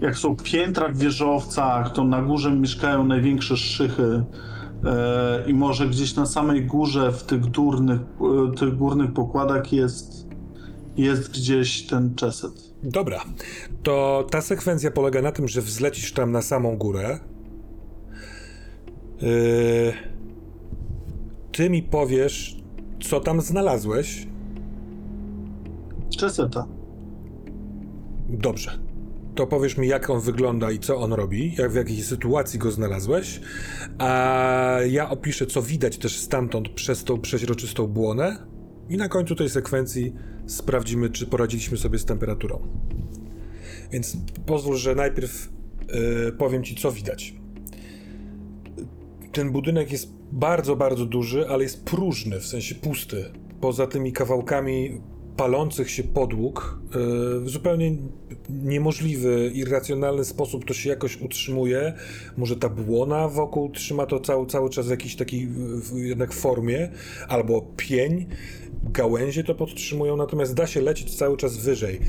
[0.00, 4.24] jak są piętra w wieżowcach, to na górze mieszkają największe szychy.
[4.84, 10.28] E, I może gdzieś na samej górze, w tych górnych, e, tych górnych pokładach jest,
[10.96, 12.73] jest gdzieś ten czeset.
[12.84, 13.24] Dobra,
[13.82, 17.18] to ta sekwencja polega na tym, że wzlecisz tam na samą górę.
[19.20, 19.92] Yy...
[21.52, 22.56] Ty mi powiesz,
[23.02, 24.26] co tam znalazłeś.
[26.16, 26.66] Czeseta.
[28.28, 28.78] Dobrze.
[29.34, 32.70] To powiesz mi, jak on wygląda i co on robi, jak w jakiej sytuacji go
[32.70, 33.40] znalazłeś,
[33.98, 38.53] a ja opiszę, co widać też stamtąd przez tą przeźroczystą błonę
[38.88, 40.12] i na końcu tej sekwencji
[40.46, 42.58] sprawdzimy, czy poradziliśmy sobie z temperaturą.
[43.92, 44.16] Więc
[44.46, 45.48] pozwól, że najpierw
[45.88, 47.34] yy, powiem ci, co widać.
[49.32, 53.24] Ten budynek jest bardzo, bardzo duży, ale jest próżny, w sensie pusty.
[53.60, 55.00] Poza tymi kawałkami
[55.36, 57.96] palących się podłóg, yy, w zupełnie
[58.48, 61.92] niemożliwy, irracjonalny sposób to się jakoś utrzymuje.
[62.36, 66.88] Może ta błona wokół trzyma to cały, cały czas w jakiejś takiej w, jednak formie,
[67.28, 68.26] albo pień,
[68.92, 72.00] gałęzie to podtrzymują, natomiast da się lecieć cały czas wyżej.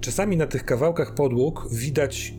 [0.00, 2.34] Czasami na tych kawałkach podłóg widać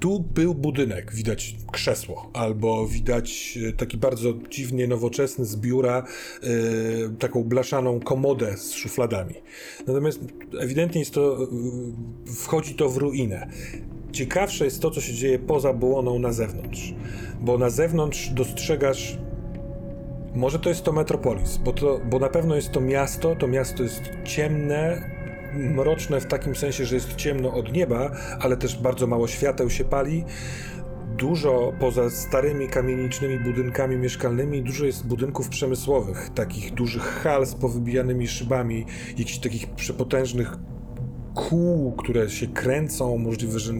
[0.00, 6.02] tu był budynek, widać krzesło, albo widać e, taki bardzo dziwnie nowoczesny z biura,
[6.42, 6.46] e,
[7.18, 9.34] taką blaszaną komodę z szufladami.
[9.86, 10.20] Natomiast
[10.60, 11.46] ewidentnie jest to, e,
[12.34, 13.50] wchodzi to w ruinę.
[14.12, 16.94] Ciekawsze jest to, co się dzieje poza błoną na zewnątrz,
[17.40, 19.18] bo na zewnątrz dostrzegasz
[20.34, 23.36] może to jest to Metropolis, bo, to, bo na pewno jest to miasto.
[23.36, 25.10] To miasto jest ciemne,
[25.54, 29.84] mroczne w takim sensie, że jest ciemno od nieba, ale też bardzo mało świateł się
[29.84, 30.24] pali.
[31.18, 38.28] Dużo poza starymi kamienicznymi budynkami mieszkalnymi, dużo jest budynków przemysłowych, takich dużych hal z powybijanymi
[38.28, 40.56] szybami, jakichś takich przepotężnych
[41.34, 43.72] kół, które się kręcą, możliwe, że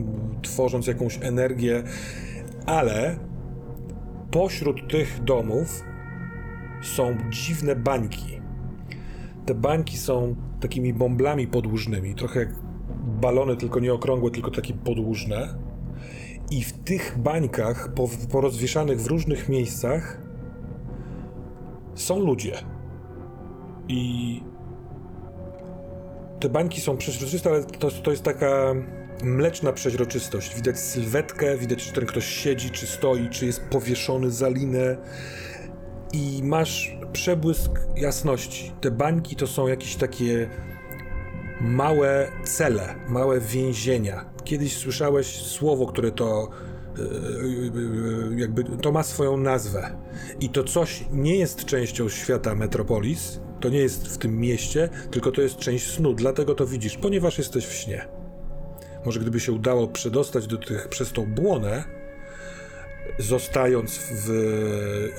[0.43, 1.83] tworząc jakąś energię,
[2.67, 3.17] ale
[4.31, 5.90] pośród tych domów
[6.83, 8.41] są dziwne bańki.
[9.47, 12.55] Te bańki są takimi bąblami podłużnymi, trochę jak
[13.21, 15.55] balony, tylko nie okrągłe, tylko takie podłużne.
[16.51, 20.23] I w tych bańkach, po, porozwieszanych w różnych miejscach,
[21.95, 22.53] są ludzie.
[23.89, 24.43] I
[26.41, 28.75] te bańki są przeźroczyste, ale to, to jest taka
[29.23, 30.55] mleczna przeźroczystość.
[30.55, 34.97] Widać sylwetkę, widać, czy ten ktoś siedzi, czy stoi, czy jest powieszony za linę.
[36.13, 38.73] I masz przebłysk jasności.
[38.81, 40.49] Te bańki to są jakieś takie
[41.61, 44.25] małe cele, małe więzienia.
[44.45, 46.49] Kiedyś słyszałeś słowo, które to
[46.99, 49.97] yy, jakby to ma swoją nazwę.
[50.41, 55.33] I to coś nie jest częścią świata Metropolis, to nie jest w tym mieście, tylko
[55.33, 58.09] to jest część snu, dlatego to widzisz, ponieważ jesteś w śnie.
[59.05, 62.00] Może gdyby się udało przedostać do tych przez tą błonę,
[63.19, 64.29] zostając w,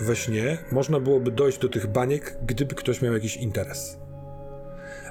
[0.02, 3.98] we śnie, można byłoby dojść do tych baniek, gdyby ktoś miał jakiś interes.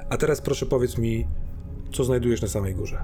[0.09, 1.27] A teraz proszę powiedz mi,
[1.91, 3.03] co znajdujesz na samej górze.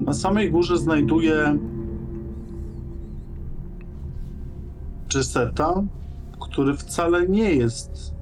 [0.00, 1.58] Na samej górze znajduję
[5.14, 5.82] Jeseta,
[6.40, 8.19] który wcale nie jest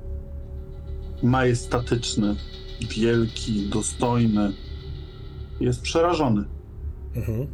[1.22, 2.36] majestatyczny,
[2.90, 4.52] wielki, dostojny.
[5.60, 6.44] Jest przerażony.
[7.16, 7.46] Mhm.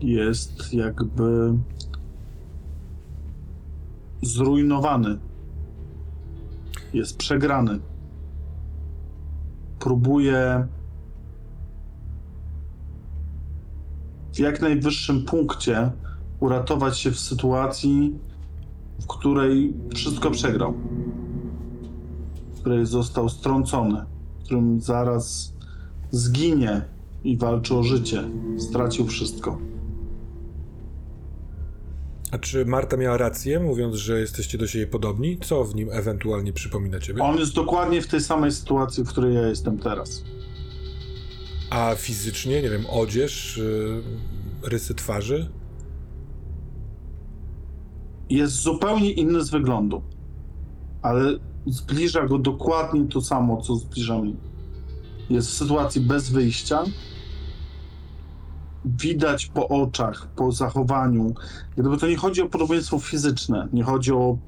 [0.00, 1.54] Jest jakby
[4.22, 5.18] zrujnowany.
[6.94, 7.80] Jest przegrany.
[9.78, 10.66] Próbuje
[14.32, 15.90] w jak najwyższym punkcie
[16.40, 18.14] uratować się w sytuacji,
[19.00, 20.74] w której wszystko przegrał,
[22.58, 24.04] w której został strącony,
[24.44, 25.54] którym zaraz
[26.10, 26.82] zginie
[27.24, 28.24] i walczy o życie.
[28.58, 29.58] Stracił wszystko.
[32.30, 35.38] A czy Marta miała rację, mówiąc, że jesteście do siebie podobni?
[35.38, 37.22] Co w nim ewentualnie przypomina ciebie?
[37.22, 40.24] On jest dokładnie w tej samej sytuacji, w której ja jestem teraz.
[41.70, 43.56] A fizycznie, nie wiem, odzież,
[44.62, 45.50] yy, rysy twarzy?
[48.30, 50.02] Jest zupełnie inny z wyglądu,
[51.02, 54.34] ale zbliża go dokładnie to samo, co zbliża mnie.
[55.30, 56.82] Jest w sytuacji bez wyjścia.
[58.84, 61.34] Widać po oczach, po zachowaniu.
[61.76, 64.38] Gdyby to nie chodzi o podobieństwo fizyczne, nie chodzi o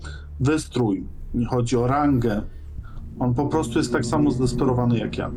[0.41, 2.43] wystrój, nie chodzi o rangę.
[3.19, 5.31] On po prostu jest tak samo zdesperowany jak ja.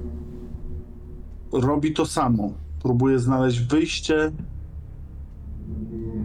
[1.51, 2.53] Robi to samo.
[2.83, 4.31] Próbuje znaleźć wyjście.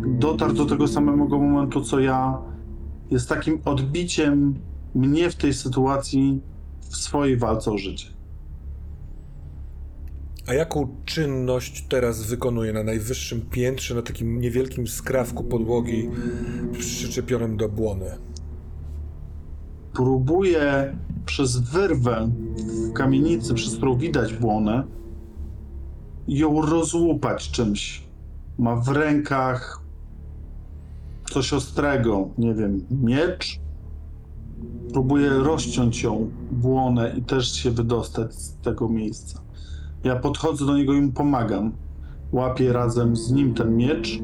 [0.07, 2.39] Dotarł do tego samego momentu co ja.
[3.11, 4.55] Jest takim odbiciem
[4.95, 6.41] mnie w tej sytuacji
[6.81, 8.07] w swojej walce o życie.
[10.47, 16.11] A jaką czynność teraz wykonuje na najwyższym piętrze, na takim niewielkim skrawku podłogi
[16.73, 18.19] przyczepionym do błony?
[19.99, 20.97] próbuje
[21.27, 24.85] przez wyrwę w kamienicy, przez którą widać błonę,
[26.29, 28.03] ją rozłupać czymś.
[28.59, 29.83] Ma w rękach
[31.31, 33.61] coś ostrego, nie wiem, miecz.
[34.93, 39.41] Próbuje rozciąć ją, błonę i też się wydostać z tego miejsca.
[40.05, 41.73] Ja podchodzę do niego i mu pomagam.
[42.33, 44.19] Łapię razem z nim ten miecz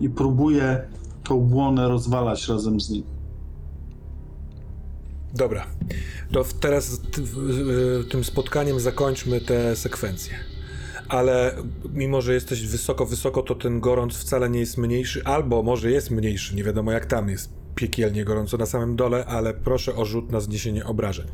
[0.00, 0.88] i próbuję
[1.24, 3.02] tą błonę rozwalać razem z nim.
[5.34, 5.66] Dobra,
[6.32, 7.00] to teraz
[8.10, 10.34] tym spotkaniem zakończmy tę sekwencję.
[11.08, 11.56] Ale
[11.92, 16.10] mimo, że jesteś wysoko, wysoko, to ten gorąc wcale nie jest mniejszy, albo może jest
[16.10, 20.32] mniejszy, nie wiadomo jak tam jest piekielnie gorąco na samym dole, ale proszę o rzut
[20.32, 21.26] na zniesienie obrażeń.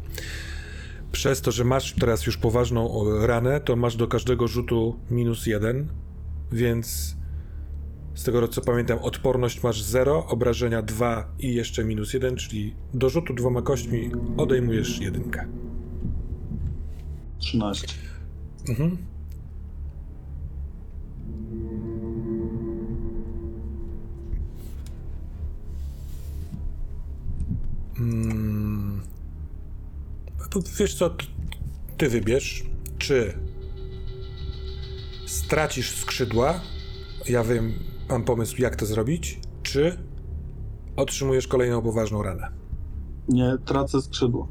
[1.12, 5.89] Przez to, że masz teraz już poważną ranę, to masz do każdego rzutu minus jeden,
[6.53, 7.17] więc
[8.15, 13.09] z tego co pamiętam, odporność masz 0, obrażenia 2 i jeszcze minus 1, czyli do
[13.09, 15.47] rzutu dwoma kośćmi odejmujesz jedynkę.
[17.39, 17.87] 13.
[18.69, 18.97] Mhm.
[28.01, 29.01] Mm.
[30.51, 31.17] To Wiesz co,
[31.97, 32.65] ty wybierz,
[32.99, 33.35] czy
[35.27, 36.61] stracisz skrzydła,
[37.29, 37.73] ja wiem,
[38.09, 39.99] mam pomysł jak to zrobić, czy
[40.97, 42.49] otrzymujesz kolejną poważną ranę.
[43.29, 44.49] Nie tracę skrzydło.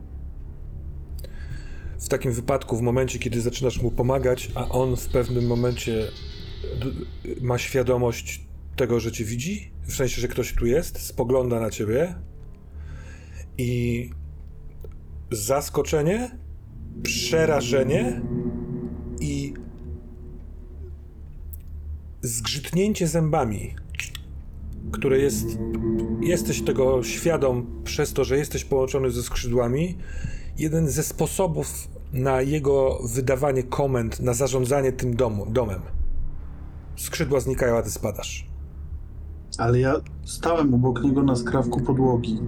[2.00, 6.08] w takim wypadku, w momencie, kiedy zaczynasz mu pomagać, a on w pewnym momencie
[6.82, 6.92] d-
[7.42, 12.16] ma świadomość tego, że cię widzi, w sensie, że ktoś tu jest, spogląda na ciebie
[13.60, 14.10] i
[15.31, 16.38] zaskoczenie,
[17.03, 18.22] przerażenie
[19.19, 19.53] i
[22.22, 23.76] zgrzytnięcie zębami,
[24.91, 25.45] które jest.
[26.22, 29.98] Jesteś tego świadom przez to, że jesteś połączony ze skrzydłami.
[30.57, 35.81] Jeden ze sposobów na jego wydawanie komend, na zarządzanie tym domu, domem.
[36.95, 38.48] Skrzydła znikają, a ty spadasz.
[39.57, 39.95] Ale ja
[40.26, 42.40] stałem obok niego na skrawku podłogi.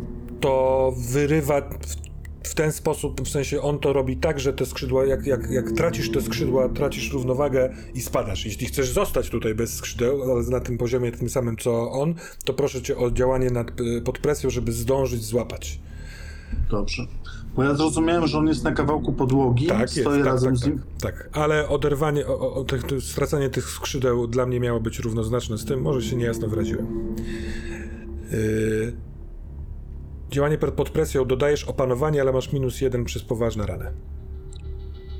[0.41, 1.61] To wyrywa
[2.43, 5.71] w, ten sposób, w sensie on to robi tak, że te skrzydła, jak, jak, jak
[5.71, 8.45] tracisz te skrzydła, tracisz równowagę i spadasz.
[8.45, 12.15] Jeśli chcesz zostać tutaj bez skrzydeł, ale na tym poziomie tym samym co on,
[12.45, 13.71] to proszę cię o działanie nad,
[14.03, 15.79] pod presją, żeby zdążyć złapać.
[16.71, 17.03] Dobrze.
[17.55, 20.63] Bo ja zrozumiałem, że on jest na kawałku podłogi, Tak, jest, stoję tak, razem tak,
[20.63, 20.81] z nim.
[21.01, 21.29] tak, tak.
[21.33, 25.81] Ale oderwanie, o, o, tych- stracanie tych skrzydeł dla mnie miało być równoznaczne z tym,
[25.81, 27.15] może się niejasno wyraziłem.
[28.31, 28.93] Yy,
[30.31, 33.91] działanie pod, presją, dodajesz opanowanie, ale masz minus jeden przez poważne rany.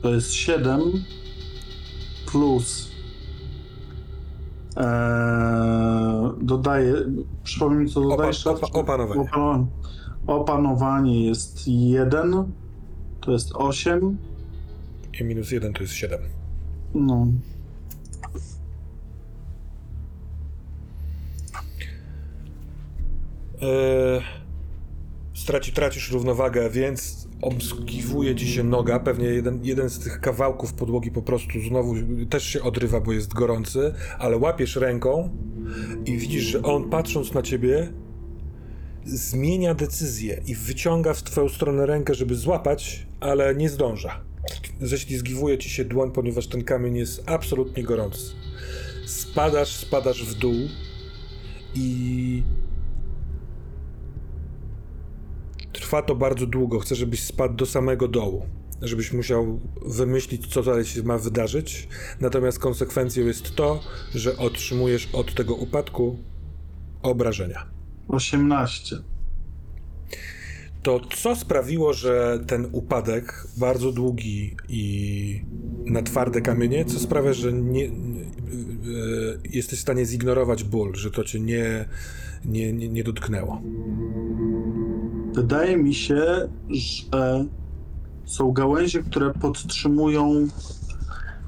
[0.01, 0.81] To jest 7
[2.31, 2.91] plus.
[4.77, 4.85] Eee,
[6.41, 6.93] dodaję.
[7.43, 8.45] Przypomnij, co dodajesz?
[8.45, 9.21] opa- opanowanie.
[9.21, 9.65] Opano-
[10.27, 12.51] opanowanie jest 1.
[13.21, 14.17] To jest 8.
[15.19, 16.19] I minus jeden to jest siedem.
[16.95, 17.27] No.
[23.61, 24.21] Eee,
[25.41, 28.99] straci, tracisz równowagę, więc obskiwuje ci się noga.
[28.99, 31.95] Pewnie jeden, jeden z tych kawałków podłogi po prostu znowu
[32.30, 35.30] też się odrywa, bo jest gorący, ale łapiesz ręką
[36.05, 37.93] i widzisz, że on patrząc na ciebie
[39.05, 44.22] zmienia decyzję i wyciąga w twoją stronę rękę, żeby złapać, ale nie zdąża.
[44.81, 48.31] Ześlizgiwuje ci się dłoń, ponieważ ten kamień jest absolutnie gorący.
[49.05, 50.55] Spadasz, spadasz w dół
[51.76, 52.43] i
[55.91, 56.80] Trwa to bardzo długo.
[56.80, 58.45] Chcę, żebyś spadł do samego dołu.
[58.81, 61.88] Żebyś musiał wymyślić, co dalej się ma wydarzyć.
[62.19, 63.80] Natomiast konsekwencją jest to,
[64.15, 66.19] że otrzymujesz od tego upadku
[67.01, 67.65] obrażenia.
[68.07, 68.95] 18.
[70.84, 75.41] To co sprawiło, że ten upadek, bardzo długi i
[75.85, 77.89] na twarde kamienie, co sprawia, że nie, e,
[79.49, 81.85] jesteś w stanie zignorować ból, że to cię nie,
[82.45, 83.61] nie, nie, nie dotknęło.
[85.34, 87.45] Wydaje mi się, że
[88.26, 90.48] są gałęzie, które podtrzymują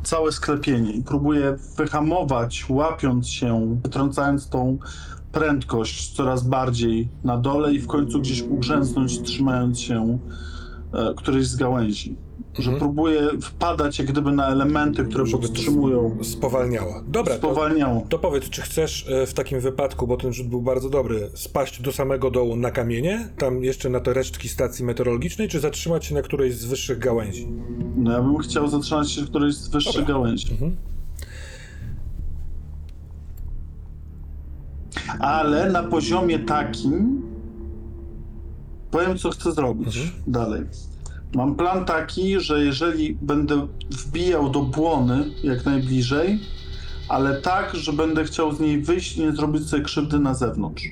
[0.04, 4.78] całe sklepienie i próbuję wyhamować, łapiąc się, wytrącając tą
[5.32, 10.20] prędkość coraz bardziej na dole i w końcu gdzieś ugrzęznąć, trzymając się
[11.16, 12.16] którejś z gałęzi.
[12.60, 12.80] Że Mhm.
[12.80, 17.04] próbuję wpadać jak gdyby na elementy, które Żeby to podtrzymują, Spowalniało.
[17.08, 18.06] Dobra, to, spowalniają.
[18.10, 21.82] To powiedz, czy chcesz e, w takim wypadku, bo ten rzut był bardzo dobry, spaść
[21.82, 26.16] do samego dołu na kamienie, tam jeszcze na te resztki stacji meteorologicznej, czy zatrzymać się
[26.16, 27.48] na którejś z wyższych gałęzi?
[27.96, 30.16] No ja bym chciał zatrzymać się w którejś z wyższych Dobra.
[30.16, 30.52] gałęzi.
[30.52, 30.76] Mhm.
[35.20, 37.22] Ale na poziomie takim
[38.94, 40.10] powiem, co chcę zrobić Mhm.
[40.28, 40.62] dalej.
[41.36, 46.40] Mam plan taki, że jeżeli będę wbijał do błony jak najbliżej,
[47.10, 50.84] ale tak, że będę chciał z niej wyjść i nie zrobić sobie krzywdy na zewnątrz.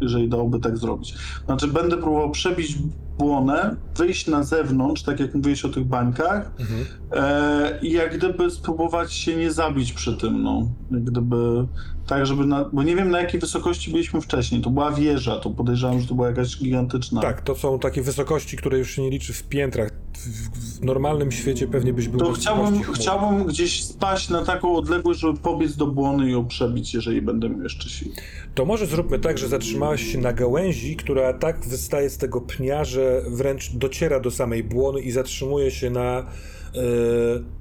[0.00, 1.14] Jeżeli dałoby tak zrobić.
[1.46, 2.78] Znaczy, będę próbował przebić
[3.18, 6.84] błonę, wyjść na zewnątrz, tak jak mówiłeś o tych bańkach, Mhm.
[7.12, 10.68] E, I jak gdyby spróbować się nie zabić przy tym, no.
[10.90, 11.66] Jak gdyby
[12.06, 14.60] tak, żeby na, bo nie wiem na jakiej wysokości byliśmy wcześniej.
[14.60, 17.20] To była wieża, to podejrzewam, że to była jakaś gigantyczna.
[17.20, 19.90] Tak, to są takie wysokości, które już się nie liczy w piętrach.
[20.14, 25.20] W, w normalnym świecie pewnie byś był To chciałbym, chciałbym gdzieś spaść na taką odległość,
[25.20, 28.12] żeby pobiec do błony i ją przebić, jeżeli będę miał jeszcze sił.
[28.54, 32.84] To może zróbmy tak, że zatrzymałeś się na gałęzi, która tak wystaje z tego pnia,
[32.84, 36.26] że wręcz dociera do samej błony i zatrzymuje się na.
[36.74, 37.56] e,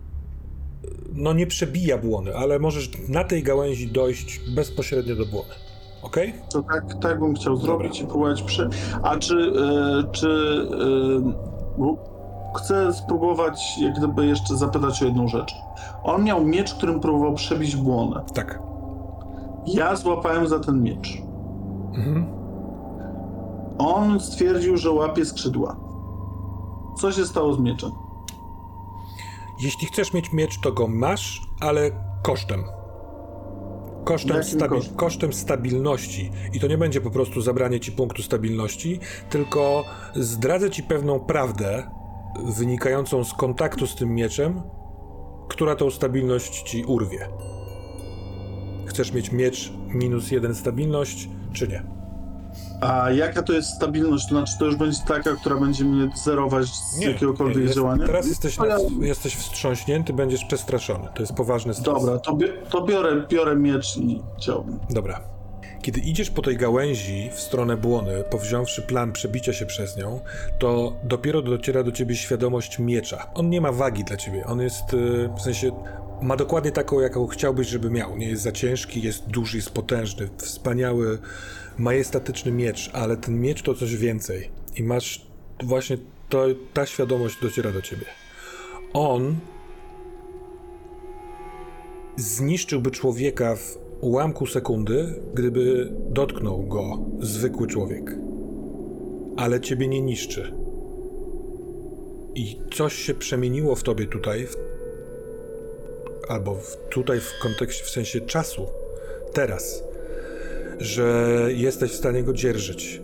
[1.14, 5.54] no nie przebija błony, ale możesz na tej gałęzi dojść bezpośrednio do błony.
[6.02, 6.18] Ok?
[6.50, 8.70] To tak, tak bym chciał zrobić i próbować przy...
[9.04, 9.36] A czy...
[9.36, 10.28] E, czy
[11.78, 11.98] bo
[12.56, 15.56] chcę spróbować jak gdyby jeszcze zapytać o jedną rzecz.
[16.04, 18.24] On miał miecz, którym próbował przebić błonę.
[18.34, 18.60] Tak.
[19.66, 21.22] Ja złapałem za ten miecz.
[21.94, 22.26] Mhm.
[23.78, 25.76] On stwierdził, że łapie skrzydła.
[26.98, 27.92] Co się stało z mieczem?
[29.60, 31.92] Jeśli chcesz mieć miecz, to go masz, ale
[32.24, 32.64] kosztem.
[34.06, 36.32] Kosztem, stabi- kosztem stabilności.
[36.54, 39.00] I to nie będzie po prostu zabranie ci punktu stabilności,
[39.30, 39.84] tylko
[40.16, 41.92] zdradzę ci pewną prawdę
[42.46, 44.62] wynikającą z kontaktu z tym mieczem,
[45.50, 47.30] która tą stabilność ci urwie.
[48.86, 51.95] chcesz mieć miecz minus jeden stabilność, czy nie.
[52.82, 54.26] A jaka to jest stabilność?
[54.26, 58.06] To znaczy, to już będzie taka, która będzie mnie zerować z jakiegokolwiek jest, działania?
[58.06, 58.58] Teraz jesteś,
[59.02, 61.08] jesteś wstrząśnięty, będziesz przestraszony.
[61.16, 61.86] To jest poważny stres.
[61.96, 64.80] Dobra, to, bi- to biorę, biorę miecz i chciałbym.
[64.90, 65.20] Dobra.
[65.82, 70.20] Kiedy idziesz po tej gałęzi w stronę błony, powziąwszy plan przebicia się przez nią,
[70.60, 73.28] to dopiero dociera do ciebie świadomość miecza.
[73.34, 74.46] On nie ma wagi dla ciebie.
[74.46, 75.72] On jest, y, w sensie,
[76.22, 78.18] ma dokładnie taką, jaką chciałbyś, żeby miał.
[78.18, 81.18] Nie jest za ciężki, jest duży, jest potężny, wspaniały,
[81.78, 84.50] majestatyczny miecz, ale ten miecz to coś więcej.
[84.76, 85.26] I masz
[85.64, 85.98] właśnie
[86.30, 88.06] to, ta świadomość dociera do ciebie.
[88.94, 89.36] On
[92.18, 98.16] zniszczyłby człowieka w ułamku sekundy, gdyby dotknął go zwykły człowiek.
[99.38, 100.54] Ale ciebie nie niszczy.
[102.36, 104.56] I coś się przemieniło w tobie tutaj, w,
[106.30, 108.68] albo w, tutaj w kontekście, w sensie czasu,
[109.34, 109.84] teraz,
[110.80, 113.02] że jesteś w stanie go dzierżyć.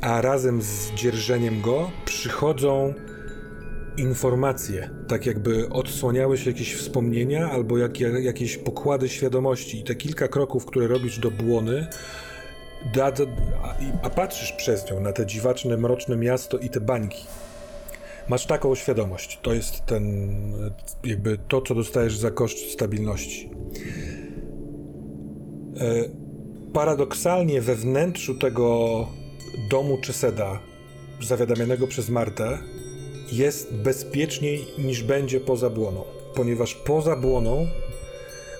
[0.00, 2.94] A razem z dzierżeniem go przychodzą
[3.96, 9.80] informacje, tak jakby odsłaniały się jakieś wspomnienia albo jak, jak, jakieś pokłady świadomości.
[9.80, 11.86] I te kilka kroków, które robisz do błony,
[12.94, 13.24] da, da,
[14.02, 17.24] a, patrzysz przez nią na te dziwaczne, mroczne miasto i te bańki.
[18.28, 19.38] Masz taką świadomość.
[19.42, 20.32] To jest ten,
[21.04, 23.50] jakby to, co dostajesz za koszt stabilności.
[25.80, 26.23] E,
[26.74, 29.08] paradoksalnie we wnętrzu tego
[29.70, 30.60] domu Czeseda,
[31.20, 32.58] zawiadamianego przez Martę,
[33.32, 37.66] jest bezpieczniej niż będzie poza błoną, ponieważ poza błoną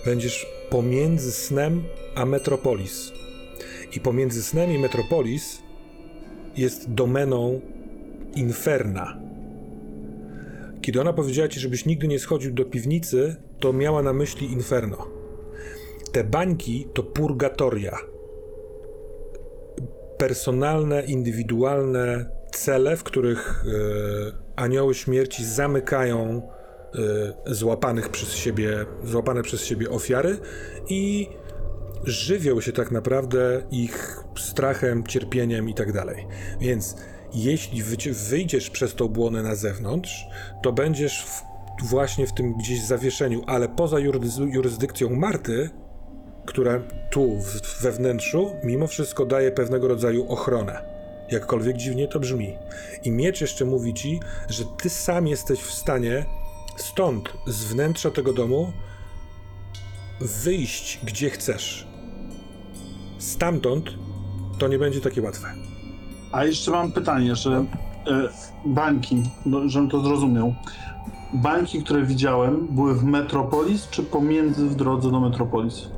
[0.05, 1.85] będziesz pomiędzy snem
[2.15, 3.13] a Metropolis.
[3.97, 5.63] I pomiędzy snem i Metropolis
[6.57, 7.61] jest domeną
[8.37, 9.19] Inferna.
[10.81, 15.14] Kiedy ona powiedziała ci, żebyś nigdy nie schodził do piwnicy, to miała na myśli Inferno.
[16.15, 17.99] Te bańki to purgatoria.
[20.19, 23.73] Personalne, indywidualne cele, w których e,
[24.57, 26.43] anioły śmierci zamykają
[27.47, 30.39] e, złapanych przez siebie, złapane przez siebie ofiary
[30.89, 31.29] i
[32.05, 36.27] żywią się tak naprawdę ich strachem, cierpieniem i tak dalej.
[36.61, 36.97] Więc
[37.33, 37.83] jeśli
[38.13, 40.27] wyjdziesz przez tą błonę na zewnątrz,
[40.63, 41.43] to będziesz w,
[41.89, 45.71] właśnie w tym gdzieś zawieszeniu, ale poza jurys- jurysdykcją Marty,
[46.47, 46.81] która
[47.11, 47.39] tu
[47.81, 50.83] we wnętrzu mimo wszystko daje pewnego rodzaju ochronę.
[51.31, 52.57] Jakkolwiek dziwnie to brzmi.
[53.05, 56.25] I miecz jeszcze mówi ci, że ty sam jesteś w stanie
[56.77, 58.73] stąd, z wnętrza tego domu,
[60.21, 61.87] wyjść gdzie chcesz.
[63.19, 63.91] Stamtąd
[64.59, 65.49] to nie będzie takie łatwe.
[66.33, 67.51] A jeszcze mam pytanie, że
[68.07, 68.29] e,
[68.65, 70.55] bańki, no, żebym to zrozumiał.
[71.35, 75.89] Bańki, które widziałem, były w Metropolis, czy pomiędzy w drodze do Metropolis?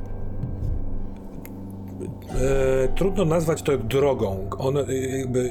[2.41, 4.49] E, trudno nazwać to drogą.
[4.57, 4.83] On, e,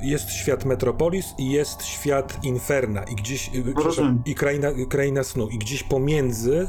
[0.02, 4.22] jest świat Metropolis i jest świat Inferna i gdzieś e, Rozumiem.
[4.26, 6.66] i kraina, kraina snu i gdzieś pomiędzy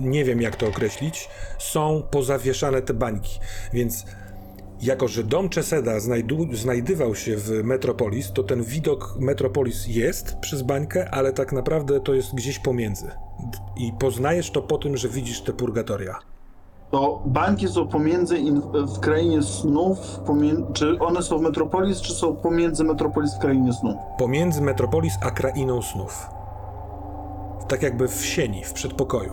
[0.00, 1.28] nie wiem jak to określić,
[1.58, 3.40] są pozawieszane te bańki.
[3.72, 4.04] Więc
[4.82, 10.62] jako, że dom Czeseda znajdu, znajdywał się w Metropolis, to ten widok Metropolis jest przez
[10.62, 13.10] bańkę, ale tak naprawdę to jest gdzieś pomiędzy.
[13.76, 16.18] I poznajesz to po tym, że widzisz te purgatoria.
[16.90, 18.38] To bańki są pomiędzy
[18.72, 20.20] w krainie snów,
[20.72, 23.94] czy one są w Metropolis, czy są pomiędzy Metropolis w krainie snów?
[24.18, 26.30] pomiędzy Metropolis a krainą snów.
[27.68, 29.32] Tak jakby w sieni, w przedpokoju.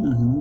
[0.00, 0.40] Mhm.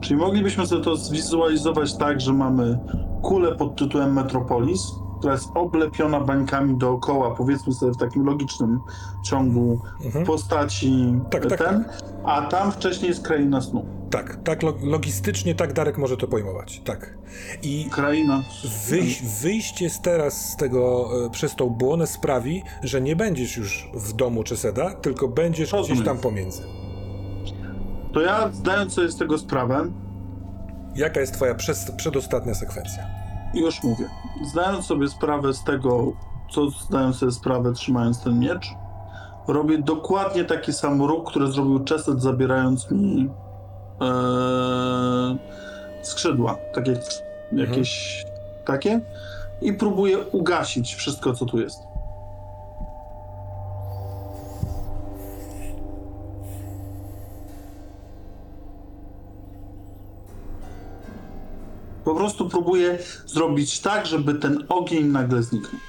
[0.00, 2.78] Czyli moglibyśmy sobie to zwizualizować tak, że mamy
[3.22, 4.80] kulę pod tytułem Metropolis,
[5.22, 8.80] która jest oblepiona bańkami dookoła, powiedzmy sobie w takim logicznym
[9.24, 10.24] ciągu Mhm.
[10.24, 11.84] w postaci Tak, tak, ten,
[12.24, 13.86] a tam wcześniej jest kraina snu.
[14.10, 16.80] Tak, tak lo- logistycznie tak Darek może to pojmować.
[16.84, 17.14] Tak.
[17.62, 18.42] I Kraina
[18.88, 23.88] wyjś, wyjście z teraz z tego, e, przez tą błonę sprawi, że nie będziesz już
[23.94, 25.96] w domu Czeseda, tylko będziesz Rozumiem.
[25.96, 26.62] gdzieś tam pomiędzy.
[28.12, 29.84] To ja zdając sobie z tego sprawę,
[30.96, 33.06] Jaka jest twoja przez, przedostatnia sekwencja?
[33.54, 34.08] Już mówię,
[34.44, 36.12] zdając sobie sprawę z tego,
[36.50, 38.66] co zdaję sobie sprawę trzymając ten miecz,
[39.48, 43.30] robię dokładnie taki sam ruch, który zrobił Chesed zabierając mi
[44.00, 45.36] e,
[46.02, 46.96] skrzydła, takie
[47.52, 48.24] jakieś
[48.64, 49.00] takie.
[49.62, 51.91] I próbuję ugasić wszystko, co tu jest.
[62.04, 65.80] Po prostu próbuję zrobić tak, żeby ten ogień nagle zniknął.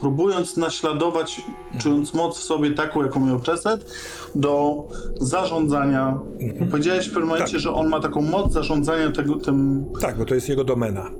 [0.00, 1.40] próbując naśladować,
[1.78, 3.92] czując moc w sobie taką, jaką miał Czeset,
[4.34, 4.84] do
[5.20, 6.18] zarządzania.
[6.70, 7.60] Powiedziałeś w pewnym momencie, Tak.
[7.60, 9.84] że on ma taką moc zarządzania tego, tym...
[10.00, 11.10] Tak, bo to jest jego domena.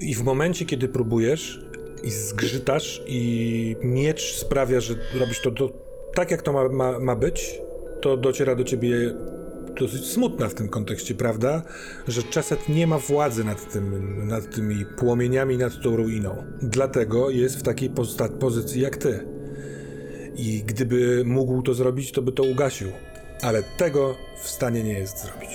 [0.00, 1.60] I w momencie, kiedy próbujesz
[2.04, 5.70] i zgrzytasz i miecz sprawia, że robisz to do,
[6.14, 7.58] tak, jak to ma, ma, ma być,
[8.00, 9.14] to dociera do ciebie
[9.80, 11.62] dosyć smutna w tym kontekście, prawda?
[12.08, 16.44] Że Czeset nie ma władzy nad, tym, nad tymi płomieniami, nad tą ruiną.
[16.62, 19.26] Dlatego jest w takiej posta- pozycji jak ty.
[20.36, 22.88] I gdyby mógł to zrobić, to by to ugasił.
[23.42, 25.50] Ale tego w stanie nie jest zrobić.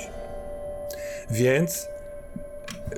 [1.31, 1.87] Więc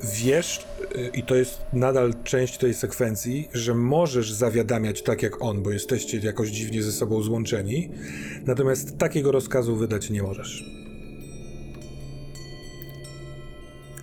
[0.04, 0.66] wiesz,
[0.96, 5.72] y, i to jest nadal część tej sekwencji, że możesz zawiadamiać tak jak on, bo
[5.72, 7.92] jesteście jakoś dziwnie ze sobą złączeni,
[8.46, 10.79] natomiast takiego rozkazu wydać nie możesz.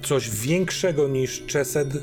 [0.09, 2.01] Coś większego niż Czesed y,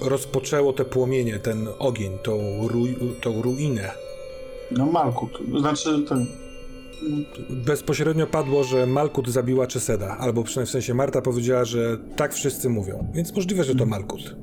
[0.00, 2.38] rozpoczęło te płomienie, ten ogień, tą,
[2.68, 3.90] ru- tą ruinę.
[4.70, 5.38] No, Malkut.
[5.60, 6.26] Znaczy ten...
[7.50, 12.68] Bezpośrednio padło, że Malkut zabiła Czeseda, albo przynajmniej w sensie Marta powiedziała, że tak wszyscy
[12.68, 14.36] mówią, więc możliwe, że to Malkut.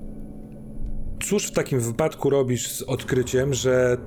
[1.23, 3.97] Cóż w takim wypadku robisz z odkryciem, że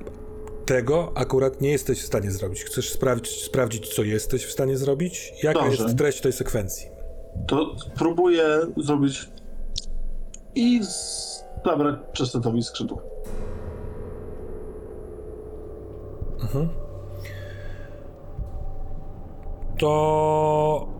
[0.65, 2.63] tego akurat nie jesteś w stanie zrobić?
[2.63, 5.33] Chcesz sprawdzić, sprawdzić co jesteś w stanie zrobić?
[5.43, 5.83] Jaka Dobrze.
[5.83, 6.92] jest treść tej sekwencji?
[7.47, 8.43] To próbuję
[8.77, 9.29] zrobić
[10.55, 10.81] i
[11.65, 13.01] zabrać Czesetowi skrzydło.
[19.79, 20.93] To...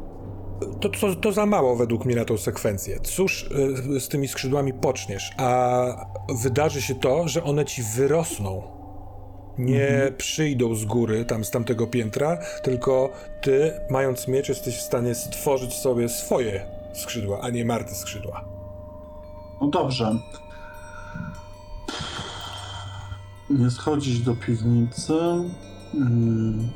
[0.81, 2.99] To, to, to za mało według mnie na tą sekwencję.
[2.99, 3.49] Cóż
[3.95, 5.85] y, z tymi skrzydłami poczniesz, a
[6.43, 8.61] wydarzy się to, że one ci wyrosną.
[9.57, 13.09] Nie przyjdą z góry, tam z tamtego piętra, tylko
[13.41, 18.45] ty, mając miecz, jesteś w stanie stworzyć sobie swoje skrzydła, a nie Marty skrzydła.
[19.61, 20.15] No dobrze.
[23.49, 25.13] Nie schodzić do piwnicy.
[25.93, 26.69] Mm.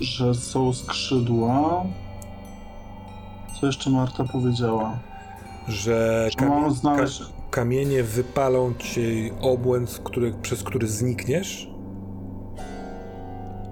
[0.00, 1.84] Że są skrzydła.
[3.60, 4.98] Co jeszcze Marta powiedziała?
[5.68, 7.22] Że Że mam znaleźć.
[7.56, 11.70] Kamienie wypalą ci obłęd, który, przez który znikniesz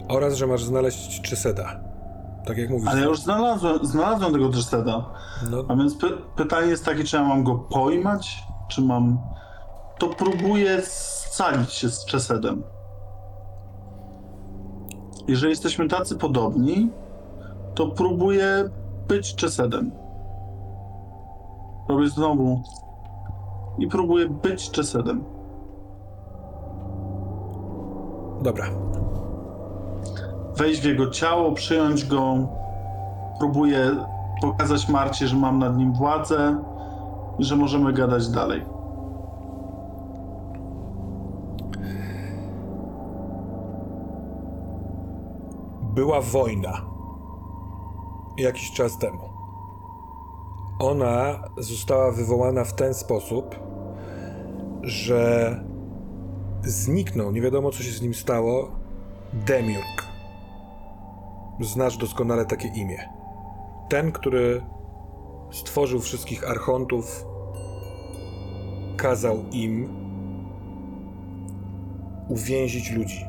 [0.09, 1.81] oraz, że masz znaleźć Czeseda.
[2.47, 2.89] Tak jak mówisz.
[2.89, 5.11] Ale ja już znalazłem, znalazłem tego Dreseda.
[5.51, 8.45] No, A więc py- pytanie jest takie, czy ja mam go pojmać?
[8.69, 9.19] Czy mam.
[9.99, 12.63] To próbuję scalić się z Czesedem.
[15.29, 16.91] Jeżeli jesteśmy tacy podobni,
[17.75, 18.71] to próbuję
[19.09, 19.91] być Czesedem.
[21.89, 22.63] Robię znowu.
[23.79, 25.25] I próbuję być Czesedem.
[28.43, 28.67] dobra.
[30.57, 32.35] Wejść w jego ciało, przyjąć go.
[33.39, 33.91] Próbuję
[34.41, 36.57] pokazać Marcie, że mam nad nim władzę
[37.39, 38.65] i że możemy gadać dalej.
[45.95, 46.73] Była wojna.
[48.39, 49.34] Jakiś czas temu.
[50.79, 53.61] Ona została wywołana w ten sposób,
[54.83, 55.61] że
[56.65, 58.71] zniknął, nie wiadomo co się z nim stało,
[59.33, 60.05] Demiurg.
[61.61, 63.09] Znasz doskonale takie imię.
[63.89, 64.63] Ten, który
[65.51, 67.27] stworzył wszystkich archontów,
[68.97, 69.89] kazał im
[72.29, 73.25] uwięzić ludzi,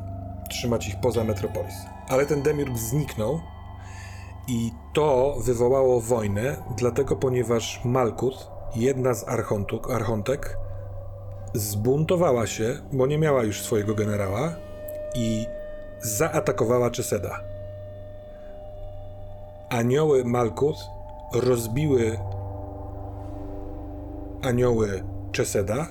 [0.50, 1.76] trzymać ich poza Metropolis.
[2.10, 3.40] Ale ten Demiurg zniknął
[4.48, 10.58] i to wywołało wojnę, dlatego ponieważ Malkut, jedna z archontuk, archontek,
[11.54, 14.56] zbuntowała się, bo nie miała już swojego generała
[15.16, 15.46] i
[16.02, 17.40] zaatakowała Czeseda.
[19.70, 20.76] Anioły Malkut
[21.34, 22.18] rozbiły
[24.42, 25.88] anioły Czeseda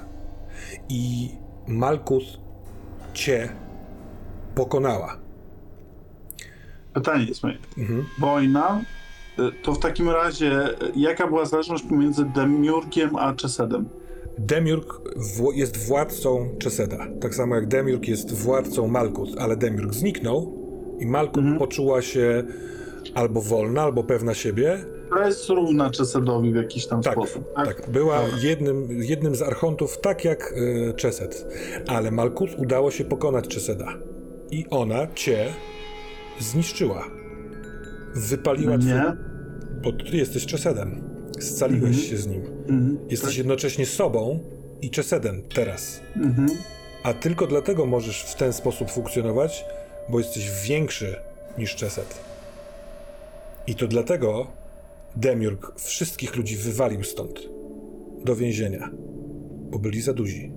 [0.89, 1.31] i
[1.67, 2.25] Malkut
[3.15, 3.49] cię
[4.55, 5.24] pokonała.
[6.95, 7.57] Pytanie jest moje.
[7.79, 8.05] Mhm.
[8.19, 8.81] Wojna.
[9.39, 13.89] y, To w takim razie, y, jaka była zależność pomiędzy Demiurgiem a Czesedem?
[14.39, 15.01] Demiurg
[15.55, 17.07] jest władcą Czeseda.
[17.21, 20.59] Tak samo jak Demiurg jest władcą Malkut, ale Demiurg zniknął
[21.01, 22.43] i Malkut poczuła się
[23.15, 24.85] albo wolna, albo pewna siebie.
[25.11, 27.45] To jest równa Czesedowi w jakiś tam Tak, sposób.
[27.55, 27.91] tak.
[27.91, 31.47] Była jednym, jednym z archontów, tak jak y, Czesed.
[31.87, 33.95] Ale Malkut udało się pokonać Czeseda.
[34.51, 35.47] I ona cię
[36.41, 37.09] zniszczyła.
[38.15, 38.91] Wypaliła twój...
[38.91, 39.17] Nie?
[39.83, 41.03] Bo ty jesteś Czesedem.
[41.41, 42.43] Scaliłeś się z nim.
[42.69, 42.99] Mhm.
[43.11, 44.39] Jesteś jednocześnie sobą
[44.83, 46.01] i Czesedem teraz.
[46.17, 46.49] Mhm.
[47.03, 49.65] A tylko dlatego możesz w ten sposób funkcjonować,
[50.09, 51.17] bo jesteś większy
[51.59, 52.21] niż Czesed.
[53.67, 54.47] I to dlatego
[55.17, 57.49] Demiurg wszystkich ludzi wywalił stąd.
[58.25, 58.91] Do więzienia.
[59.71, 60.53] bo byli za duzi.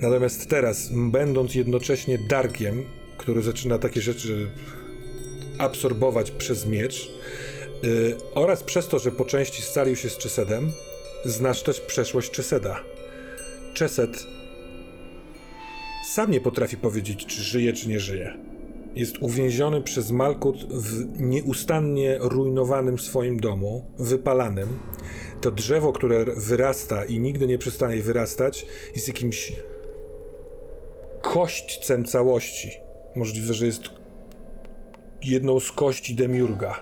[0.00, 2.84] Natomiast teraz, będąc jednocześnie Darkiem,
[3.28, 4.50] który zaczyna takie rzeczy
[5.58, 7.10] absorbować przez miecz,
[7.82, 10.72] yy, oraz przez to, że po części scalił się z Czesedem,
[11.24, 12.80] znasz też przeszłość Czeseda.
[13.74, 14.26] Czesed
[16.10, 18.38] sam nie potrafi powiedzieć, czy żyje, czy nie żyje.
[18.94, 24.68] Jest uwięziony przez Malkut w nieustannie rujnowanym swoim domu, wypalanym.
[25.40, 29.52] To drzewo, które wyrasta i nigdy nie przestanie wyrastać, jest jakimś
[31.22, 32.87] kośćcem całości.
[33.18, 33.82] Możliwe, że jest
[35.24, 36.74] jedną z kości Demiurga.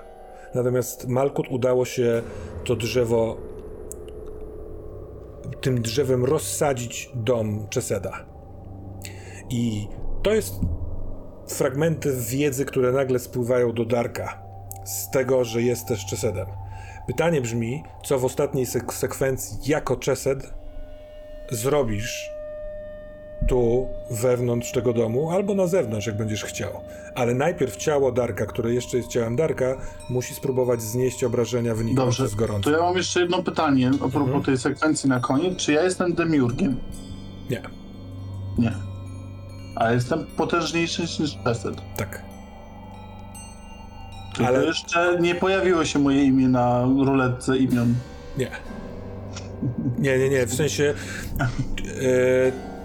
[0.54, 2.22] Natomiast Malkut udało się
[2.64, 3.36] to drzewo
[5.60, 8.26] tym drzewem rozsadzić dom Czeseda.
[9.50, 9.88] I
[10.22, 10.54] to jest
[11.48, 14.42] fragmenty wiedzy, które nagle spływają do Darka
[14.84, 16.46] z tego, że jest też Czesedem.
[17.06, 20.54] Pytanie brzmi, co w ostatniej sek- sekwencji jako Czesed
[21.50, 22.30] zrobisz
[23.48, 26.70] tu wewnątrz tego domu, albo na zewnątrz, jak będziesz chciał.
[27.14, 29.76] Ale najpierw ciało Darka, które jeszcze jest ciałem Darka,
[30.10, 32.70] musi spróbować znieść obrażenia wynikające z gorąca.
[32.70, 34.42] to ja mam jeszcze jedno pytanie a propos Mhm.
[34.42, 35.56] tej sekwencji na koniec.
[35.58, 36.76] Czy ja jestem demiurgiem?
[37.50, 37.62] Nie,
[38.58, 38.72] Nie.
[39.76, 41.74] Ale jestem potężniejszy niż Chesed.
[41.96, 42.22] tak.
[44.36, 47.94] Tylko Ale- jeszcze nie pojawiło się moje imię na ruletce imion.
[48.38, 48.50] Nie.
[49.98, 50.84] Nie, nie, nie, w sensie
[52.02, 52.75] e,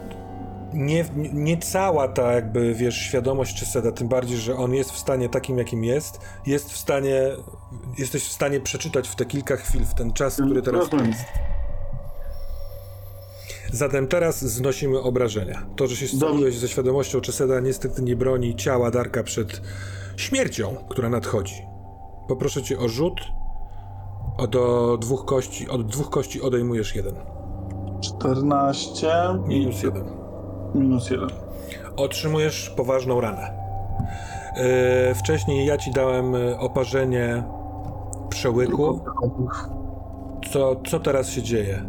[0.73, 5.29] nie, nie cała ta jakby, wiesz, świadomość Czeseda, tym bardziej, że on jest w stanie
[5.29, 7.21] takim, jakim jest, jest w stanie,
[7.97, 11.11] jesteś w stanie przeczytać w te kilka chwil, w ten czas, który teraz tu Rozumiem.
[11.11, 11.23] jest.
[13.73, 15.65] Zatem teraz znosimy obrażenia.
[15.75, 19.61] To, że się scaliłeś ze świadomością Czeseda, niestety nie broni ciała Darka przed
[20.17, 21.61] śmiercią, która nadchodzi.
[22.27, 23.21] Poproszę cię o rzut.
[24.37, 27.15] O do dwóch kości, od dwóch kości odejmujesz jeden.
[28.01, 29.07] 14
[29.47, 30.20] Minus jeden.
[30.75, 31.29] Minus 1.
[31.97, 33.51] Otrzymujesz poważną ranę.
[35.07, 37.43] Yy, wcześniej ja ci dałem y, oparzenie
[38.29, 38.99] przełyku.
[40.51, 41.83] Co, co teraz się dzieje?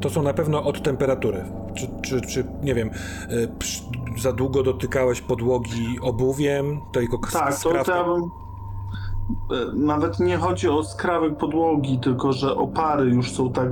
[0.00, 1.44] To są na pewno od temperatury.
[1.74, 2.90] Czy, czy, czy nie wiem,
[3.32, 3.82] y, przy,
[4.18, 7.84] za długo dotykałeś podłogi obuwiem, tego Tak, to, skrawka?
[7.84, 8.22] to ja bym...
[8.22, 13.68] e, Nawet nie chodzi o skrawek podłogi, tylko że opary już są tak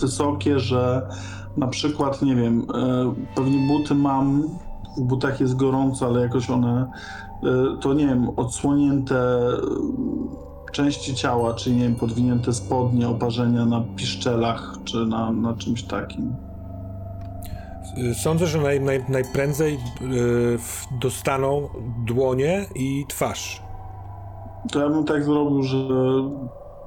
[0.00, 1.08] wysokie, że
[1.56, 4.48] na przykład, nie wiem, e, pewnie buty mam,
[4.98, 6.90] w butach jest gorąco, ale jakoś one,
[7.42, 13.84] e, to nie wiem, odsłonięte e, części ciała, czy nie wiem, podwinięte spodnie, oparzenia na
[13.96, 16.36] piszczelach, czy na, na czymś takim.
[17.98, 19.78] Y, Sądzę, że naj, naj, najprędzej y,
[21.00, 21.68] dostaną
[22.06, 23.62] dłonie i twarz.
[24.72, 25.76] To ja bym tak zrobił, że,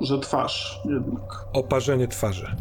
[0.01, 1.45] że twarz jednak.
[1.53, 2.55] Oparzenie twarzy.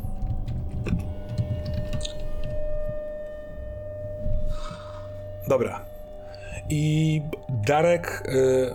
[5.49, 5.85] Dobra.
[6.71, 7.23] I
[7.67, 8.71] Darek, y,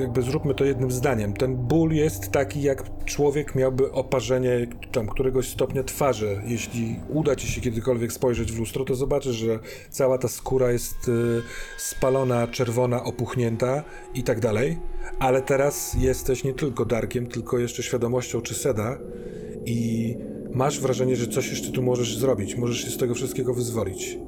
[0.00, 1.32] jakby zróbmy to jednym zdaniem.
[1.32, 6.42] Ten ból jest taki, jak człowiek miałby oparzenie tam któregoś stopnia twarzy.
[6.46, 9.58] Jeśli uda ci się kiedykolwiek spojrzeć w lustro, to zobaczysz, że
[9.90, 11.42] cała ta skóra jest y,
[11.78, 13.84] spalona, czerwona, opuchnięta
[14.14, 14.78] i tak dalej.
[15.18, 18.98] Ale teraz jesteś nie tylko Darkiem, tylko jeszcze świadomością Czeseda
[19.66, 20.16] i
[20.54, 22.56] masz wrażenie, że coś jeszcze tu możesz zrobić.
[22.56, 24.18] Możesz się z tego wszystkiego wyzwolić.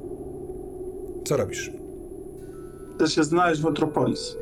[1.25, 1.71] Co robisz?
[2.95, 4.35] Chcę się znaleźć w Metropolis.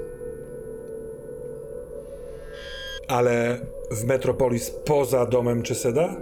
[3.08, 3.58] Ale
[3.92, 6.16] w Metropolis poza domem Czeseda?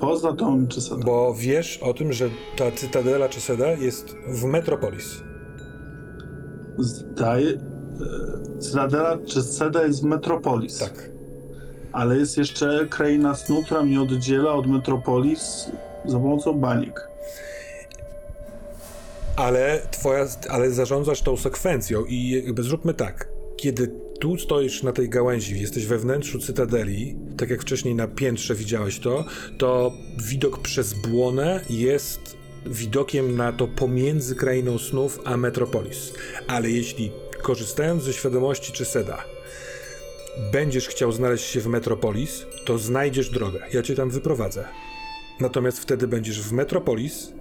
[0.00, 1.04] Poza domem Czeseda.
[1.04, 5.22] Bo wiesz o tym, że ta cytadela Czeseda jest w Metropolis.
[6.78, 7.48] Zdaje...
[7.50, 10.78] e, Cytadela Czeseda jest w Metropolis.
[10.78, 11.10] Tak.
[11.92, 15.70] Ale jest jeszcze kraina snu, która mnie oddziela od Metropolis
[16.04, 17.08] za pomocą baniek.
[19.36, 23.28] Ale twoja, ale zarządzasz tą sekwencją i jakby zróbmy tak.
[23.56, 23.88] Kiedy
[24.20, 28.98] tu stoisz na tej gałęzi, jesteś we wnętrzu cytadeli, tak jak wcześniej na piętrze widziałeś
[28.98, 29.24] to,
[29.58, 29.92] to
[30.30, 32.36] widok przez błonę jest
[32.66, 36.12] widokiem na to pomiędzy krainą snów a Metropolis.
[36.46, 39.24] Ale jeśli korzystając ze świadomości Czeseda,
[40.52, 43.60] będziesz chciał znaleźć się w Metropolis, to znajdziesz drogę.
[43.72, 44.64] Ja cię tam wyprowadzę.
[45.40, 47.32] Natomiast wtedy będziesz w Metropolis,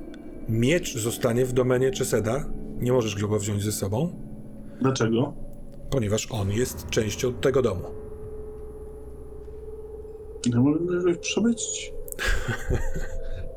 [0.50, 2.46] miecz zostanie w domenie Czeseda,
[2.80, 4.20] nie możesz go wziąć ze sobą,
[4.82, 5.34] Dlaczego?
[5.90, 7.82] ponieważ on jest częścią tego domu.
[10.50, 11.94] Nie mogę go przemycić.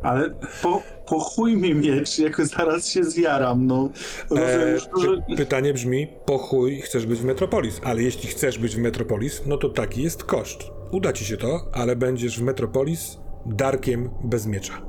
[0.03, 0.31] Ale
[0.63, 3.89] po, po chuj mi miecz, jak zaraz się zjaram, no.
[4.31, 4.89] Rozumiem, E, że...
[4.89, 9.43] py- pytanie brzmi, po chuj chcesz być w Metropolis, ale jeśli chcesz być w Metropolis,
[9.47, 10.59] no to taki jest koszt.
[10.93, 14.88] Uda ci się to, ale będziesz w Metropolis Darkiem bez miecza.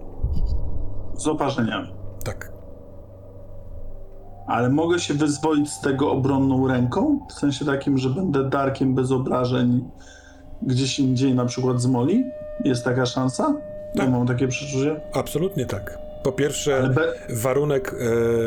[1.20, 1.94] Z oparzeniami.
[2.24, 2.52] Tak.
[4.48, 7.20] Ale mogę się wyzwolić z tego obronną ręką?
[7.30, 9.90] W sensie takim, że będę darkiem bez obrażeń
[10.62, 12.24] gdzieś indziej, na przykład z Moli?
[12.66, 13.54] Jest taka szansa?
[13.96, 14.06] Tak.
[14.06, 15.02] Ja mam takie przeczucie.
[15.14, 16.00] Absolutnie tak.
[16.24, 17.14] Po pierwsze, be...
[17.30, 17.96] warunek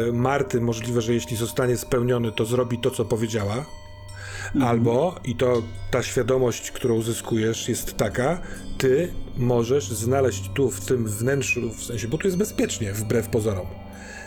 [0.08, 3.64] e, Marty możliwe, że jeśli zostanie spełniony, to zrobi to, co powiedziała.
[4.54, 4.70] Mhm.
[4.70, 8.40] Albo, i to ta świadomość, którą uzyskujesz, jest taka,
[8.78, 13.66] ty możesz znaleźć tu w tym wnętrzu, w sensie, bo tu jest bezpiecznie, wbrew pozorom,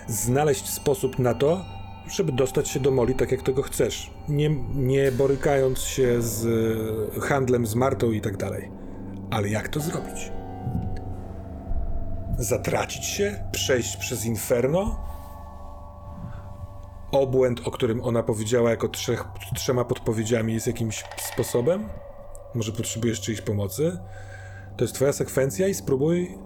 [0.08, 1.66] znaleźć sposób na to,
[2.12, 4.12] żeby dostać się do Moli tak, jak tego chcesz.
[4.30, 6.46] Nie, nie borykając się z
[7.18, 8.72] e, handlem z Martą i tak dalej.
[9.32, 10.32] Ale jak to zrobić?
[12.38, 13.44] Zatracić się?
[13.52, 15.06] Przejść przez inferno?
[17.16, 19.24] Obłęd, o którym ona powiedziała jako trzech,
[19.56, 21.90] trzema podpowiedziami jest jakimś sposobem?
[22.56, 23.98] Może potrzebujesz czyjejś pomocy?
[24.78, 26.38] To jest twoja sekwencja i spróbuj...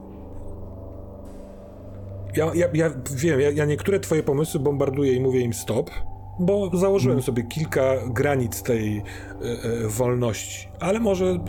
[2.35, 5.91] Ja, ja, ja wiem, ja, ja niektóre twoje pomysły bombarduję i mówię im stop,
[6.39, 9.03] bo założyłem sobie kilka granic tej e,
[9.43, 11.39] e, wolności, ale może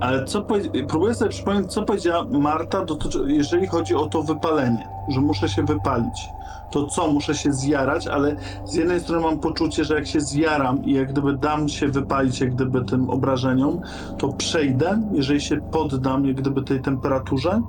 [0.00, 0.46] Ale co
[0.88, 3.18] próbuję sobie przypomnieć, co powiedziała Marta, dotyczy...
[3.28, 6.28] jeżeli chodzi o to wypalenie, że muszę się wypalić.
[6.70, 10.84] To co, muszę się zjarać, ale z jednej strony mam poczucie, że jak się zjaram
[10.84, 13.80] i jak gdyby dam się wypalić, jak gdyby tym obrażeniom,
[14.18, 17.62] to przejdę, jeżeli się poddam, jak gdyby tej temperaturze.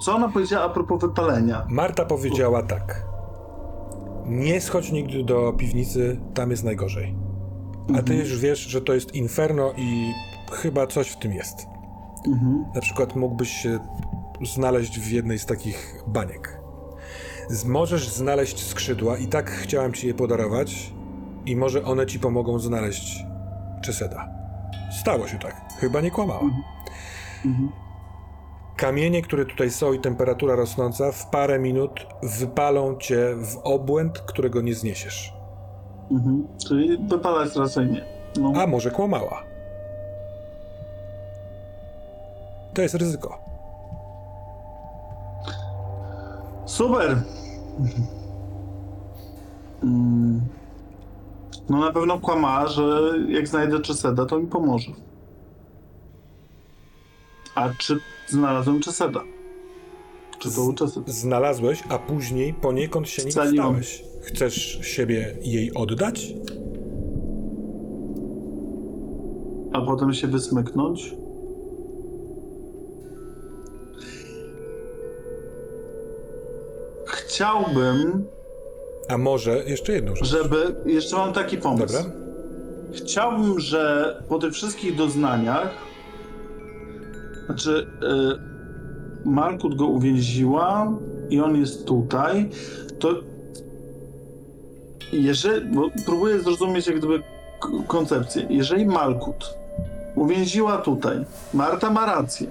[0.00, 1.66] Co ona powiedziała a propos wypalenia?
[1.68, 3.06] Marta powiedziała tak.
[4.26, 7.14] Nie schodź nigdy do piwnicy, tam jest najgorzej.
[7.98, 10.12] A ty już wiesz, że to jest inferno i
[10.52, 11.66] chyba coś w tym jest.
[12.26, 12.64] Mhm.
[12.74, 13.78] Na przykład mógłbyś się
[14.42, 16.60] znaleźć w jednej z takich baniek.
[17.64, 20.92] Możesz znaleźć skrzydła i tak chciałem ci je podarować
[21.46, 23.24] i może one ci pomogą znaleźć
[23.82, 24.28] Czeseda.
[25.00, 25.56] Stało się tak.
[25.78, 26.50] Chyba nie kłamała.
[27.44, 27.68] Mhm.
[28.76, 34.60] Kamienie, które tutaj są i temperatura rosnąca w parę minut wypalą cię w obłęd, którego
[34.60, 35.32] nie zniesiesz.
[36.10, 36.46] Mhm.
[36.68, 38.04] Czyli wypalać raczej nie.
[38.40, 38.52] No.
[38.56, 39.42] A może kłamała.
[42.74, 43.41] To jest ryzyko.
[46.66, 47.22] Super!
[49.82, 50.40] Mm.
[51.68, 54.90] No na pewno kłamała, że jak znajdę Czeseda, to mi pomoże.
[57.54, 57.98] A czy
[58.28, 59.20] znalazłem Czeseda?
[60.38, 61.10] Czy to był Czesed?
[61.10, 63.66] Znalazłeś, a później poniekąd się nim Scaliłam.
[63.68, 64.04] stałeś.
[64.22, 66.34] Chcesz siebie jej oddać?
[69.72, 71.14] A potem się wysmyknąć?
[77.12, 78.26] Chciałbym,
[79.08, 80.28] A może jeszcze jedną rzecz.
[80.28, 80.74] żeby...
[80.86, 81.86] Jeszcze mam taki pomysł.
[81.94, 82.10] Dobra?
[82.92, 85.70] Chciałbym, że po tych wszystkich doznaniach,
[87.46, 90.92] znaczy, y, Malkut go uwięziła
[91.30, 92.48] i on jest tutaj,
[92.98, 93.08] to
[95.12, 97.22] jeżeli, bo próbuję zrozumieć jak gdyby
[97.86, 98.46] koncepcję.
[98.50, 99.54] Jeżeli Malkut
[100.14, 101.24] uwięziła tutaj,
[101.54, 102.46] Marta ma rację,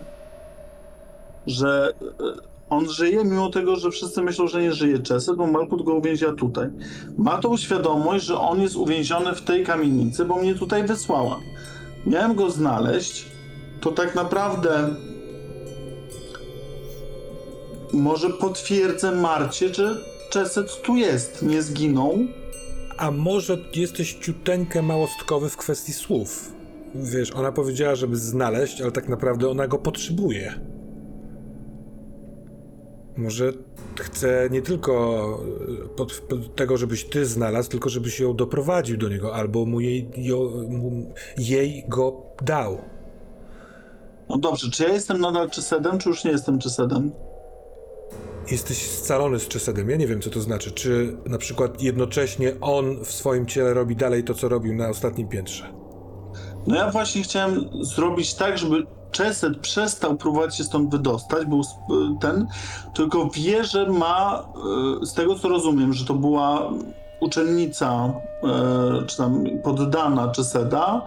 [1.48, 5.84] że y, on żyje, mimo tego, że wszyscy myślą, że nie żyje Czesy, bo Malkut
[5.84, 6.70] go uwięziła tutaj.
[7.18, 11.40] Ma tą świadomość, że on jest uwięziony w tej kamienicy, bo mnie tutaj wysłała.
[12.06, 13.26] Miałem go znaleźć,
[13.82, 14.96] to tak naprawdę
[17.94, 19.98] może potwierdzę Marcie, że
[20.30, 22.18] Czeset tu jest, nie zginął.
[22.98, 26.52] A może jesteś ciuteńkę małostkowy w kwestii słów?
[26.96, 30.81] Wiesz, ona powiedziała, żeby znaleźć, ale tak naprawdę ona go potrzebuje.
[33.18, 33.54] Może
[34.00, 35.24] chce nie tylko
[35.86, 39.80] e, pod, pod tego, żebyś ty znalazł, tylko żebyś ją doprowadził do niego, albo mu
[39.80, 42.78] jej, jo, mu, jej go dał.
[44.30, 47.12] No dobrze, czy ja jestem nadal Czesedem, czy już nie jestem Czesedem?
[48.52, 49.90] Jesteś scalony z Czesedem.
[49.90, 50.72] Ja nie wiem, co to znaczy.
[50.72, 55.28] Czy na przykład jednocześnie on w swoim ciele robi dalej to, co robił na ostatnim
[55.28, 55.74] piętrze?
[56.68, 61.62] No ja właśnie chciałem zrobić tak, żeby Czeset przestał próbować się stąd wydostać, był
[62.22, 62.48] ten,
[62.94, 64.44] tylko wie, że ma,
[65.02, 66.72] e, z tego co rozumiem, że to była
[67.20, 68.14] uczennica,
[68.44, 71.02] e, czy tam poddana Czeseda,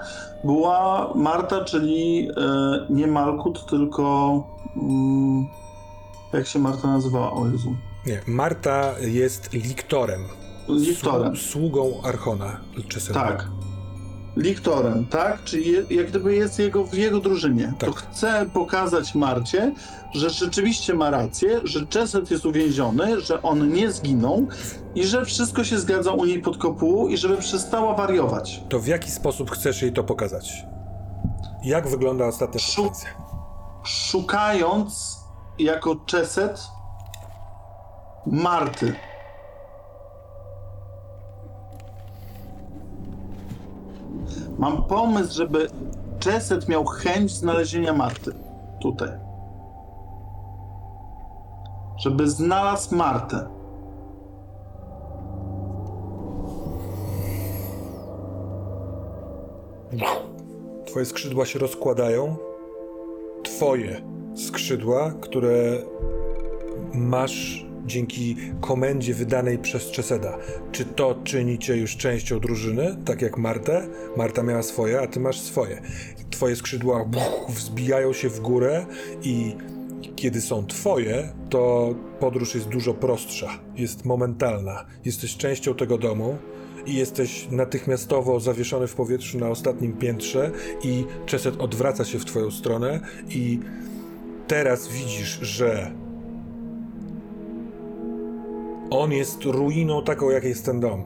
[0.45, 4.43] była Marta, czyli e, nie Malkut, tylko
[4.77, 5.47] mm,
[6.33, 7.75] jak się Marta nazywała, o Jezu.
[8.07, 10.21] Nie, Marta jest liktorem.
[10.69, 11.33] Liktorem.
[11.33, 13.21] Słu- sługą Archona Czeseda.
[13.21, 13.49] Tak.
[14.37, 15.45] Liktorem, tak?
[15.45, 17.73] Czyli je, jak gdyby jest jego, w jego drużynie.
[17.79, 17.91] Tak.
[17.91, 19.73] To chce pokazać Marcie,
[20.15, 24.47] że rzeczywiście ma rację, że Czeset jest uwięziony, że on nie zginął
[24.95, 28.63] i że wszystko się zgadza u niej pod kopułą i żeby przestała wariować.
[28.69, 30.65] To w jaki sposób chcesz jej to pokazać?
[31.65, 32.91] Jak wygląda ostatnia Szu-?
[33.85, 35.19] Szukając
[35.59, 36.61] jako czeset
[38.27, 38.95] Marty.
[44.59, 45.69] Mam pomysł, żeby
[46.19, 48.33] Czeset miał chęć znalezienia Marty.
[48.81, 49.09] Tutaj.
[51.97, 53.49] Żeby znalazł Martę.
[60.87, 62.37] Twoje skrzydła się rozkładają.
[63.43, 64.01] Twoje
[64.35, 65.53] skrzydła, które
[66.95, 70.39] masz dzięki komendzie wydanej przez Czeseda.
[70.73, 73.89] Czy to czyni cię już częścią drużyny, tak jak Martę?
[74.17, 75.83] Marta miała swoje, a ty masz swoje.
[76.31, 78.87] Twoje skrzydła buch, wzbijają się w górę
[79.23, 79.57] i
[80.17, 84.87] kiedy są twoje, to podróż jest dużo prostsza, jest momentalna.
[85.05, 86.39] Jesteś częścią tego domu
[86.87, 90.51] i jesteś natychmiastowo zawieszony w powietrzu na ostatnim piętrze
[90.83, 93.61] i Czeset odwraca się w twoją stronę i
[94.47, 95.93] teraz widzisz, że
[99.01, 101.05] on jest ruiną taką, jak jest ten dom.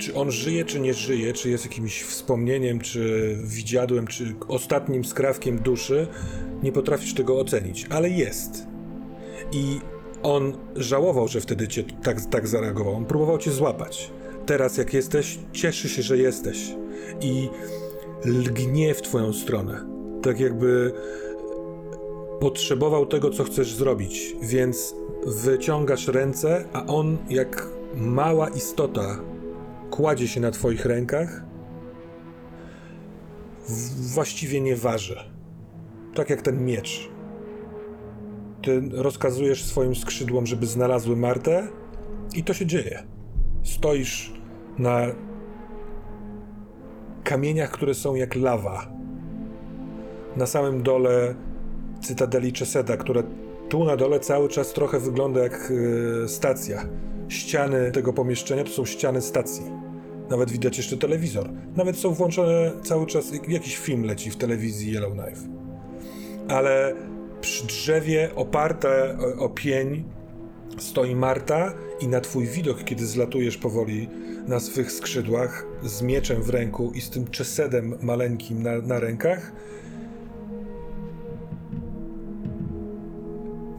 [0.00, 5.58] Czy on żyje, czy nie żyje, czy jest jakimś wspomnieniem, czy widziadłem, czy ostatnim skrawkiem
[5.58, 6.06] duszy,
[6.62, 8.66] nie potrafisz tego ocenić, ale jest.
[9.52, 9.80] I
[10.22, 12.94] on żałował, że wtedy cię tak, tak zareagował.
[12.94, 14.10] On próbował cię złapać.
[14.46, 16.74] Teraz, jak jesteś, cieszy się, że jesteś.
[17.20, 17.48] I
[18.24, 19.86] lgnie w twoją stronę.
[20.22, 20.92] Tak jakby
[22.40, 24.94] potrzebował tego, co chcesz zrobić, więc
[25.26, 29.20] wyciągasz ręce, a on, jak mała istota,
[29.90, 31.44] kładzie się na twoich rękach.
[34.14, 35.16] Właściwie nie waży.
[36.14, 37.08] Tak jak ten miecz.
[38.62, 41.68] Ty rozkazujesz swoim skrzydłom, żeby znalazły Martę,
[42.34, 43.02] i to się dzieje.
[43.62, 44.32] Stoisz
[44.78, 45.00] na
[47.24, 48.92] kamieniach, które są jak lawa.
[50.36, 51.34] Na samym dole
[52.02, 53.22] cytadeli Czeseda, która
[53.68, 55.72] tu na dole cały czas trochę wygląda jak
[56.24, 56.86] e, stacja.
[57.28, 59.64] Ściany tego pomieszczenia to są ściany stacji.
[60.30, 61.50] Nawet widać jeszcze telewizor.
[61.76, 65.48] Nawet są włączone cały czas, jak- jakiś film leci w telewizji Yellowknife.
[66.48, 66.94] Ale
[67.40, 70.04] przy drzewie oparte o, o pień
[70.78, 74.08] stoi Marta i na twój widok, kiedy zlatujesz powoli
[74.48, 79.52] na swych skrzydłach z mieczem w ręku i z tym czesedem maleńkim na, na rękach,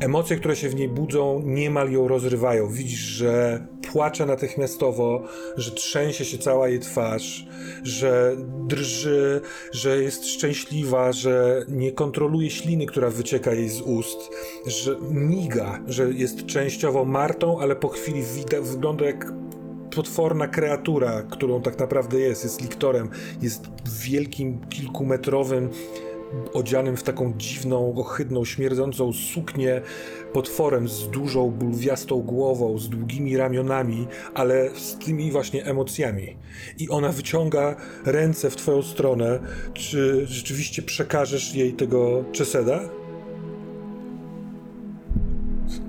[0.05, 2.67] Emocje, które się w niej budzą, niemal ją rozrywają.
[2.67, 5.23] Widzisz, że płacze natychmiastowo,
[5.57, 7.47] że trzęsie się cała jej twarz,
[7.83, 8.35] że
[8.67, 9.41] drży,
[9.71, 14.17] że jest szczęśliwa, że nie kontroluje śliny, która wycieka jej z ust,
[14.65, 19.33] że miga, że jest częściowo Martą, ale po chwili wida, wygląda jak
[19.95, 22.43] potworna kreatura, którą tak naprawdę jest.
[22.43, 23.09] Jest liktorem,
[23.41, 23.67] jest
[24.03, 25.69] wielkim, kilkumetrowym
[26.53, 29.81] odzianym w taką dziwną, ohydną, śmierdzącą suknię
[30.33, 36.37] potworem z dużą, bulwiastą głową, z długimi ramionami, ale z tymi właśnie emocjami.
[36.79, 37.75] I ona wyciąga
[38.05, 39.39] ręce w twoją stronę.
[39.73, 42.79] Czy rzeczywiście przekażesz jej tego Czeseda?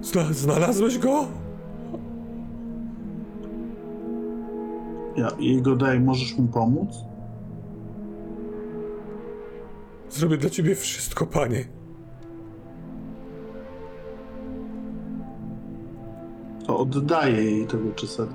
[0.03, 1.27] Zna- znalazłeś go?
[5.17, 6.89] Ja, jego daj, możesz mu pomóc?
[10.11, 11.65] Zrobię dla ciebie wszystko, panie.
[16.69, 18.35] Oddaję jej tego czeseda.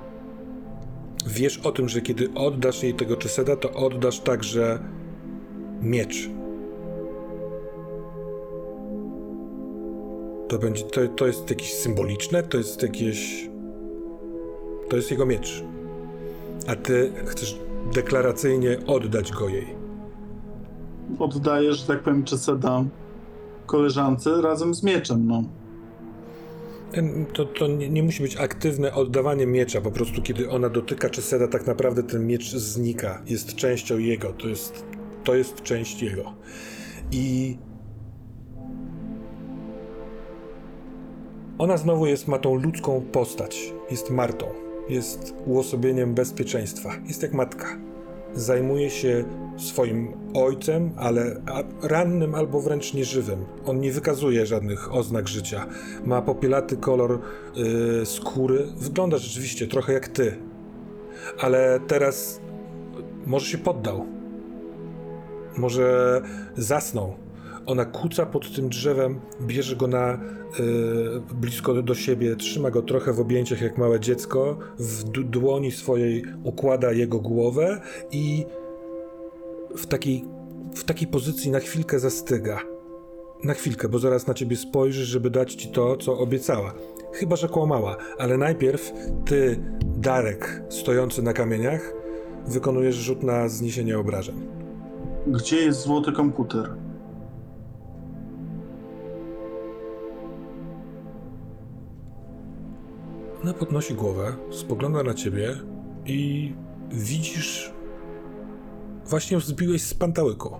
[1.26, 4.78] Wiesz o tym, że kiedy oddasz jej tego Czeseda, to oddasz także
[5.82, 6.30] miecz.
[10.48, 13.50] To będzie, to, to jest jakieś symboliczne, to jest jakieś...
[14.88, 15.64] To jest jego miecz.
[16.66, 17.58] A ty chcesz
[17.94, 19.81] deklaracyjnie oddać go jej.
[21.18, 22.84] Oddaję, że tak powiem, czeseda
[23.66, 25.44] koleżance razem z mieczem, no.
[27.34, 31.48] To, to nie, nie musi być aktywne oddawanie miecza, po prostu kiedy ona dotyka Czeseda,
[31.48, 33.22] tak naprawdę ten miecz znika.
[33.26, 34.84] Jest częścią jego, to jest,
[35.24, 36.32] to jest część jego.
[37.12, 37.56] I
[41.58, 43.72] ona znowu jest, ma tą ludzką postać.
[43.90, 44.46] Jest Martą.
[44.88, 46.90] Jest uosobieniem bezpieczeństwa.
[47.06, 47.91] Jest jak matka.
[48.34, 49.24] Zajmuje się
[49.56, 51.40] swoim ojcem, ale
[51.82, 53.44] rannym albo wręcz nieżywym.
[53.66, 55.66] On nie wykazuje żadnych oznak życia.
[56.04, 57.18] Ma popielaty kolor
[58.02, 58.66] y, skóry.
[58.76, 60.36] Wygląda rzeczywiście trochę jak ty.
[61.38, 62.40] Ale teraz
[63.26, 64.06] może się poddał.
[65.56, 66.20] Może
[66.56, 67.21] zasnął.
[67.66, 73.12] Ona kuca pod tym drzewem, bierze go na y, blisko do siebie, trzyma go trochę
[73.12, 77.80] w objęciach jak małe dziecko, w dłoni swojej układa jego głowę
[78.10, 78.46] i
[79.76, 80.24] w takiej
[80.74, 82.60] w takiej pozycji na chwilkę zastyga.
[83.44, 86.74] Na chwilkę, bo zaraz na ciebie spojrzy, żeby dać ci to, co obiecała.
[87.12, 88.92] Chyba, że kłamała, ale najpierw
[89.24, 91.94] ty, Darek, stojący na kamieniach,
[92.46, 94.48] wykonujesz rzut na zniesienie obrażeń.
[95.26, 96.74] Gdzie jest złoty komputer?
[103.42, 105.56] Ona podnosi głowę, spogląda na ciebie
[106.06, 106.52] i
[106.90, 107.72] widzisz.
[109.06, 110.50] Właśnie wzbiłeś z pantałyku.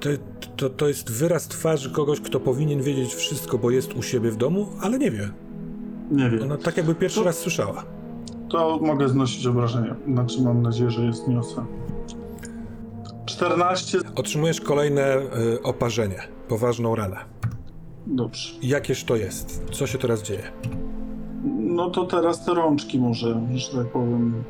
[0.00, 0.08] To,
[0.56, 4.36] to, to jest wyraz twarzy kogoś, kto powinien wiedzieć wszystko, bo jest u siebie w
[4.36, 5.30] domu, ale nie wie.
[6.10, 6.42] Nie wiem.
[6.42, 7.84] Ona tak jakby pierwszy To- raz słyszała.
[8.50, 9.96] To mogę znosić obrażenia.
[10.12, 11.64] Znaczy mam nadzieję, że je zniosę.
[13.26, 13.98] 14.
[14.16, 17.16] Otrzymujesz kolejne y, oparzenie, poważną ranę.
[18.08, 18.52] Dobrze.
[18.62, 19.62] Jakież to jest?
[19.72, 20.42] Co się teraz dzieje?
[21.58, 24.44] No to teraz te rączki może, że tak powiem.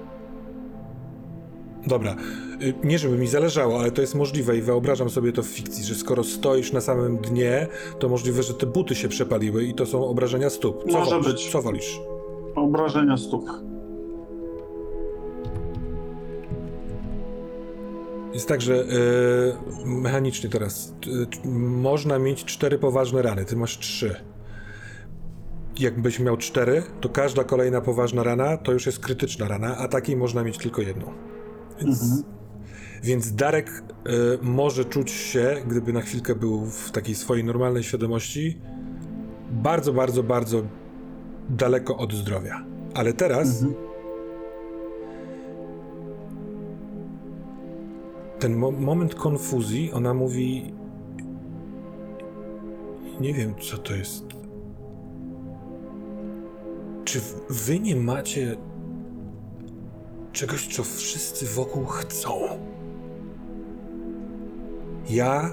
[1.87, 2.17] Dobra,
[2.63, 5.85] y, nie żeby mi zależało, ale to jest możliwe i wyobrażam sobie to w fikcji,
[5.85, 7.67] że skoro stoisz na samym dnie,
[7.99, 10.85] to możliwe, że te buty się przepaliły i to są obrażenia stóp.
[10.91, 11.27] Co Może wolisz?
[11.27, 11.51] być.
[11.51, 12.01] Co wolisz?
[12.55, 13.45] Obrażenia stóp.
[18.35, 18.87] Jest tak, że y,
[19.87, 20.95] mechanicznie teraz
[21.55, 24.15] można mieć cztery poważne rany, ty masz trzy.
[25.79, 30.17] Jakbyś miał cztery, to każda kolejna poważna rana to już jest krytyczna rana, a takiej
[30.17, 31.07] można mieć tylko jedną.
[31.81, 32.23] Więc, Mhm.
[33.03, 38.61] więc Darek y, może czuć się, gdyby na chwilkę był w takiej swojej normalnej świadomości,
[39.51, 40.63] bardzo, bardzo, bardzo
[41.51, 42.65] daleko od zdrowia.
[42.95, 43.88] Ale teraz Mhm.
[48.39, 50.73] Ten mo- moment konfuzji, ona mówi.
[53.21, 54.25] Nie wiem, co to jest.
[57.05, 57.21] Czy
[57.51, 58.57] wy nie macie
[60.33, 62.31] czegoś, co wszyscy wokół chcą?
[65.11, 65.51] Ja,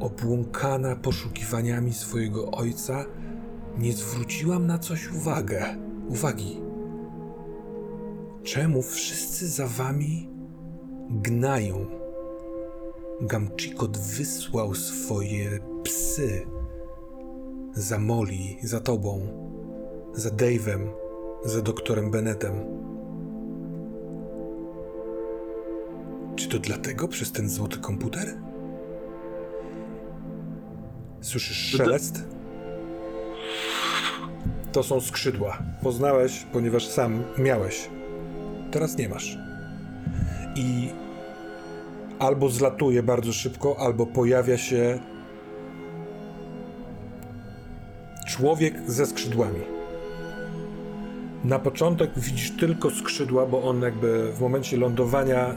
[0.00, 3.04] obłąkana poszukiwaniami swojego ojca,
[3.78, 5.64] nie zwróciłam na coś uwagę,
[6.08, 6.60] uwagi.
[8.42, 10.31] Czemu wszyscy za wami
[11.12, 11.86] gnają.
[13.20, 16.46] Gamczikot wysłał swoje psy
[17.74, 19.20] za Molly, za tobą,
[20.14, 20.88] za Dave'em,
[21.44, 22.52] za doktorem Bennettem.
[26.36, 28.34] Czy to dlatego przez ten złoty komputer?
[31.20, 32.24] Słyszysz szelest?
[34.72, 35.58] To są skrzydła.
[35.82, 37.90] Poznałeś, ponieważ sam miałeś.
[38.70, 39.38] Teraz nie masz
[40.56, 40.90] i
[42.22, 44.98] albo zlatuje bardzo szybko, albo pojawia się
[48.28, 49.60] człowiek ze skrzydłami.
[51.44, 55.54] Na początek widzisz tylko skrzydła, bo on jakby w momencie lądowania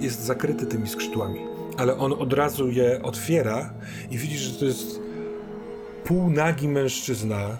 [0.00, 1.40] jest zakryty tymi skrzydłami.
[1.76, 3.74] Ale on od razu je otwiera
[4.10, 5.00] i widzisz, że to jest
[6.04, 7.58] półnagi mężczyzna,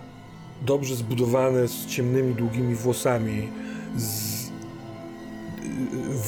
[0.63, 3.49] dobrze zbudowany, z ciemnymi, długimi włosami,
[3.97, 4.44] z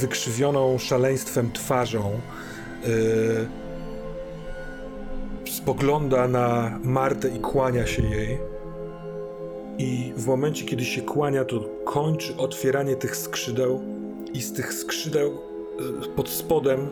[0.00, 2.20] wykrzywioną szaleństwem twarzą.
[2.86, 3.48] Yy,
[5.50, 8.38] spogląda na Martę i kłania się jej.
[9.78, 13.80] I w momencie, kiedy się kłania, to kończy otwieranie tych skrzydeł,
[14.32, 15.38] i z tych skrzydeł
[16.00, 16.88] yy, pod spodem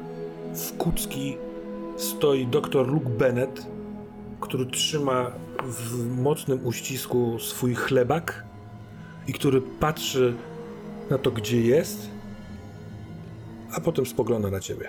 [0.55, 1.37] w kucki
[1.97, 3.67] stoi dr Luke Bennett,
[4.41, 5.31] który trzyma
[5.63, 8.45] w mocnym uścisku swój chlebak
[9.29, 10.35] i który patrzy
[11.11, 12.14] na to, gdzie jest,
[13.75, 14.89] a potem spogląda na ciebie.